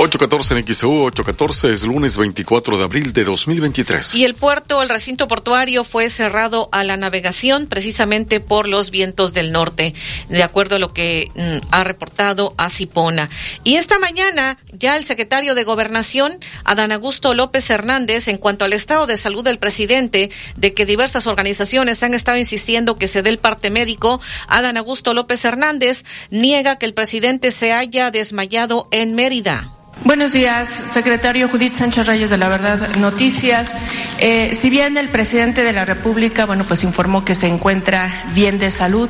[0.03, 4.17] 814 en XEU, 814 es lunes 24 de abril de 2023.
[4.17, 9.33] Y el puerto, el recinto portuario fue cerrado a la navegación precisamente por los vientos
[9.33, 9.95] del norte,
[10.29, 13.31] de acuerdo a lo que mm, ha reportado Acipona.
[13.63, 18.73] Y esta mañana ya el secretario de Gobernación, Adán Augusto López Hernández, en cuanto al
[18.73, 23.31] estado de salud del presidente, de que diversas organizaciones han estado insistiendo que se dé
[23.31, 29.15] el parte médico, Adán Augusto López Hernández niega que el presidente se haya desmayado en
[29.15, 29.71] Mérida.
[30.05, 33.73] Buenos días, secretario Judith Sánchez Reyes de La Verdad Noticias.
[34.19, 38.59] Eh, si bien el presidente de la República, bueno, pues informó que se encuentra bien
[38.59, 39.09] de salud,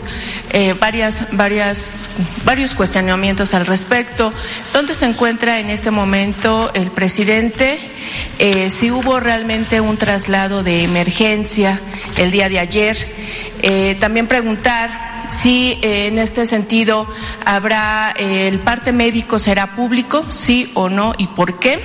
[0.51, 2.01] eh, varias, varias,
[2.45, 4.35] varios cuestionamientos al respecto.
[4.75, 7.79] ¿Dónde se encuentra en este momento el presidente?
[8.39, 11.81] Eh, si hubo realmente un traslado de emergencia
[12.19, 13.23] el día de ayer.
[13.99, 17.07] también preguntar si eh, en este sentido
[17.45, 21.81] habrá, eh, el parte médico será público, sí o no y por qué.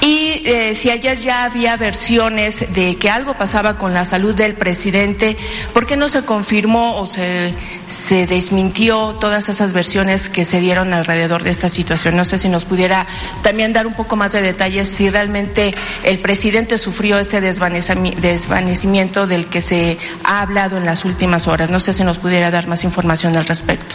[0.00, 4.54] Y eh, si ayer ya había versiones de que algo pasaba con la salud del
[4.54, 5.36] presidente,
[5.72, 7.54] ¿por qué no se confirmó o se,
[7.86, 12.16] se desmintió todas esas versiones que se dieron alrededor de esta situación?
[12.16, 13.06] No sé si nos pudiera
[13.42, 19.46] también dar un poco más de detalles si realmente el presidente sufrió este desvanecimiento del
[19.46, 21.70] que se ha hablado en las últimas horas.
[21.70, 23.94] No sé si nos pudiera dar más información al respecto.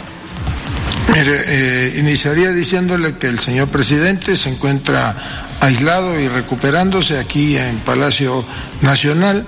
[1.14, 5.16] Mire, eh, iniciaría diciéndole que el señor presidente se encuentra
[5.60, 8.44] aislado y recuperándose aquí en Palacio
[8.82, 9.46] Nacional,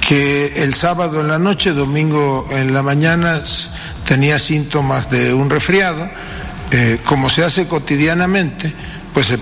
[0.00, 3.42] que el sábado en la noche, domingo en la mañana
[4.06, 6.08] tenía síntomas de un resfriado,
[6.70, 8.72] eh, como se hace cotidianamente,
[9.12, 9.38] pues se,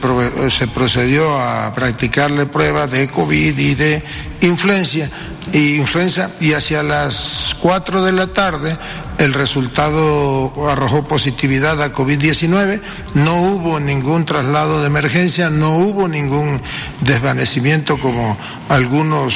[0.50, 4.02] se, procedió a practicarle pruebas de COVID y de
[4.40, 5.08] influencia,
[5.52, 8.76] y influenza y hacia las 4 de la tarde
[9.18, 12.80] el resultado arrojó positividad a COVID-19,
[13.14, 16.60] no hubo ningún traslado de emergencia, no hubo ningún
[17.00, 18.36] desvanecimiento como
[18.68, 19.34] algunos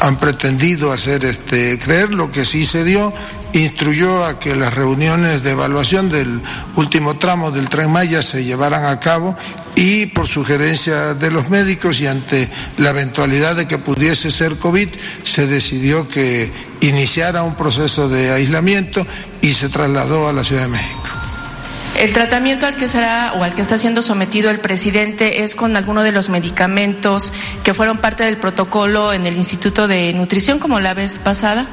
[0.00, 3.12] han pretendido hacer este creer, lo que sí se dio,
[3.52, 6.40] instruyó a que las reuniones de evaluación del
[6.76, 9.36] último tramo del tren Maya se llevaran a cabo
[9.74, 12.48] y por sugerencia de los médicos y ante
[12.78, 14.88] la eventualidad de que pudiese ser COVID,
[15.22, 16.50] se decidió que
[16.80, 19.06] iniciara un proceso de aislamiento
[19.40, 21.23] y se trasladó a la Ciudad de México.
[21.98, 25.76] El tratamiento al que será o al que está siendo sometido el presidente es con
[25.76, 30.80] alguno de los medicamentos que fueron parte del protocolo en el Instituto de Nutrición, como
[30.80, 31.66] la vez pasada.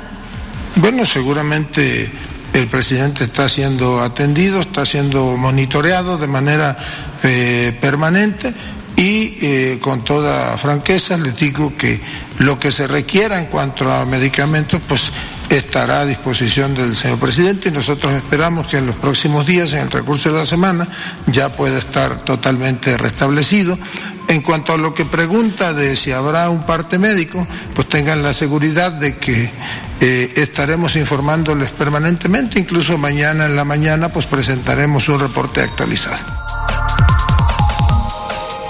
[0.75, 2.11] Bueno, seguramente
[2.53, 6.77] el presidente está siendo atendido, está siendo monitoreado de manera
[7.23, 8.53] eh, permanente
[8.95, 11.99] y eh, con toda franqueza les digo que
[12.37, 15.11] lo que se requiera en cuanto a medicamentos, pues
[15.57, 19.79] estará a disposición del señor presidente y nosotros esperamos que en los próximos días, en
[19.79, 20.87] el recurso de la semana,
[21.27, 23.77] ya pueda estar totalmente restablecido.
[24.27, 27.45] En cuanto a lo que pregunta de si habrá un parte médico,
[27.75, 29.51] pues tengan la seguridad de que
[29.99, 36.41] eh, estaremos informándoles permanentemente, incluso mañana en la mañana pues presentaremos un reporte actualizado.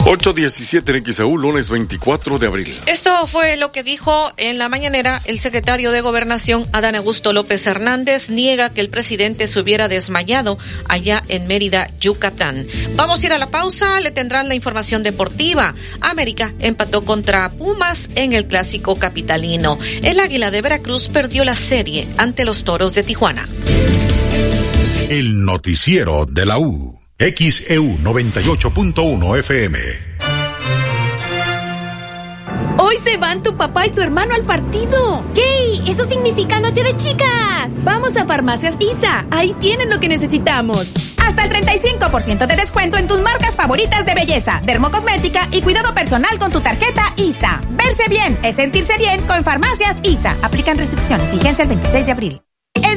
[0.04, 2.76] 817 en XAU, lunes 24 de abril.
[2.88, 7.66] Esto fue lo que dijo en la mañanera el secretario de Gobernación, Adán Augusto López
[7.68, 10.58] Hernández, niega que el presidente se hubiera desmayado
[10.90, 12.66] allá en Mérida, Yucatán.
[12.96, 15.76] Vamos a ir a la pausa, le tendrán la información deportiva.
[16.02, 19.78] América empató contra Pumas en el clásico capitalino.
[20.02, 23.48] El Águila de Veracruz perdió la serie ante los Toros de Tijuana.
[25.10, 27.01] El noticiero de la U.
[27.22, 29.78] XEU 98.1 FM.
[32.80, 35.24] Hoy se van tu papá y tu hermano al partido.
[35.36, 35.88] ¡Yay!
[35.88, 37.72] Eso significa noche de chicas.
[37.84, 39.28] Vamos a Farmacias Pisa.
[39.30, 40.92] Ahí tienen lo que necesitamos.
[41.24, 46.40] Hasta el 35% de descuento en tus marcas favoritas de belleza, dermocosmética y cuidado personal
[46.40, 47.62] con tu tarjeta ISA.
[47.70, 50.36] Verse bien es sentirse bien con Farmacias ISA.
[50.42, 51.30] Aplican restricciones.
[51.30, 52.42] Vigencia el 26 de abril.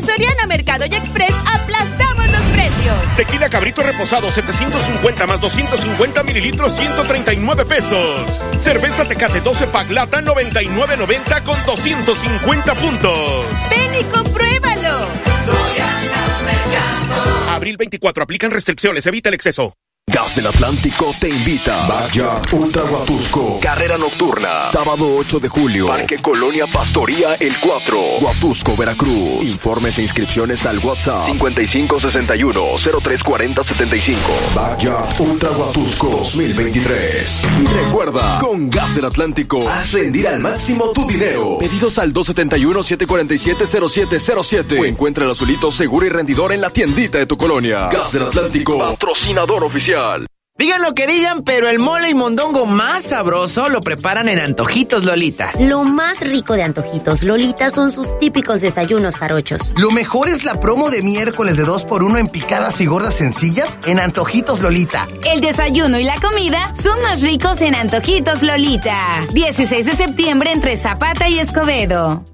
[0.05, 2.95] En Soriana Mercado y Express aplastamos los precios.
[3.17, 8.43] Tequila Cabrito Reposado 750 más 250 mililitros 139 pesos.
[8.61, 13.47] Cerveza Tecate 12 pack lata 99.90 con 250 puntos.
[13.71, 15.09] Ven y compruébalo.
[15.43, 17.51] Soriana Mercado.
[17.53, 19.73] Abril 24 aplican restricciones, evita el exceso.
[20.07, 21.87] Gas del Atlántico te invita.
[21.89, 23.59] Backyard Ultra Huatusco.
[23.59, 24.65] Carrera nocturna.
[24.71, 25.87] Sábado 8 de julio.
[25.87, 28.19] Parque Colonia Pastoría El 4.
[28.21, 29.43] Huatusco, Veracruz.
[29.43, 34.17] Informes e inscripciones al WhatsApp 5561-034075.
[34.55, 37.41] Backyard Ultra Huatusco 2023.
[37.63, 41.57] Y recuerda, con Gas del Atlántico, haz rendir al máximo tu dinero.
[41.59, 44.81] Pedidos al 271-747-0707.
[44.81, 47.89] O encuentra el azulito seguro y rendidor en la tiendita de tu colonia.
[47.89, 49.94] Gas del Atlántico, patrocinador oficial.
[50.57, 55.05] Digan lo que digan, pero el mole y mondongo más sabroso lo preparan en Antojitos
[55.05, 55.51] Lolita.
[55.61, 59.75] Lo más rico de Antojitos Lolita son sus típicos desayunos jarochos.
[59.77, 63.99] Lo mejor es la promo de miércoles de 2x1 en picadas y gordas sencillas en
[63.99, 65.09] Antojitos Lolita.
[65.25, 68.97] El desayuno y la comida son más ricos en Antojitos Lolita.
[69.33, 72.25] 16 de septiembre entre Zapata y Escobedo.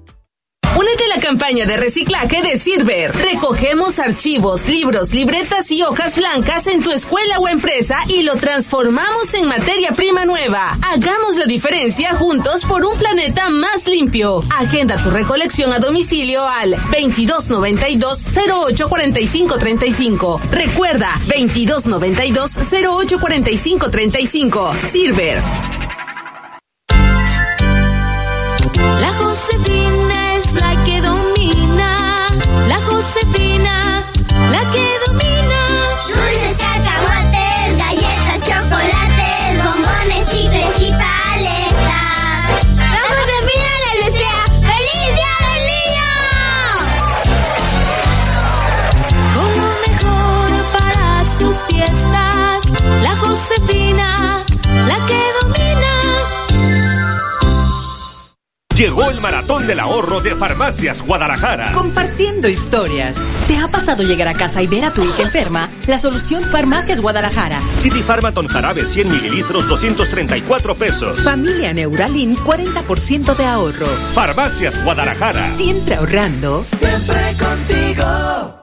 [0.77, 3.13] Únete a la campaña de reciclaje de Silver.
[3.13, 9.33] Recogemos archivos, libros, libretas y hojas blancas en tu escuela o empresa y lo transformamos
[9.33, 10.77] en materia prima nueva.
[10.81, 14.45] Hagamos la diferencia juntos por un planeta más limpio.
[14.57, 18.35] Agenda tu recolección a domicilio al 2292
[18.75, 20.39] 084535.
[20.51, 24.75] Recuerda 2292 084535.
[24.89, 25.43] Silver.
[28.99, 30.10] La Josefina
[34.51, 35.30] la que domina.
[58.81, 61.71] Llegó el maratón del ahorro de Farmacias Guadalajara.
[61.71, 63.15] Compartiendo historias.
[63.47, 65.69] ¿Te ha pasado llegar a casa y ver a tu hija enferma?
[65.85, 67.59] La solución Farmacias Guadalajara.
[67.83, 71.23] Kitty Farmaton jarabe 100 mililitros 234 pesos.
[71.23, 73.85] Familia Neuralin 40% de ahorro.
[74.15, 75.55] Farmacias Guadalajara.
[75.57, 76.65] Siempre ahorrando.
[76.67, 78.60] Siempre contigo.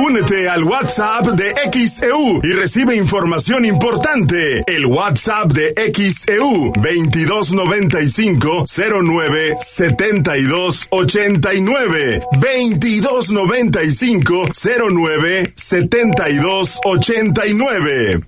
[0.00, 4.64] Únete al WhatsApp de XEU y recibe información importante.
[4.66, 14.48] El WhatsApp de XEU 2295 09 72 89 2295
[14.90, 18.20] 09 72 89.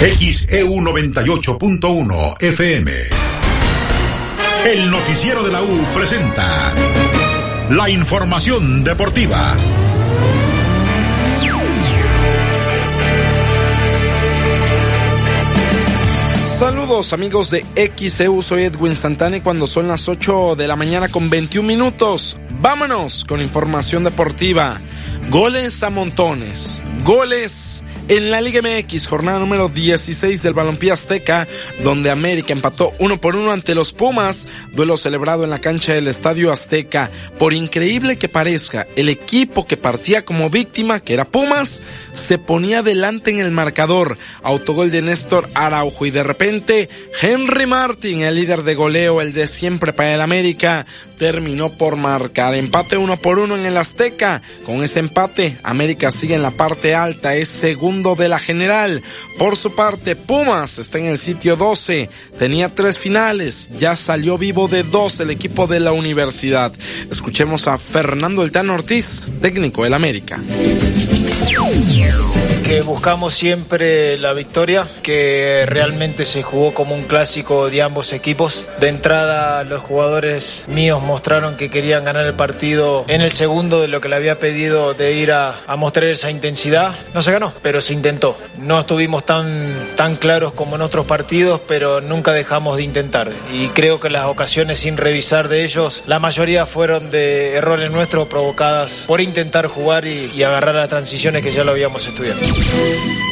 [0.00, 3.43] XEU 98.1 FM.
[4.64, 6.72] El noticiero de la U presenta
[7.68, 9.54] la información deportiva.
[16.46, 21.10] Saludos amigos de XEU, soy Edwin Santana y cuando son las 8 de la mañana
[21.10, 24.78] con 21 minutos, vámonos con información deportiva.
[25.28, 31.48] Goles a montones, goles en la Liga MX, jornada número 16 del Balompié Azteca,
[31.82, 36.08] donde América empató uno por uno ante los Pumas, duelo celebrado en la cancha del
[36.08, 37.10] Estadio Azteca.
[37.38, 41.80] Por increíble que parezca, el equipo que partía como víctima, que era Pumas,
[42.12, 44.18] se ponía delante en el marcador.
[44.42, 46.88] Autogol de Néstor Araujo y de repente
[47.22, 50.84] Henry Martin, el líder de goleo, el de siempre para el América,
[51.18, 52.54] terminó por marcar.
[52.54, 54.42] Empate uno por uno en el Azteca.
[54.66, 59.02] Con ese empate, América sigue en la parte alta, es segundo de la general.
[59.38, 64.66] Por su parte, Pumas está en el sitio 12, tenía tres finales, ya salió vivo
[64.66, 66.72] de dos el equipo de la universidad.
[67.10, 70.40] Escuchemos a Fernando El Tano Ortiz, técnico del América
[72.64, 78.66] que buscamos siempre la victoria, que realmente se jugó como un clásico de ambos equipos.
[78.80, 83.88] De entrada los jugadores míos mostraron que querían ganar el partido en el segundo de
[83.88, 86.94] lo que le había pedido de ir a, mostrar esa intensidad.
[87.12, 88.38] No se ganó, pero se intentó.
[88.58, 89.66] No estuvimos tan,
[89.96, 93.30] tan claros como en otros partidos, pero nunca dejamos de intentar.
[93.52, 98.26] Y creo que las ocasiones sin revisar de ellos, la mayoría fueron de errores nuestros
[98.28, 102.53] provocadas por intentar jugar y agarrar las transiciones que ya lo habíamos estudiado.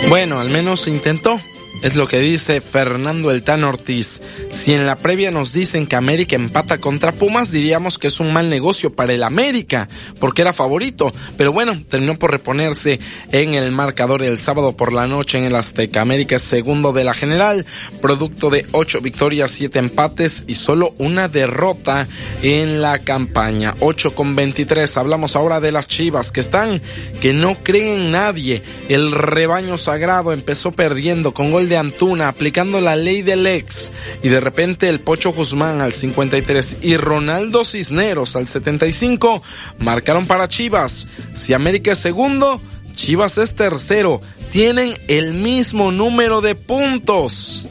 [0.08, 1.40] Bueno, al menos intentó.
[1.82, 4.22] Es lo que dice Fernando El Tan Ortiz.
[4.50, 8.32] Si en la previa nos dicen que América empata contra Pumas, diríamos que es un
[8.32, 9.88] mal negocio para el América,
[10.20, 11.12] porque era favorito.
[11.36, 13.00] Pero bueno, terminó por reponerse
[13.32, 16.00] en el marcador el sábado por la noche en el Azteca.
[16.00, 17.66] América es segundo de la general,
[18.00, 22.06] producto de ocho victorias, siete empates y solo una derrota
[22.42, 23.74] en la campaña.
[23.80, 24.96] 8 con 23.
[24.96, 26.80] Hablamos ahora de las Chivas que están,
[27.20, 28.62] que no creen en nadie.
[28.88, 33.92] El rebaño sagrado empezó perdiendo con gol de Antuna, aplicando la ley del ex.
[34.22, 39.42] Y de repente el Pocho Guzmán al 53 y Ronaldo Cisneros al 75
[39.78, 41.06] marcaron para Chivas.
[41.34, 42.60] Si América es segundo,
[42.94, 44.20] Chivas es tercero.
[44.50, 47.66] Tienen el mismo número de puntos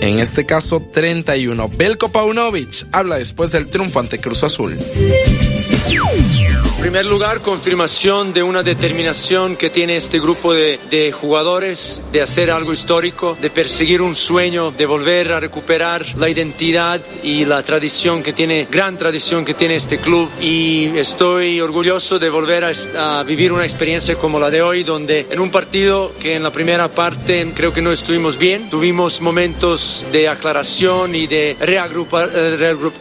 [0.00, 1.70] en este caso 31.
[1.76, 4.76] Belko Paunovic habla después del triunfo ante Cruz Azul.
[6.84, 12.50] Primer lugar, confirmación de una determinación que tiene este grupo de, de, jugadores de hacer
[12.50, 18.22] algo histórico, de perseguir un sueño, de volver a recuperar la identidad y la tradición
[18.22, 20.28] que tiene, gran tradición que tiene este club.
[20.42, 25.26] Y estoy orgulloso de volver a, a vivir una experiencia como la de hoy, donde
[25.30, 30.04] en un partido que en la primera parte creo que no estuvimos bien, tuvimos momentos
[30.12, 32.26] de aclaración y de reagrupa,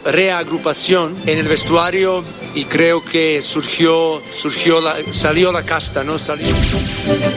[0.05, 2.23] reagrupación en el vestuario
[2.55, 6.19] y creo que surgió surgió, surgió la, salió la casta, ¿no?
[6.19, 6.45] Salió.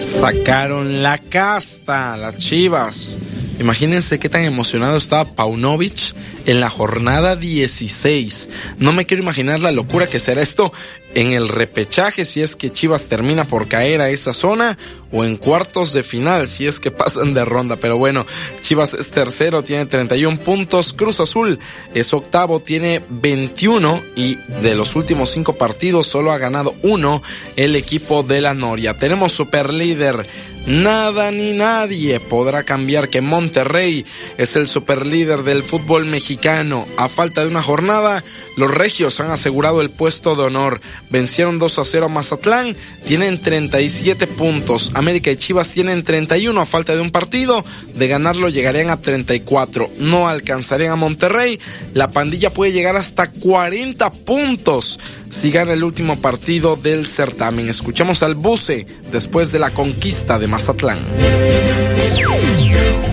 [0.01, 3.19] Sacaron la casta, las chivas.
[3.59, 6.15] Imagínense qué tan emocionado estaba Paunovic
[6.45, 8.49] en la jornada 16.
[8.79, 10.73] No me quiero imaginar la locura que será esto
[11.15, 14.77] en el repechaje si es que Chivas termina por caer a esa zona
[15.11, 17.77] o en cuartos de final si es que pasan de ronda.
[17.77, 18.27] Pero bueno,
[18.61, 20.93] Chivas es tercero, tiene 31 puntos.
[20.93, 21.59] Cruz Azul
[21.95, 27.23] es octavo, tiene 21 y de los últimos cinco partidos solo ha ganado uno
[27.57, 28.99] el equipo de la Noria.
[28.99, 30.27] Tenemos super líder
[30.67, 34.05] Nada ni nadie podrá cambiar que Monterrey
[34.37, 36.89] es el superlíder del fútbol mexicano.
[36.97, 38.25] A falta de una jornada,
[38.57, 40.81] los regios han asegurado el puesto de honor.
[41.09, 42.77] Vencieron 2 a 0 a Mazatlán,
[43.07, 44.91] tienen 37 puntos.
[44.95, 47.65] América y Chivas tienen 31 a falta de un partido.
[47.95, 49.93] De ganarlo llegarían a 34.
[49.99, 51.61] No alcanzarían a Monterrey.
[51.95, 54.99] La pandilla puede llegar hasta 40 puntos
[55.31, 57.69] si gana el último partido del certamen.
[57.69, 60.97] Escuchamos al Buce después de la conquista de Mazatlán.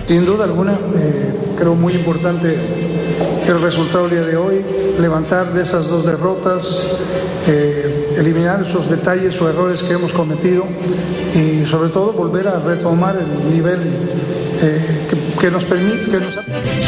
[0.08, 2.56] Sin duda alguna, eh, creo muy importante
[3.46, 4.64] el resultado del día de hoy,
[4.98, 6.64] levantar de esas dos derrotas,
[7.46, 10.64] eh, eliminar esos detalles o errores que hemos cometido
[11.34, 13.80] y sobre todo volver a retomar el nivel
[14.62, 14.80] eh,
[15.10, 16.10] que, que, nos permite...
[16.10, 16.83] Que nos...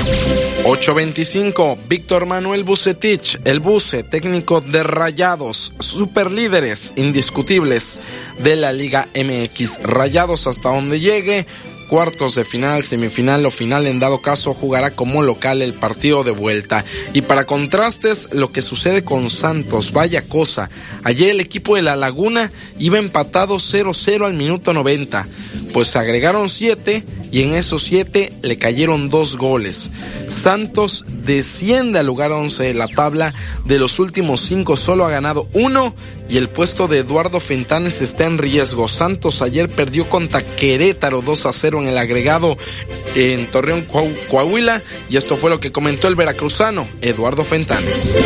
[0.69, 8.01] 825, Víctor Manuel Bucetich, el Buce, técnico de Rayados, superlíderes indiscutibles
[8.41, 9.85] de la Liga MX.
[9.85, 11.47] Rayados hasta donde llegue,
[11.87, 16.31] cuartos de final, semifinal o final, en dado caso jugará como local el partido de
[16.31, 16.85] vuelta.
[17.13, 20.71] Y para contrastes, lo que sucede con Santos, vaya cosa.
[21.05, 25.27] Ayer el equipo de La Laguna iba empatado 0-0 al minuto 90.
[25.73, 29.91] Pues se agregaron 7 y en esos 7 le cayeron dos goles.
[30.29, 33.35] Santos desciende al lugar 11 de la tabla.
[33.65, 35.95] De los últimos 5 solo ha ganado uno
[36.29, 38.89] y el puesto de Eduardo Fentanes está en riesgo.
[38.89, 42.57] Santos ayer perdió contra Querétaro 2 a 0 en el agregado
[43.15, 43.87] en Torreón,
[44.31, 48.17] Coahuila y esto fue lo que comentó el veracruzano Eduardo Fentanes.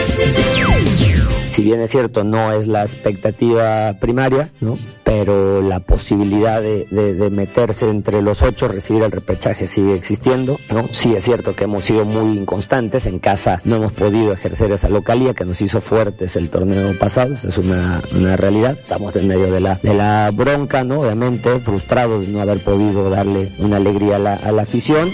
[1.52, 4.78] Si bien es cierto, no es la expectativa primaria, ¿no?
[5.10, 6.86] Pero la posibilidad de,
[7.32, 10.86] meterse entre los ocho, recibir el repechaje sigue existiendo, ¿no?
[10.92, 14.88] Sí es cierto que hemos sido muy inconstantes, en casa no hemos podido ejercer esa
[14.88, 18.00] localía que nos hizo fuertes el torneo pasado, es una,
[18.36, 21.00] realidad, estamos en medio de la, bronca, ¿no?
[21.00, 25.10] Obviamente, frustrados de no haber podido darle una alegría a la afición.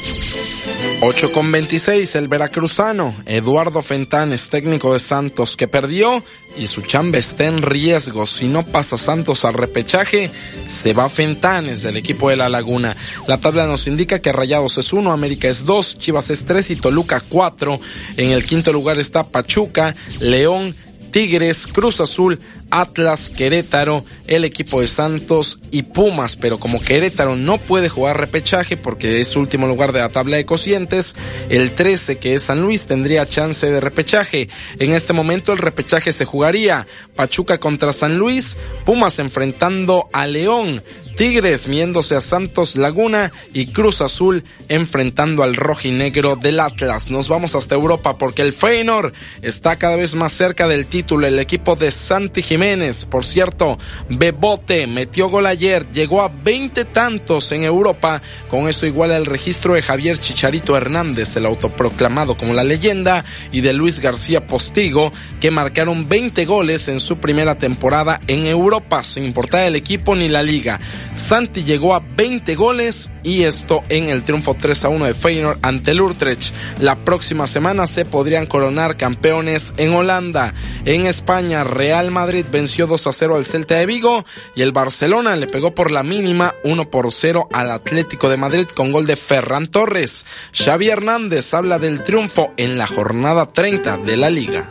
[1.02, 6.22] 8 con 26, el veracruzano Eduardo Fentanes, técnico de Santos, que perdió
[6.56, 8.26] y su chamba está en riesgo.
[8.26, 10.30] Si no pasa Santos al repechaje,
[10.66, 12.96] se va Fentanes del equipo de La Laguna.
[13.28, 16.76] La tabla nos indica que Rayados es 1, América es 2, Chivas es 3 y
[16.76, 17.80] Toluca 4.
[18.16, 20.74] En el quinto lugar está Pachuca, León,
[21.10, 22.38] Tigres, Cruz Azul,
[22.70, 28.76] Atlas, Querétaro, el equipo de Santos y Pumas, pero como Querétaro no puede jugar repechaje
[28.76, 31.14] porque es último lugar de la tabla de cocientes,
[31.48, 34.48] el 13 que es San Luis tendría chance de repechaje.
[34.78, 40.82] En este momento el repechaje se jugaría Pachuca contra San Luis, Pumas enfrentando a León,
[41.16, 47.10] Tigres miéndose a Santos Laguna y Cruz Azul enfrentando al rojinegro del Atlas.
[47.10, 51.26] Nos vamos hasta Europa porque el Feyenoord está cada vez más cerca del título.
[51.26, 53.78] El equipo de Santi Jiménez, por cierto,
[54.10, 58.20] Bebote metió gol ayer, llegó a 20 tantos en Europa.
[58.50, 63.62] Con eso iguala el registro de Javier Chicharito Hernández, el autoproclamado como la leyenda, y
[63.62, 65.10] de Luis García Postigo,
[65.40, 70.28] que marcaron 20 goles en su primera temporada en Europa, sin importar el equipo ni
[70.28, 70.78] la liga.
[71.16, 75.58] Santi llegó a 20 goles y esto en el triunfo 3 a 1 de Feyenoord
[75.62, 76.54] ante el Utrecht.
[76.80, 80.52] La próxima semana se podrían coronar campeones en Holanda.
[80.84, 84.24] En España, Real Madrid venció 2 a 0 al Celta de Vigo
[84.54, 88.66] y el Barcelona le pegó por la mínima 1 por 0 al Atlético de Madrid
[88.66, 90.26] con gol de Ferran Torres.
[90.52, 94.68] Xavi Hernández habla del triunfo en la jornada 30 de la liga.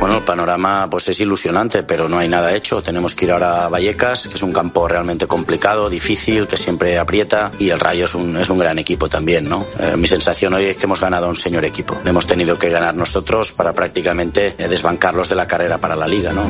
[0.00, 2.82] Bueno, el panorama pues es ilusionante, pero no hay nada hecho.
[2.82, 6.98] Tenemos que ir ahora a Vallecas, que es un campo realmente complicado, difícil, que siempre
[6.98, 9.66] aprieta, y el Rayo es un, es un gran equipo también, ¿no?
[9.78, 11.98] Eh, mi sensación hoy es que hemos ganado un señor equipo.
[12.04, 16.32] Hemos tenido que ganar nosotros para prácticamente eh, desbancarlos de la carrera para la liga,
[16.32, 16.44] ¿no?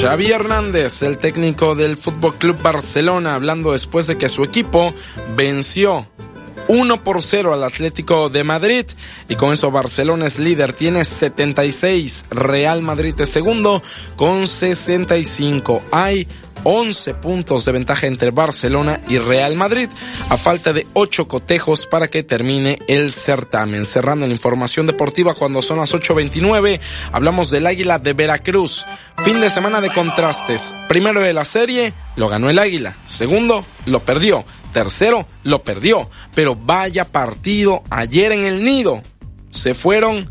[0.00, 4.94] Xavi Hernández, el técnico del Fútbol Club Barcelona, hablando después de que su equipo
[5.36, 6.06] venció
[6.68, 8.86] 1 por 0 al Atlético de Madrid
[9.28, 13.82] y con eso Barcelona es líder, tiene 76, Real Madrid es segundo
[14.16, 15.82] con 65.
[15.90, 16.28] Hay
[16.64, 19.88] 11 puntos de ventaja entre Barcelona y Real Madrid,
[20.28, 23.84] a falta de 8 cotejos para que termine el certamen.
[23.84, 26.80] Cerrando la información deportiva cuando son las 8.29,
[27.12, 28.86] hablamos del Águila de Veracruz.
[29.24, 30.74] Fin de semana de contrastes.
[30.88, 32.96] Primero de la serie, lo ganó el Águila.
[33.06, 34.44] Segundo, lo perdió.
[34.72, 36.08] Tercero, lo perdió.
[36.34, 39.02] Pero vaya partido ayer en el nido.
[39.50, 40.30] Se fueron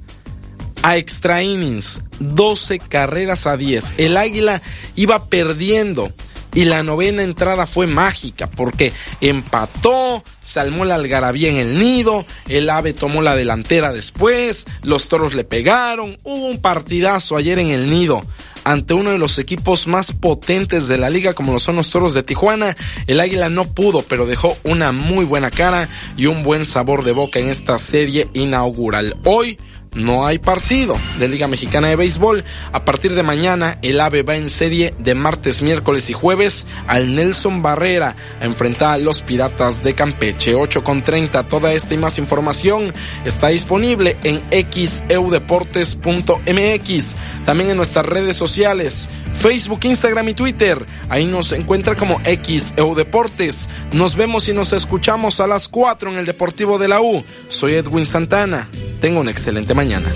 [0.84, 3.95] a extra innings, 12 carreras a 10.
[3.97, 4.61] El Águila
[4.95, 6.11] iba perdiendo
[6.53, 8.91] y la novena entrada fue mágica porque
[9.22, 15.34] empató, salmó la algarabía en el nido, el ave tomó la delantera después, los toros
[15.34, 18.22] le pegaron, hubo un partidazo ayer en el nido
[18.63, 22.13] ante uno de los equipos más potentes de la liga como lo son los Toros
[22.13, 22.75] de Tijuana.
[23.07, 27.11] El Águila no pudo, pero dejó una muy buena cara y un buen sabor de
[27.11, 29.15] boca en esta serie inaugural.
[29.23, 29.57] Hoy
[29.93, 32.45] no hay partido de Liga Mexicana de Béisbol.
[32.72, 37.13] A partir de mañana, el AVE va en serie de martes, miércoles y jueves al
[37.13, 40.55] Nelson Barrera a enfrentar a los Piratas de Campeche.
[40.55, 41.43] 8 con 30.
[41.43, 42.93] Toda esta y más información
[43.26, 47.15] está disponible en xeudeportes.mx.
[47.45, 50.85] También en nuestras redes sociales, Facebook, Instagram y Twitter.
[51.09, 53.68] Ahí nos encuentra como xeudeportes.
[53.91, 57.26] Nos vemos y nos escuchamos a las 4 en el Deportivo de la U.
[57.49, 58.69] Soy Edwin Santana.
[59.02, 60.14] Tengo un excelente mañana.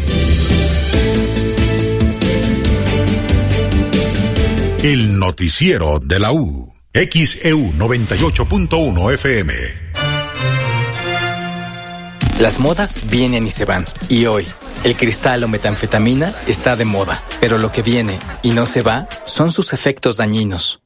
[4.84, 6.72] El noticiero de la U.
[6.94, 9.54] XEU 98.1 FM.
[12.40, 13.86] Las modas vienen y se van.
[14.08, 14.46] Y hoy,
[14.84, 17.20] el cristal o metanfetamina está de moda.
[17.42, 20.80] Pero lo que viene y no se va son sus efectos dañinos.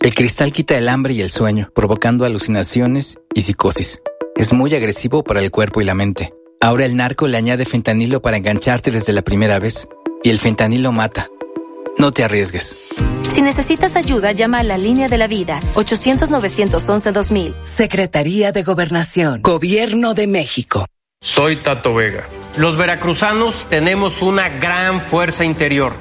[0.00, 4.00] El cristal quita el hambre y el sueño, provocando alucinaciones y psicosis.
[4.36, 6.32] Es muy agresivo para el cuerpo y la mente.
[6.62, 9.88] Ahora el narco le añade fentanilo para engancharte desde la primera vez.
[10.22, 11.26] Y el fentanilo mata.
[11.98, 12.76] No te arriesgues.
[13.28, 17.54] Si necesitas ayuda, llama a la línea de la vida 800-911-2000.
[17.64, 19.42] Secretaría de Gobernación.
[19.42, 20.86] Gobierno de México.
[21.20, 22.28] Soy Tato Vega.
[22.56, 25.94] Los veracruzanos tenemos una gran fuerza interior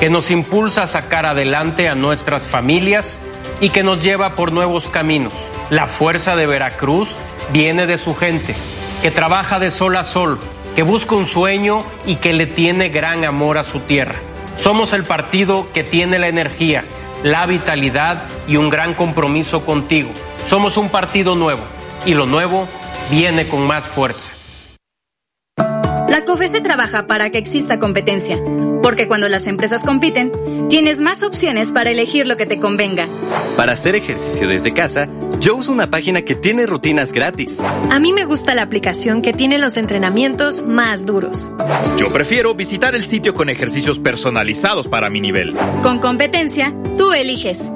[0.00, 3.20] que nos impulsa a sacar adelante a nuestras familias
[3.60, 5.34] y que nos lleva por nuevos caminos.
[5.70, 7.10] La fuerza de Veracruz
[7.52, 8.56] viene de su gente
[9.00, 10.38] que trabaja de sol a sol,
[10.76, 14.16] que busca un sueño y que le tiene gran amor a su tierra.
[14.56, 16.84] Somos el partido que tiene la energía,
[17.22, 20.10] la vitalidad y un gran compromiso contigo.
[20.48, 21.62] Somos un partido nuevo
[22.04, 22.68] y lo nuevo
[23.10, 24.32] viene con más fuerza.
[26.10, 28.36] La COFESE trabaja para que exista competencia,
[28.82, 30.32] porque cuando las empresas compiten,
[30.68, 33.06] tienes más opciones para elegir lo que te convenga.
[33.56, 35.08] Para hacer ejercicio desde casa,
[35.38, 37.60] yo uso una página que tiene rutinas gratis.
[37.90, 41.52] A mí me gusta la aplicación que tiene los entrenamientos más duros.
[41.96, 45.54] Yo prefiero visitar el sitio con ejercicios personalizados para mi nivel.
[45.84, 47.70] Con competencia, tú eliges.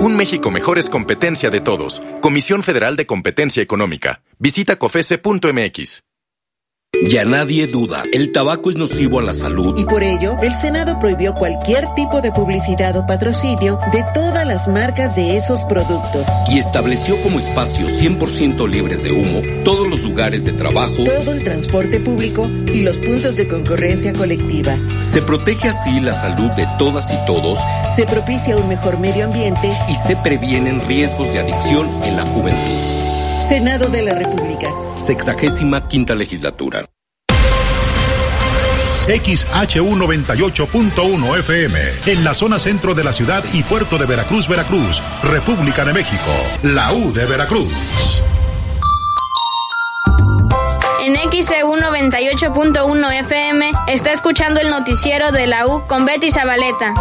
[0.00, 2.02] Un México mejor es competencia de todos.
[2.20, 4.22] Comisión Federal de Competencia Económica.
[4.40, 6.09] Visita cofese.mx.
[7.08, 9.74] Ya nadie duda, el tabaco es nocivo a la salud.
[9.78, 14.68] Y por ello, el Senado prohibió cualquier tipo de publicidad o patrocinio de todas las
[14.68, 16.26] marcas de esos productos.
[16.52, 21.42] Y estableció como espacios 100% libres de humo todos los lugares de trabajo, todo el
[21.42, 24.76] transporte público y los puntos de concurrencia colectiva.
[25.00, 27.58] Se protege así la salud de todas y todos.
[27.96, 32.99] Se propicia un mejor medio ambiente y se previenen riesgos de adicción en la juventud.
[33.40, 34.68] Senado de la República.
[34.96, 36.84] Sexagésima quinta legislatura.
[39.08, 45.84] XHU98.1 FM, en la zona centro de la ciudad y puerto de Veracruz, Veracruz, República
[45.84, 46.30] de México,
[46.62, 48.22] la U de Veracruz.
[51.02, 56.94] En XEU 98.1 FM está escuchando el noticiero de la U con Betty Zabaleta.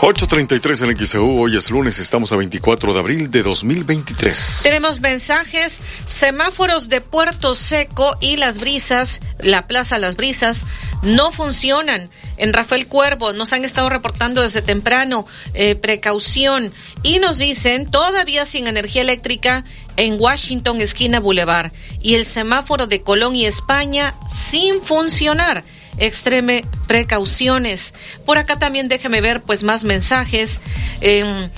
[0.00, 4.60] 8.33 en XEU, hoy es lunes, estamos a 24 de abril de 2023.
[4.62, 10.66] Tenemos mensajes, semáforos de Puerto Seco y Las Brisas, la Plaza Las Brisas,
[11.02, 12.10] no funcionan.
[12.36, 18.44] En Rafael Cuervo nos han estado reportando desde temprano eh, precaución y nos dicen todavía
[18.44, 19.64] sin energía eléctrica
[19.96, 25.64] en Washington, esquina Boulevard, y el semáforo de Colón y España sin funcionar
[25.98, 27.94] extreme precauciones.
[28.24, 30.60] Por acá también déjeme ver pues más mensajes.
[31.00, 31.50] Em,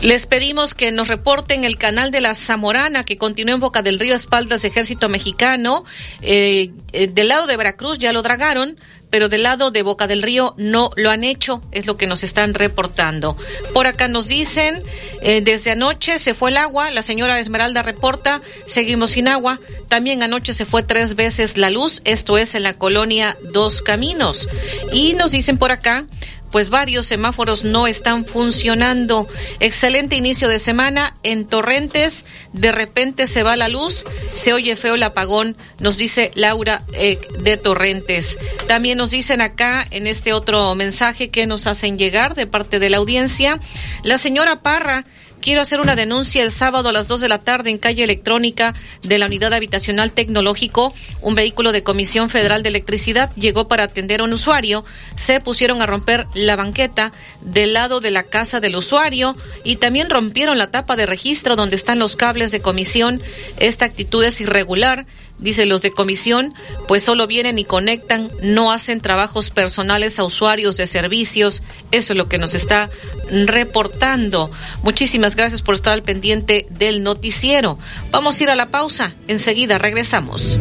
[0.00, 3.98] les pedimos que nos reporten el canal de la Zamorana que continúa en Boca del
[3.98, 5.84] Río, espaldas de Ejército Mexicano.
[6.22, 8.76] Eh, eh, del lado de Veracruz ya lo dragaron
[9.14, 12.24] pero del lado de Boca del Río no lo han hecho, es lo que nos
[12.24, 13.36] están reportando.
[13.72, 14.82] Por acá nos dicen,
[15.22, 20.24] eh, desde anoche se fue el agua, la señora Esmeralda reporta, seguimos sin agua, también
[20.24, 24.48] anoche se fue tres veces la luz, esto es en la colonia Dos Caminos.
[24.92, 26.06] Y nos dicen por acá,
[26.54, 29.26] pues varios semáforos no están funcionando.
[29.58, 32.24] Excelente inicio de semana en Torrentes.
[32.52, 37.18] De repente se va la luz, se oye feo el apagón, nos dice Laura eh,
[37.40, 38.38] de Torrentes.
[38.68, 42.88] También nos dicen acá en este otro mensaje que nos hacen llegar de parte de
[42.88, 43.58] la audiencia,
[44.04, 45.04] la señora Parra
[45.44, 48.72] Quiero hacer una denuncia el sábado a las 2 de la tarde en calle electrónica
[49.02, 50.94] de la Unidad Habitacional Tecnológico.
[51.20, 54.86] Un vehículo de Comisión Federal de Electricidad llegó para atender a un usuario.
[55.18, 57.12] Se pusieron a romper la banqueta
[57.44, 61.76] del lado de la casa del usuario y también rompieron la tapa de registro donde
[61.76, 63.20] están los cables de comisión.
[63.58, 65.06] Esta actitud es irregular
[65.38, 66.54] dice los de comisión,
[66.88, 71.62] pues solo vienen y conectan, no hacen trabajos personales a usuarios de servicios.
[71.90, 72.90] Eso es lo que nos está
[73.30, 74.50] reportando.
[74.82, 77.78] Muchísimas gracias por estar al pendiente del noticiero.
[78.10, 79.14] Vamos a ir a la pausa.
[79.28, 80.58] Enseguida regresamos.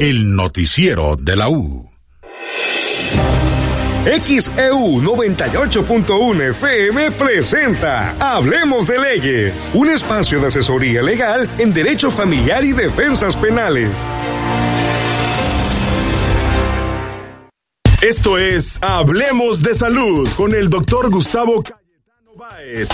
[0.00, 1.93] El noticiero de la U.
[4.04, 12.62] XEU 98.1 FM presenta Hablemos de Leyes, un espacio de asesoría legal en derecho familiar
[12.64, 13.88] y defensas penales.
[18.02, 22.90] Esto es Hablemos de Salud con el doctor Gustavo Cayetano Báez.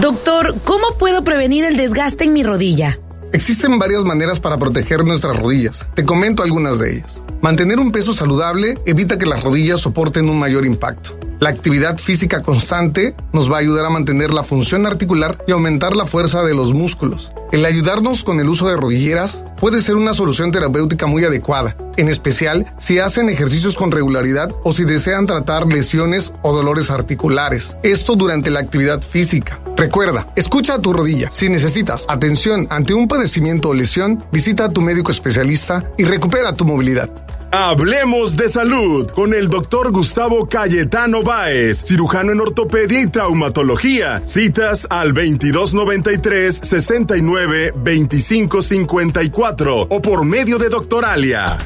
[0.00, 2.98] Doctor, ¿cómo puedo prevenir el desgaste en mi rodilla?
[3.34, 5.86] Existen varias maneras para proteger nuestras rodillas.
[5.94, 7.20] Te comento algunas de ellas.
[7.42, 11.18] Mantener un peso saludable evita que las rodillas soporten un mayor impacto.
[11.40, 15.96] La actividad física constante nos va a ayudar a mantener la función articular y aumentar
[15.96, 17.32] la fuerza de los músculos.
[17.50, 22.08] El ayudarnos con el uso de rodilleras puede ser una solución terapéutica muy adecuada, en
[22.08, 27.76] especial si hacen ejercicios con regularidad o si desean tratar lesiones o dolores articulares.
[27.82, 29.58] Esto durante la actividad física.
[29.76, 31.28] Recuerda, escucha a tu rodilla.
[31.32, 36.54] Si necesitas atención ante un padecimiento o lesión, visita a tu médico especialista y recupera
[36.54, 37.10] tu movilidad.
[37.54, 44.22] Hablemos de salud con el doctor Gustavo Cayetano Báez, cirujano en ortopedia y traumatología.
[44.24, 51.58] Citas al 2293 69 25 54 o por medio de Doctoralia.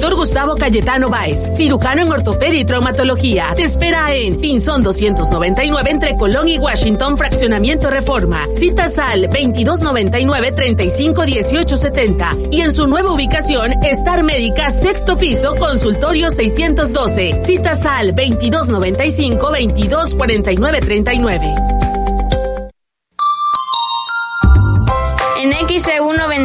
[0.00, 3.52] Doctor Gustavo Cayetano Báez, cirujano en ortopedia y traumatología.
[3.54, 8.46] Te espera en Pinzón 299 entre Colón y Washington, Fraccionamiento Reforma.
[8.54, 11.24] Citas al 2299 35
[12.50, 17.42] y en su nueva ubicación, Star Médica, sexto piso, consultorio 612.
[17.42, 21.89] Citas al 2295 2249 39.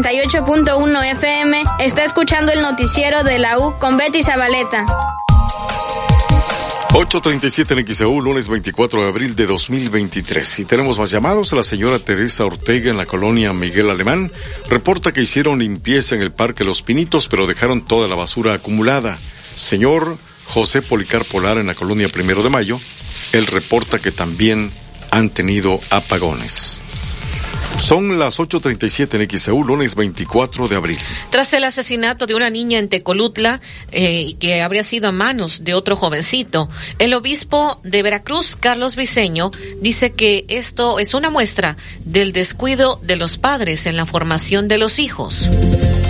[0.03, 4.85] 98.1 FM está escuchando el noticiero de la U con Betty Zabaleta.
[6.89, 10.59] 8.37 en XEU, lunes 24 de abril de 2023.
[10.59, 11.53] Y tenemos más llamados.
[11.53, 14.31] La señora Teresa Ortega en la colonia Miguel Alemán
[14.69, 19.17] reporta que hicieron limpieza en el Parque Los Pinitos, pero dejaron toda la basura acumulada.
[19.55, 20.17] Señor
[20.47, 22.81] José Policar Polar en la colonia Primero de Mayo,
[23.31, 24.71] él reporta que también
[25.11, 26.81] han tenido apagones.
[27.77, 30.97] Son las 8.37 en XEU, lunes 24 de abril.
[31.29, 33.61] Tras el asesinato de una niña en Tecolutla,
[33.91, 36.69] eh, que habría sido a manos de otro jovencito,
[36.99, 43.17] el obispo de Veracruz, Carlos Briceño, dice que esto es una muestra del descuido de
[43.17, 45.49] los padres en la formación de los hijos.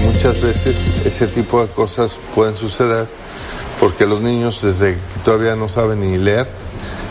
[0.05, 3.07] Muchas veces ese tipo de cosas pueden suceder
[3.79, 6.47] porque los niños desde que todavía no saben ni leer,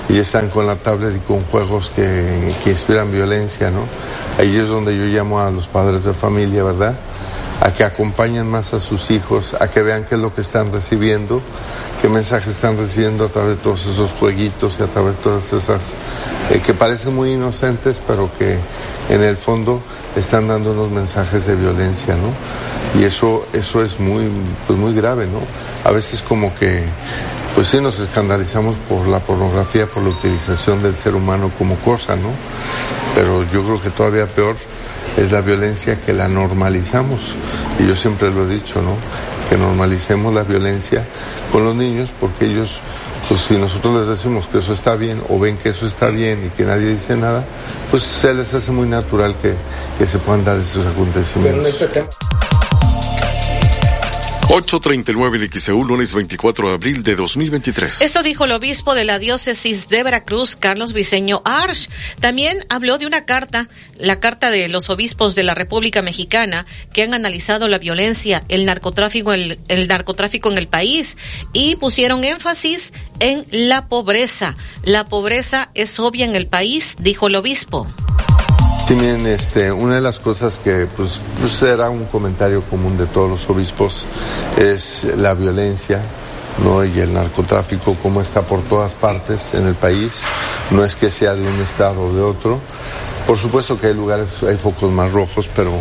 [0.09, 3.81] y están con la tablet y con juegos que, que, inspiran violencia, ¿no?
[4.39, 6.95] Ahí es donde yo llamo a los padres de familia, ¿verdad?
[7.61, 10.73] A que acompañen más a sus hijos, a que vean qué es lo que están
[10.73, 11.41] recibiendo,
[12.03, 15.53] qué mensajes están recibiendo a través de todos esos jueguitos y a través de todas
[15.53, 15.83] esas
[16.51, 18.59] eh, que parecen muy inocentes, pero que
[19.09, 19.81] en el fondo
[20.17, 23.01] están dando unos mensajes de violencia, ¿no?
[23.01, 24.31] Y eso, eso es muy,
[24.67, 25.41] pues muy grave, ¿no?
[25.89, 26.85] A veces como que
[27.55, 32.17] pues sí nos escandalizamos por la pornografía, por la utilización del ser humano como cosa,
[32.17, 32.31] ¿no?
[33.15, 34.57] Pero yo creo que todavía peor
[35.17, 37.37] es la violencia que la normalizamos.
[37.79, 38.97] Y yo siempre lo he dicho, ¿no?
[39.49, 41.05] Que normalicemos la violencia
[41.53, 42.81] con los niños porque ellos,
[43.29, 46.47] pues si nosotros les decimos que eso está bien o ven que eso está bien
[46.47, 47.45] y que nadie dice nada,
[47.91, 49.55] pues se les hace muy natural que,
[49.99, 51.63] que se puedan dar esos acontecimientos.
[54.47, 58.03] 839 en XEU, lunes 24 de abril de 2023.
[58.03, 61.89] Esto dijo el obispo de la diócesis de Veracruz, Carlos Viceño Arch.
[62.21, 63.69] También habló de una carta,
[63.99, 68.67] la carta de los obispos de la República Mexicana, que han analizado la violencia, el
[68.67, 71.17] narcotráfico, el narcotráfico en el país
[71.55, 74.57] y pusieron énfasis en la pobreza.
[74.83, 77.87] La pobreza es obvia en el país, dijo el obispo.
[78.87, 83.31] Sí, este, una de las cosas que pues, pues era un comentario común de todos
[83.31, 84.07] los obispos
[84.59, 86.03] es la violencia,
[86.63, 86.85] ¿no?
[86.85, 90.13] y el narcotráfico como está por todas partes en el país,
[90.71, 92.61] no es que sea de un estado o de otro.
[93.27, 95.73] Por supuesto que hay lugares, hay focos más rojos, pero,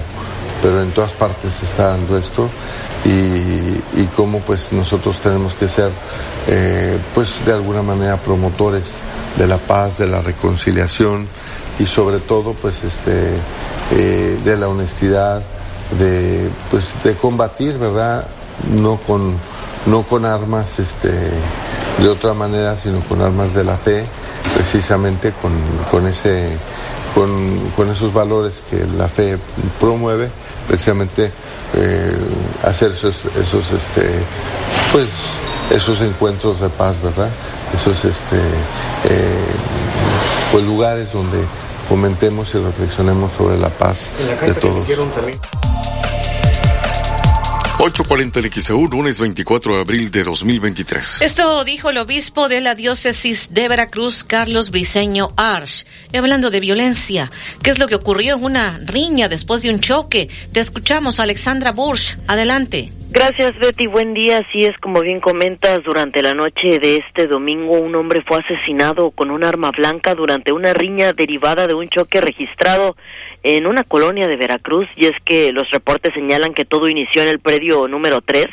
[0.62, 2.48] pero en todas partes se está dando esto
[3.04, 3.10] y,
[4.00, 5.92] y cómo pues nosotros tenemos que ser
[6.48, 8.86] eh, pues de alguna manera promotores
[9.38, 11.28] de la paz, de la reconciliación
[11.80, 13.38] y sobre todo pues este
[13.92, 15.42] eh, de la honestidad,
[16.00, 18.28] de pues de combatir, ¿verdad?
[18.72, 19.36] No con
[19.86, 21.10] no con armas este
[22.02, 24.06] de otra manera, sino con armas de la fe,
[24.56, 25.52] precisamente con,
[25.92, 26.58] con ese
[27.14, 29.38] con, con, esos valores que la fe
[29.80, 30.30] promueve,
[30.68, 31.32] precisamente
[31.76, 32.18] eh,
[32.64, 34.10] hacer esos, esos este
[34.92, 35.08] pues
[35.70, 37.30] esos encuentros de paz, ¿verdad?
[37.74, 39.46] Esos este eh,
[40.54, 41.40] pues lugares donde
[41.90, 44.88] fomentemos y reflexionemos sobre la paz la de todos.
[47.80, 51.24] 8.40 en XEU, lunes 24 de abril de 2023.
[51.24, 55.88] Esto dijo el obispo de la diócesis de Veracruz, Carlos Briceño Arch.
[56.14, 57.32] Y hablando de violencia,
[57.64, 60.30] ¿qué es lo que ocurrió en una riña después de un choque?
[60.52, 62.16] Te escuchamos, Alexandra Bursch.
[62.28, 62.92] Adelante.
[63.14, 63.86] Gracias, Betty.
[63.86, 64.40] Buen día.
[64.40, 69.12] Así es, como bien comentas, durante la noche de este domingo, un hombre fue asesinado
[69.12, 72.96] con un arma blanca durante una riña derivada de un choque registrado
[73.44, 77.28] en una colonia de Veracruz y es que los reportes señalan que todo inició en
[77.28, 78.48] el predio número 3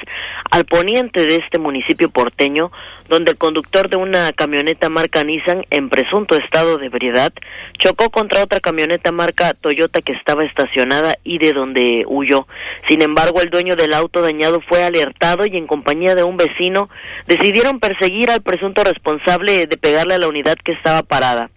[0.51, 2.70] al poniente de este municipio porteño
[3.11, 7.32] donde el conductor de una camioneta marca Nissan en presunto estado de ebriedad
[7.77, 12.47] chocó contra otra camioneta marca Toyota que estaba estacionada y de donde huyó.
[12.89, 16.89] Sin embargo, el dueño del auto dañado fue alertado y en compañía de un vecino
[17.27, 21.51] decidieron perseguir al presunto responsable de pegarle a la unidad que estaba parada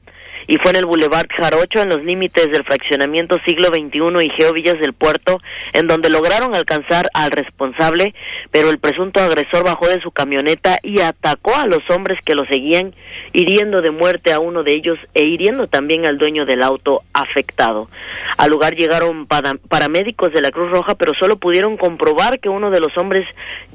[0.48, 4.53] y fue en el Boulevard Jarocho, en los límites del fraccionamiento siglo XXI y Geo
[4.53, 5.40] Villas del Puerto,
[5.74, 8.14] en donde lograron alcanzar al responsable,
[8.52, 12.45] pero el presunto agresor bajó de su camioneta y atacó a los hombres que lo
[12.45, 12.94] seguían,
[13.32, 17.90] hiriendo de muerte a uno de ellos e hiriendo también al dueño del auto afectado.
[18.38, 22.80] Al lugar llegaron paramédicos de la Cruz Roja, pero solo pudieron comprobar que uno de
[22.80, 23.26] los hombres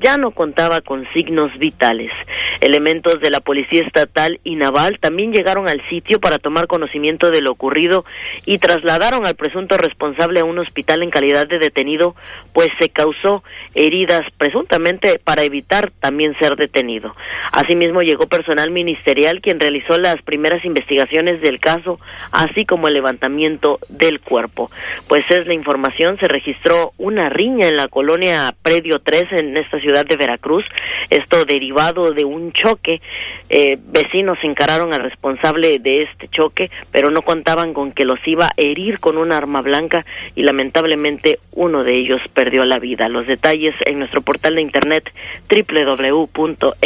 [0.01, 2.13] ya no contaba con signos vitales.
[2.61, 7.41] Elementos de la Policía Estatal y Naval también llegaron al sitio para tomar conocimiento de
[7.41, 8.05] lo ocurrido
[8.45, 12.15] y trasladaron al presunto responsable a un hospital en calidad de detenido,
[12.53, 13.43] pues se causó
[13.75, 17.15] heridas presuntamente para evitar también ser detenido.
[17.53, 21.99] Asimismo llegó personal ministerial quien realizó las primeras investigaciones del caso,
[22.33, 24.71] así como el levantamiento del cuerpo.
[25.09, 29.79] Pues es la información, se registró una riña en la colonia Predio 3 en esta
[29.81, 30.65] ciudad de Veracruz,
[31.11, 33.01] esto derivado de un choque.
[33.49, 36.48] Eh, vecinos encararon al responsable de este choque,
[36.93, 40.05] pero no contaban con que los iba a herir con un arma blanca
[40.35, 43.09] y lamentablemente uno de ellos perdió la vida.
[43.09, 45.11] Los detalles en nuestro portal de internet
[45.51, 46.79] www.xcu.mx.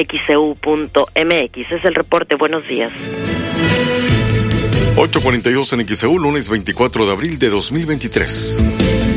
[1.73, 2.37] Es el reporte.
[2.37, 2.93] Buenos días.
[4.97, 9.12] 842 en XEU, lunes 24 de abril de 2023.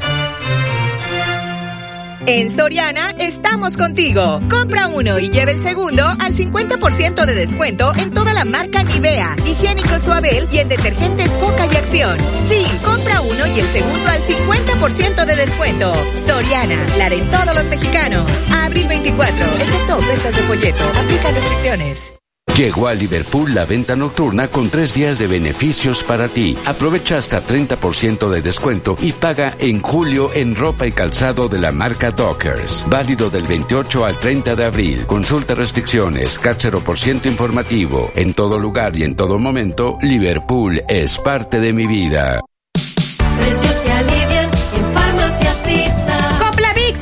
[2.26, 4.40] En Soriana estamos contigo.
[4.48, 9.36] Compra uno y lleve el segundo al 50% de descuento en toda la marca Nivea,
[9.44, 12.18] Higiénico Suabel y en detergentes Foca y Acción.
[12.48, 15.92] Sí, compra uno y el segundo al 50% de descuento.
[16.26, 18.30] Soriana, la de todos los mexicanos.
[18.50, 20.84] abril 24, excepto ofertas de folleto.
[20.98, 22.23] Aplica restricciones.
[22.56, 26.56] Llegó a Liverpool la venta nocturna con tres días de beneficios para ti.
[26.64, 31.72] Aprovecha hasta 30% de descuento y paga en julio en ropa y calzado de la
[31.72, 32.86] marca Dockers.
[32.88, 35.04] Válido del 28 al 30 de abril.
[35.04, 38.12] Consulta restricciones, cáchero por ciento informativo.
[38.14, 42.40] En todo lugar y en todo momento, Liverpool es parte de mi vida.
[43.36, 43.73] Precios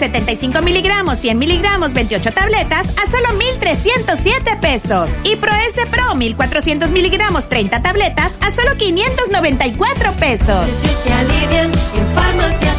[0.02, 5.08] 75 miligramos, 100 miligramos, 28 tabletas a solo 1,307 pesos.
[5.22, 10.66] Y Pro S Pro 1,400 miligramos, 30 tabletas a solo 594 pesos.
[10.66, 12.72] Precios que alivian en farmacias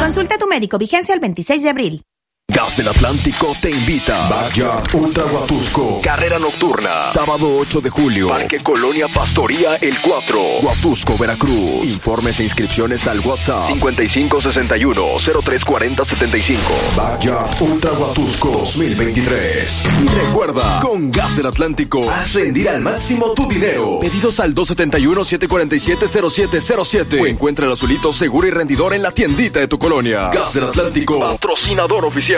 [0.00, 2.02] Consulta a tu médico, vigencia el 26 de abril.
[2.50, 4.26] Gas del Atlántico te invita.
[4.26, 6.00] Backyard Ultra Huatusco.
[6.00, 7.04] Carrera nocturna.
[7.12, 8.30] Sábado 8 de julio.
[8.30, 10.60] Parque Colonia Pastoría El 4.
[10.62, 11.84] Huatusco, Veracruz.
[11.84, 16.56] Informes e inscripciones al WhatsApp 5561-034075.
[16.96, 19.82] Backyard Ultra Huatusco 2023.
[20.04, 23.98] Y recuerda, con Gas del Atlántico, haz rendir al máximo tu dinero.
[24.00, 27.20] Pedidos al 271-747-0707.
[27.20, 30.30] O encuentra el azulito seguro y rendidor en la tiendita de tu colonia.
[30.30, 32.37] Gas del Atlántico, patrocinador oficial.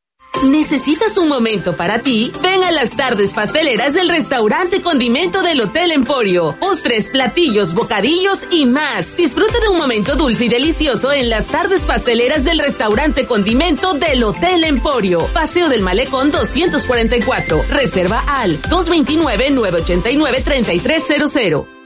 [0.43, 2.31] ¿Necesitas un momento para ti?
[2.41, 6.55] Ven a las tardes pasteleras del restaurante Condimento del Hotel Emporio.
[6.59, 9.15] Postres, platillos, bocadillos y más.
[9.17, 14.23] Disfruta de un momento dulce y delicioso en las tardes pasteleras del restaurante Condimento del
[14.23, 15.27] Hotel Emporio.
[15.27, 17.63] Paseo del Malecón 244.
[17.69, 21.80] Reserva al 229 989 3300.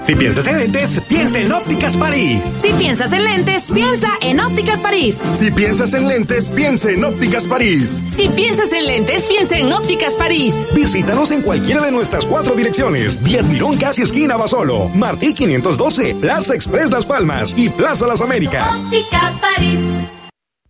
[0.00, 2.40] Si piensas en lentes, piensa en Ópticas París.
[2.62, 5.16] Si piensas en lentes, piensa en Ópticas París.
[5.32, 8.02] Si piensas en lentes, piensa en Ópticas París.
[8.06, 10.54] Si piensas en lentes, piensa en Ópticas París.
[10.74, 13.22] Visítanos en cualquiera de nuestras cuatro direcciones.
[13.24, 14.88] 10 Mirón casi esquina Basolo.
[14.90, 18.76] Martí 512, Plaza Express Las Palmas y Plaza Las Américas.
[18.76, 19.80] Óptica París.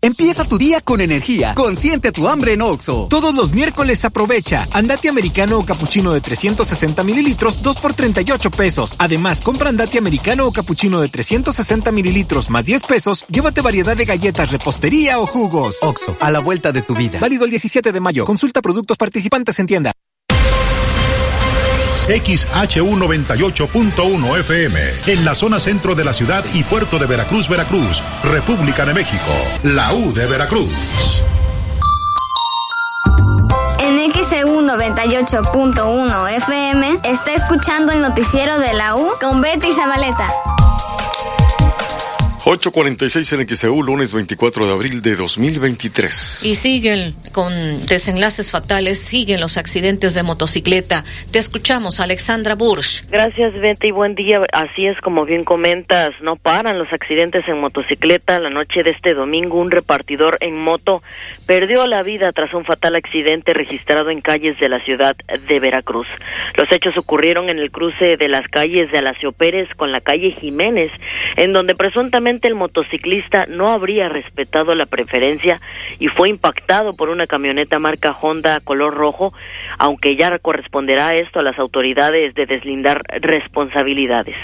[0.08, 1.54] Empieza tu día con energía.
[1.54, 3.08] Consiente tu hambre en Oxo.
[3.10, 4.66] Todos los miércoles aprovecha.
[4.72, 8.96] Andate americano o capuchino de 360 mililitros, 2 por 38 pesos.
[8.98, 13.26] Además, compra andate americano o capuchino de 360 mililitros más 10 pesos.
[13.28, 15.76] Llévate variedad de galletas, repostería o jugos.
[15.82, 17.18] Oxo, a la vuelta de tu vida.
[17.20, 18.24] Válido el 17 de mayo.
[18.24, 19.92] Consulta productos participantes en tienda.
[22.08, 28.02] XHU 98.1 FM, en la zona centro de la ciudad y puerto de Veracruz, Veracruz,
[28.24, 29.30] República de México,
[29.62, 30.72] la U de Veracruz.
[33.80, 40.32] En XEU 98.1 FM está escuchando el noticiero de la U con Betty Zabaleta.
[42.50, 46.46] 846 en XEU, lunes 24 de abril de 2023.
[46.46, 47.52] Y siguen con
[47.84, 51.04] desenlaces fatales, siguen los accidentes de motocicleta.
[51.30, 53.04] Te escuchamos, Alexandra Bursch.
[53.10, 54.38] Gracias, Vente, y buen día.
[54.54, 58.40] Así es como bien comentas, no paran los accidentes en motocicleta.
[58.40, 61.02] La noche de este domingo, un repartidor en moto
[61.46, 65.14] perdió la vida tras un fatal accidente registrado en calles de la ciudad
[65.46, 66.08] de Veracruz.
[66.56, 70.30] Los hechos ocurrieron en el cruce de las calles de Alacio Pérez con la calle
[70.30, 70.90] Jiménez,
[71.36, 75.58] en donde presuntamente el motociclista no habría respetado la preferencia
[75.98, 79.32] y fue impactado por una camioneta marca Honda color rojo,
[79.78, 84.36] aunque ya corresponderá esto a las autoridades de deslindar responsabilidades.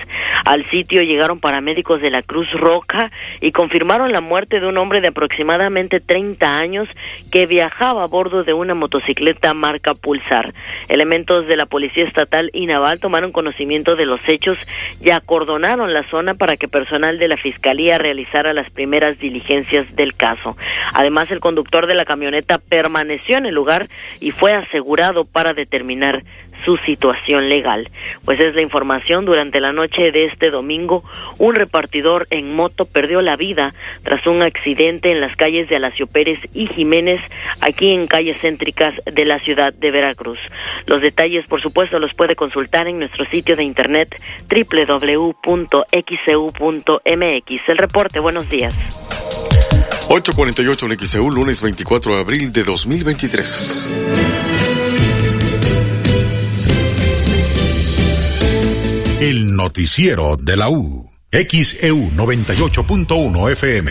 [0.45, 3.11] Al sitio llegaron paramédicos de la Cruz Roja
[3.41, 6.89] y confirmaron la muerte de un hombre de aproximadamente 30 años
[7.31, 10.53] que viajaba a bordo de una motocicleta marca Pulsar.
[10.89, 14.57] Elementos de la Policía Estatal y Naval tomaron conocimiento de los hechos
[15.01, 20.15] y acordonaron la zona para que personal de la Fiscalía realizara las primeras diligencias del
[20.15, 20.57] caso.
[20.93, 23.89] Además, el conductor de la camioneta permaneció en el lugar
[24.21, 26.23] y fue asegurado para determinar
[26.65, 27.89] su situación legal.
[28.25, 31.05] Pues es la información durante la noche de este domingo,
[31.39, 33.71] un repartidor en moto perdió la vida
[34.03, 37.21] tras un accidente en las calles de Alacio Pérez y Jiménez,
[37.61, 40.39] aquí en calles céntricas de la ciudad de Veracruz.
[40.87, 44.09] Los detalles, por supuesto, los puede consultar en nuestro sitio de internet
[44.49, 45.35] www.xcu.mx.
[47.69, 48.75] El reporte, buenos días.
[50.09, 54.74] 848 en XEU, lunes 24 de abril de 2023.
[59.25, 61.11] El noticiero de la U.
[61.33, 63.91] XEU 98.1 FM.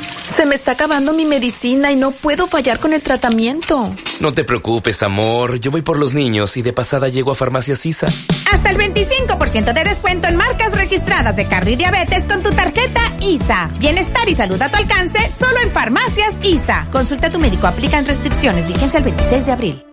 [0.00, 3.94] Se me está acabando mi medicina y no puedo fallar con el tratamiento.
[4.18, 5.60] No te preocupes, amor.
[5.60, 8.06] Yo voy por los niños y de pasada llego a Farmacia Sisa.
[8.50, 13.14] Hasta el 25% de descuento en marcas registradas de cardio y diabetes con tu tarjeta
[13.20, 13.72] ISA.
[13.78, 16.88] Bienestar y salud a tu alcance solo en Farmacias ISA.
[16.90, 17.66] Consulta a tu médico.
[17.66, 18.66] Aplican restricciones.
[18.66, 19.84] Vigencia el 26 de abril.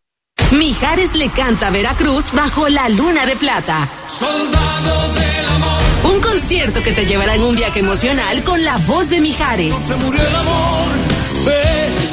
[0.51, 3.89] Mijares le canta a Veracruz bajo la luna de plata.
[4.05, 6.13] Soldado del amor.
[6.13, 9.75] Un concierto que te llevará en un viaje emocional con la voz de Mijares.
[9.75, 10.91] Se murió el amor.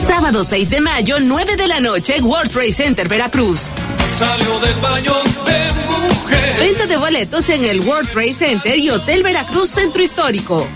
[0.06, 3.68] Sábado 6 de mayo, 9 de la noche, World Trade Center, Veracruz.
[4.18, 6.56] Salió del baño de mujer.
[6.58, 10.66] Venta de boletos en el World Trade Center y Hotel Veracruz Centro Histórico.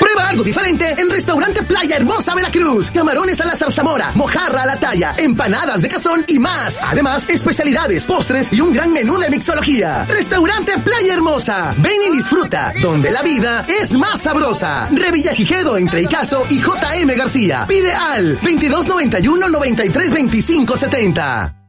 [0.00, 2.90] Prueba algo diferente en Restaurante Playa Hermosa Veracruz.
[2.90, 6.78] Camarones a la zarzamora, mojarra a la talla, empanadas de cazón y más.
[6.82, 10.04] Además, especialidades, postres y un gran menú de mixología.
[10.06, 11.74] Restaurante Playa Hermosa.
[11.78, 14.88] Ven y disfruta, donde la vida es más sabrosa.
[14.90, 17.64] Revilla Gijedo entre Icaso y JM García.
[17.68, 21.61] Pide al 2291 93 25 70.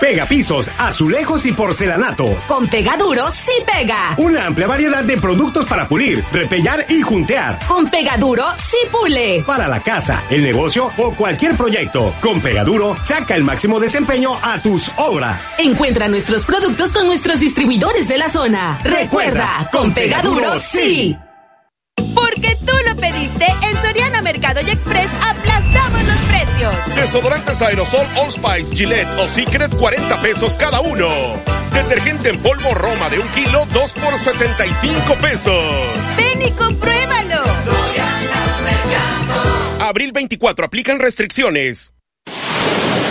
[0.00, 2.38] Pega pisos, azulejos y porcelanato.
[2.46, 4.14] Con Pegaduro sí pega.
[4.18, 7.58] Una amplia variedad de productos para pulir, repellar y juntear.
[7.66, 9.42] Con Pegaduro sí pule.
[9.46, 12.14] Para la casa, el negocio o cualquier proyecto.
[12.20, 15.54] Con Pegaduro saca el máximo desempeño a tus obras.
[15.58, 18.78] Encuentra nuestros productos con nuestros distribuidores de la zona.
[18.84, 21.16] Recuerda, con Pegaduro sí.
[22.16, 26.96] Porque tú lo pediste, en Soriana Mercado y Express aplastamos los precios.
[26.96, 31.06] Desodorantes aerosol All Spice, Gillette o Secret 40 pesos cada uno.
[31.72, 35.64] Detergente en polvo Roma de un kilo 2 por 75 pesos.
[36.16, 37.44] Ven y compruébalo.
[37.62, 39.84] Soriana Mercado.
[39.86, 41.92] Abril 24 aplican restricciones.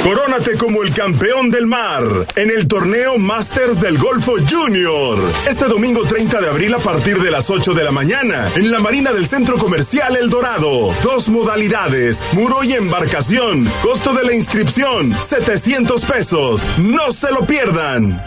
[0.06, 2.04] Corónate como el campeón del mar
[2.36, 5.18] en el torneo Masters del Golfo Junior.
[5.50, 8.78] Este domingo 30 de abril a partir de las 8 de la mañana en la
[8.78, 10.94] Marina del Centro Comercial El Dorado.
[11.02, 13.66] Dos modalidades, muro y embarcación.
[13.82, 16.62] Costo de la inscripción, 700 pesos.
[16.78, 18.24] No se lo pierdan.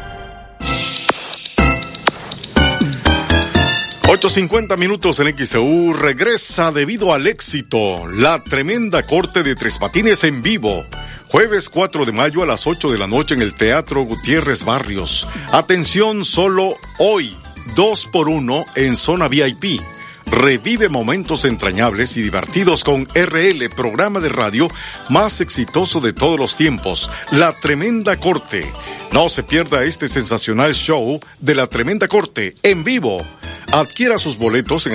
[4.08, 10.42] 8.50 minutos en XEU regresa debido al éxito la tremenda corte de tres patines en
[10.42, 10.84] vivo.
[11.30, 15.28] Jueves 4 de mayo a las 8 de la noche en el Teatro Gutiérrez Barrios.
[15.52, 17.36] Atención solo hoy,
[17.76, 19.82] 2 por 1 en zona VIP.
[20.24, 24.70] Revive momentos entrañables y divertidos con RL, programa de radio
[25.10, 28.66] más exitoso de todos los tiempos, La Tremenda Corte.
[29.12, 33.22] No se pierda este sensacional show de La Tremenda Corte en vivo.
[33.70, 34.94] Adquiera sus boletos en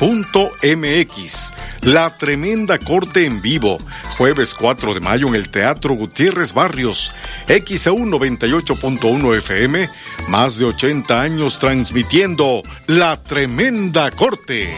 [0.00, 1.52] arena.mx.
[1.82, 3.78] La Tremenda Corte en vivo,
[4.16, 7.12] jueves 4 de mayo en el Teatro Gutiérrez Barrios,
[7.46, 9.88] XEU 98.1 FM,
[10.28, 14.76] más de 80 años transmitiendo La Tremenda Corte.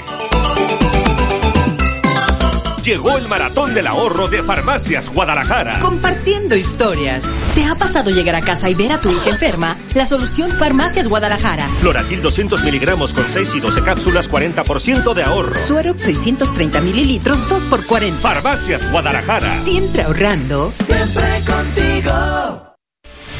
[2.84, 5.78] Llegó el maratón del ahorro de Farmacias Guadalajara.
[5.78, 7.22] Compartiendo historias.
[7.54, 9.76] ¿Te ha pasado llegar a casa y ver a tu hija enferma?
[9.94, 11.64] La solución Farmacias Guadalajara.
[11.80, 15.54] Floratil 200 miligramos con 6 y 12 cápsulas, 40% de ahorro.
[15.66, 18.20] Suerox 630 mililitros, 2 por 40.
[18.20, 19.64] Farmacias Guadalajara.
[19.64, 20.72] Siempre ahorrando.
[20.74, 22.74] Siempre contigo.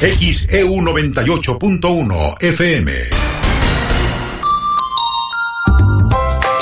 [0.01, 2.93] XEU 98.1 FM.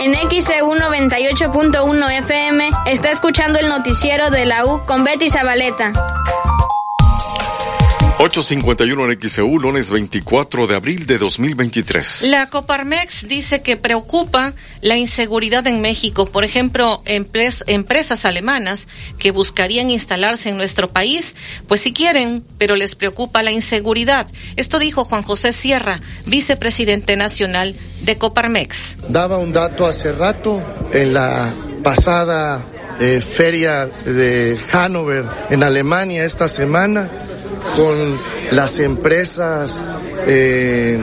[0.02, 0.70] En XEU
[1.09, 5.93] 98.1 FM está escuchando el noticiero de la U con Betty Zabaleta.
[8.23, 12.25] 851 en XEU, lunes 24 de abril de 2023.
[12.29, 14.53] La Coparmex dice que preocupa
[14.83, 16.27] la inseguridad en México.
[16.27, 18.89] Por ejemplo, empresas alemanas
[19.19, 21.35] que buscarían instalarse en nuestro país,
[21.67, 24.27] pues si quieren, pero les preocupa la inseguridad.
[24.57, 28.99] Esto dijo Juan José Sierra, vicepresidente nacional de Coparmex.
[29.09, 32.67] Daba un dato hace rato en la pasada
[33.01, 37.30] eh, feria de Hannover en Alemania esta semana
[37.77, 38.19] con
[38.51, 39.85] las empresas
[40.27, 40.99] eh,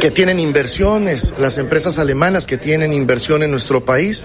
[0.00, 4.24] que tienen inversiones, las empresas alemanas que tienen inversión en nuestro país,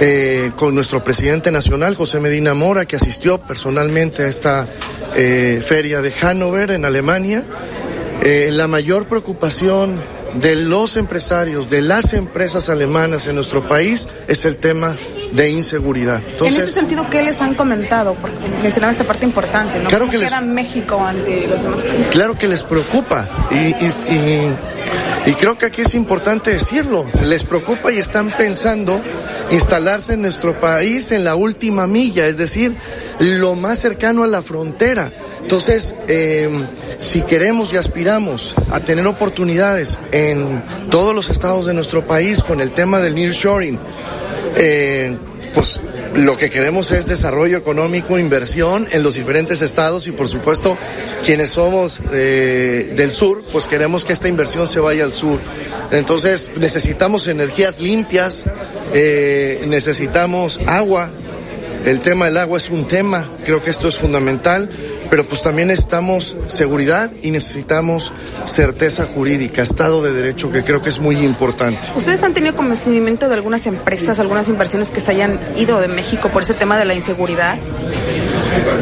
[0.00, 4.66] eh, con nuestro presidente nacional, José Medina Mora, que asistió personalmente a esta
[5.14, 7.44] eh, feria de Hannover en Alemania.
[8.24, 10.00] La mayor preocupación
[10.34, 14.96] de los empresarios, de las empresas alemanas en nuestro país, es el tema
[15.32, 16.20] de inseguridad.
[16.24, 18.14] en Entonces, este sentido, ¿qué les han comentado?
[18.14, 19.88] Porque mencionaba esta parte importante, ¿no?
[19.88, 22.06] Claro ¿Cómo que les- México ante los demás países?
[22.10, 24.56] Claro que les preocupa y, y- y-
[25.26, 27.06] y creo que aquí es importante decirlo.
[27.22, 29.00] Les preocupa y están pensando
[29.50, 32.74] instalarse en nuestro país en la última milla, es decir,
[33.18, 35.12] lo más cercano a la frontera.
[35.40, 36.48] Entonces, eh,
[36.98, 42.60] si queremos y aspiramos a tener oportunidades en todos los estados de nuestro país con
[42.60, 43.78] el tema del nearshoring,
[44.56, 45.16] eh,
[45.54, 45.80] pues
[46.14, 50.76] lo que queremos es desarrollo económico, inversión en los diferentes estados y por supuesto
[51.24, 55.40] quienes somos eh, del sur, pues queremos que esta inversión se vaya al sur.
[55.90, 58.44] Entonces necesitamos energías limpias,
[58.92, 61.10] eh, necesitamos agua.
[61.84, 64.68] El tema del agua es un tema, creo que esto es fundamental,
[65.12, 68.14] pero pues también necesitamos seguridad y necesitamos
[68.46, 71.86] certeza jurídica, Estado de Derecho, que creo que es muy importante.
[71.94, 76.30] ¿Ustedes han tenido conocimiento de algunas empresas, algunas inversiones que se hayan ido de México
[76.30, 77.58] por ese tema de la inseguridad?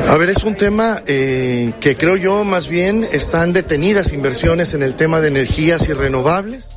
[0.08, 4.84] A ver, es un tema eh, que creo yo más bien están detenidas inversiones en
[4.84, 6.76] el tema de energías y renovables.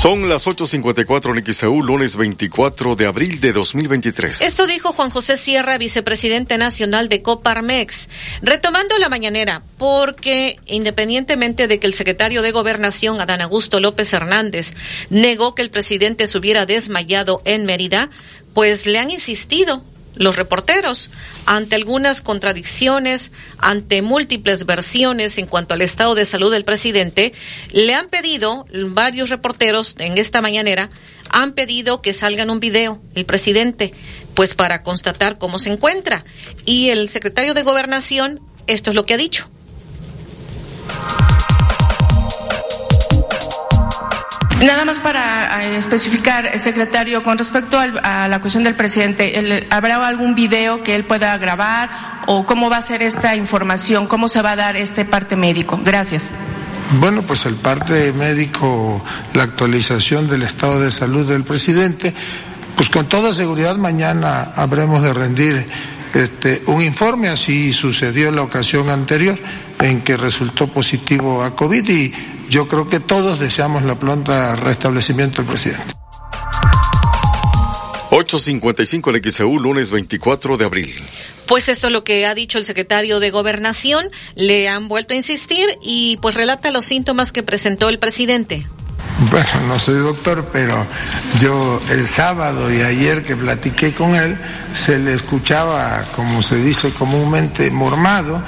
[0.00, 4.40] Son las 8.54 en XEU, lunes 24 de abril de 2023.
[4.40, 8.08] Esto dijo Juan José Sierra, vicepresidente nacional de Coparmex,
[8.40, 14.72] retomando la mañanera, porque independientemente de que el secretario de Gobernación, Adán Augusto López Hernández,
[15.10, 18.08] negó que el presidente se hubiera desmayado en Mérida,
[18.54, 19.84] pues le han insistido
[20.20, 21.10] los reporteros
[21.46, 27.32] ante algunas contradicciones, ante múltiples versiones en cuanto al estado de salud del presidente,
[27.72, 30.90] le han pedido varios reporteros en esta mañanera
[31.30, 33.94] han pedido que salga en un video el presidente,
[34.34, 36.24] pues para constatar cómo se encuentra.
[36.66, 39.48] Y el secretario de Gobernación, esto es lo que ha dicho.
[44.60, 50.34] Nada más para eh, especificar, secretario, con respecto a la cuestión del presidente, ¿habrá algún
[50.34, 51.88] video que él pueda grabar
[52.26, 54.06] o cómo va a ser esta información?
[54.06, 55.80] ¿Cómo se va a dar este parte médico?
[55.82, 56.30] Gracias.
[56.98, 62.12] Bueno, pues el parte médico, la actualización del estado de salud del presidente,
[62.76, 65.66] pues con toda seguridad mañana habremos de rendir
[66.14, 69.38] este, un informe, así sucedió en la ocasión anterior
[69.80, 72.12] en que resultó positivo a COVID y
[72.48, 75.94] yo creo que todos deseamos la pronta restablecimiento del presidente.
[78.10, 80.92] 8.55 en XEU, lunes 24 de abril.
[81.46, 84.10] Pues esto es lo que ha dicho el secretario de Gobernación.
[84.34, 88.66] Le han vuelto a insistir y pues relata los síntomas que presentó el presidente.
[89.28, 90.86] Bueno, no soy doctor, pero
[91.40, 94.38] yo el sábado y ayer que platiqué con él,
[94.74, 98.42] se le escuchaba, como se dice comúnmente, mormado,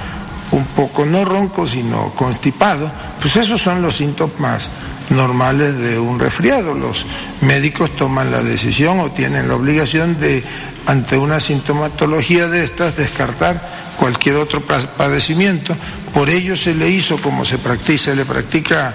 [0.52, 2.90] un poco no ronco, sino constipado.
[3.20, 4.68] Pues esos son los síntomas
[5.10, 6.74] normales de un resfriado.
[6.74, 7.04] Los
[7.42, 10.42] médicos toman la decisión o tienen la obligación de,
[10.86, 15.76] ante una sintomatología de estas, descartar cualquier otro pa- padecimiento.
[16.14, 18.94] Por ello se le hizo, como se practica, se le practica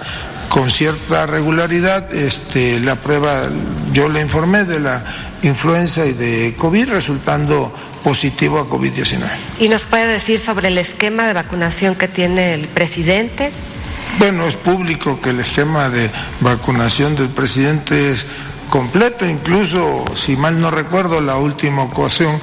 [0.49, 3.49] con cierta regularidad este, la prueba,
[3.93, 5.03] yo le informé de la
[5.41, 9.29] influenza y de COVID resultando positivo a COVID-19.
[9.59, 13.51] ¿Y nos puede decir sobre el esquema de vacunación que tiene el presidente?
[14.19, 16.09] Bueno, es público que el esquema de
[16.39, 18.25] vacunación del presidente es
[18.69, 22.39] completo, incluso, si mal no recuerdo, la última ocasión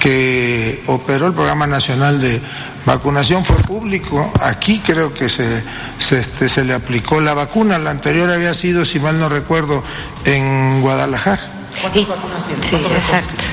[0.00, 2.40] que operó el Programa Nacional de
[2.84, 4.32] Vacunación fue público.
[4.40, 5.62] Aquí creo que se,
[5.98, 7.78] se, este, se le aplicó la vacuna.
[7.78, 9.82] La anterior había sido, si mal no recuerdo,
[10.24, 11.42] en Guadalajara.
[11.80, 12.62] ¿Cuántas vacunas tiene?
[12.66, 13.44] Sí, exacto.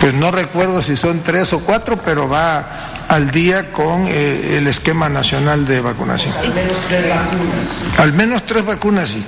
[0.00, 4.66] Pues no recuerdo si son tres o cuatro, pero va al día con eh, el
[4.66, 6.32] esquema nacional de vacunación.
[6.36, 7.98] Al menos tres vacunas.
[7.98, 9.24] Al menos tres vacunas, sí.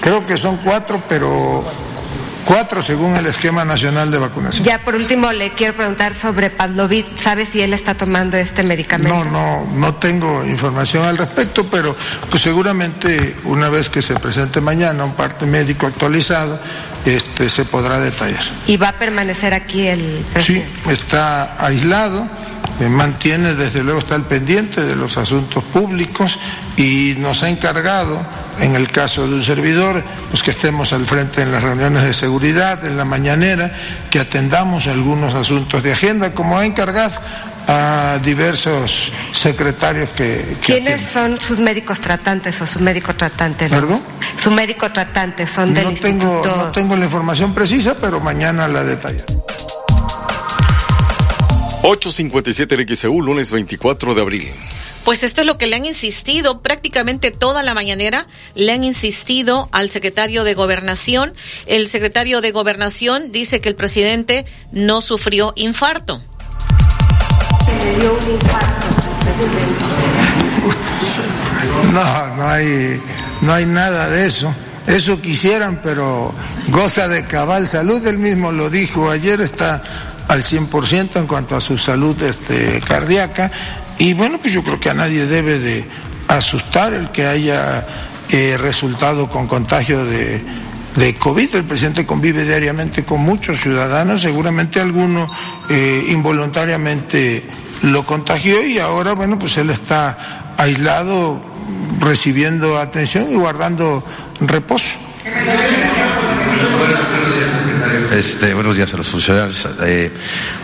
[0.00, 1.64] Creo que son cuatro, pero
[2.44, 4.64] cuatro según el esquema nacional de vacunación.
[4.64, 7.18] Ya por último le quiero preguntar sobre Pavlovit.
[7.18, 9.24] ¿Sabe si él está tomando este medicamento?
[9.24, 11.96] No, no, no tengo información al respecto, pero
[12.30, 16.60] pues seguramente una vez que se presente mañana un parte médico actualizado,
[17.04, 18.42] este se podrá detallar.
[18.66, 20.68] ¿Y va a permanecer aquí el presidente?
[20.84, 22.28] Sí, está aislado
[22.88, 26.38] mantiene, desde luego está al pendiente de los asuntos públicos
[26.76, 28.20] y nos ha encargado,
[28.60, 32.12] en el caso de un servidor, pues que estemos al frente en las reuniones de
[32.12, 33.72] seguridad, en la mañanera,
[34.10, 37.14] que atendamos algunos asuntos de agenda, como ha encargado
[37.66, 40.56] a diversos secretarios que...
[40.60, 41.38] que ¿Quiénes atienden.
[41.38, 43.68] son sus médicos tratantes o su médico tratante?
[43.68, 44.00] ¿Perdón?
[44.42, 46.56] Su médico tratante son del No tengo, instituto.
[46.56, 49.24] no tengo la información precisa, pero mañana la detallaré.
[51.82, 54.48] 857 en XEU, lunes 24 de abril.
[55.04, 59.68] Pues esto es lo que le han insistido prácticamente toda la mañanera, le han insistido
[59.70, 61.34] al secretario de Gobernación.
[61.66, 66.22] El secretario de Gobernación dice que el presidente no sufrió infarto.
[71.92, 73.00] No, no hay,
[73.40, 74.54] no hay nada de eso.
[74.86, 76.34] Eso quisieran, pero
[76.68, 78.06] goza de cabal salud.
[78.06, 79.82] Él mismo lo dijo ayer, está
[80.28, 83.50] al 100% en cuanto a su salud este, cardíaca.
[83.98, 85.84] Y bueno, pues yo creo que a nadie debe de
[86.28, 87.86] asustar el que haya
[88.30, 90.42] eh, resultado con contagio de,
[90.96, 91.56] de COVID.
[91.56, 95.30] El presidente convive diariamente con muchos ciudadanos, seguramente alguno
[95.70, 97.44] eh, involuntariamente
[97.84, 101.40] lo contagió y ahora, bueno, pues él está aislado,
[102.00, 104.02] recibiendo atención y guardando
[104.40, 104.90] reposo.
[108.12, 109.66] Este, buenos días a los funcionarios.
[109.82, 110.10] Eh,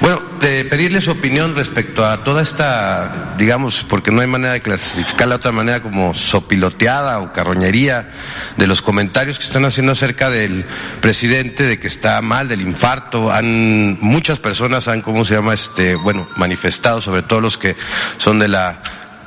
[0.00, 4.60] bueno, eh, pedirle su opinión respecto a toda esta, digamos, porque no hay manera de
[4.60, 8.10] clasificarla de otra manera como sopiloteada o carroñería
[8.56, 10.64] de los comentarios que están haciendo acerca del
[11.00, 13.32] presidente, de que está mal, del infarto.
[13.32, 15.54] Han, muchas personas han, ¿cómo se llama?
[15.54, 17.76] Este, bueno, manifestado, sobre todo los que
[18.18, 18.80] son de la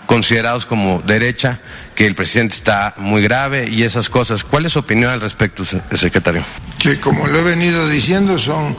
[0.05, 1.59] considerados como derecha,
[1.95, 4.43] que el presidente está muy grave y esas cosas.
[4.43, 6.43] ¿Cuál es su opinión al respecto, se- secretario?
[6.77, 8.75] que como lo he venido diciendo son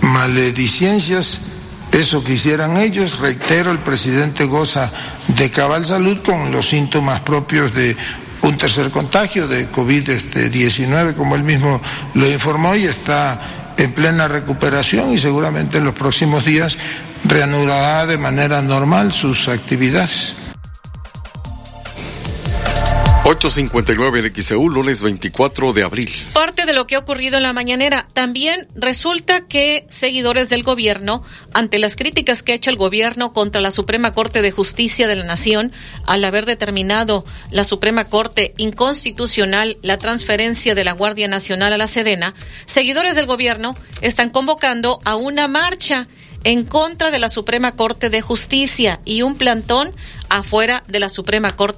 [0.00, 1.40] maledicencias,
[1.94, 4.90] eso quisieran ellos, reitero, el presidente goza
[5.28, 7.96] de cabal salud con los síntomas propios de
[8.42, 11.80] un tercer contagio de COVID-19, como él mismo
[12.14, 13.40] lo informó, y está
[13.76, 16.76] en plena recuperación y seguramente en los próximos días
[17.24, 20.34] reanudará de manera normal sus actividades.
[23.26, 26.10] 859 en XEU, lunes 24 de abril.
[26.34, 28.06] Parte de lo que ha ocurrido en la mañanera.
[28.12, 31.22] También resulta que seguidores del gobierno,
[31.54, 35.16] ante las críticas que ha hecho el gobierno contra la Suprema Corte de Justicia de
[35.16, 35.72] la Nación,
[36.04, 41.86] al haber determinado la Suprema Corte inconstitucional la transferencia de la Guardia Nacional a la
[41.86, 42.34] Sedena,
[42.66, 46.08] seguidores del gobierno están convocando a una marcha
[46.44, 49.92] en contra de la Suprema Corte de Justicia y un plantón
[50.28, 51.64] afuera de la Suprema Corte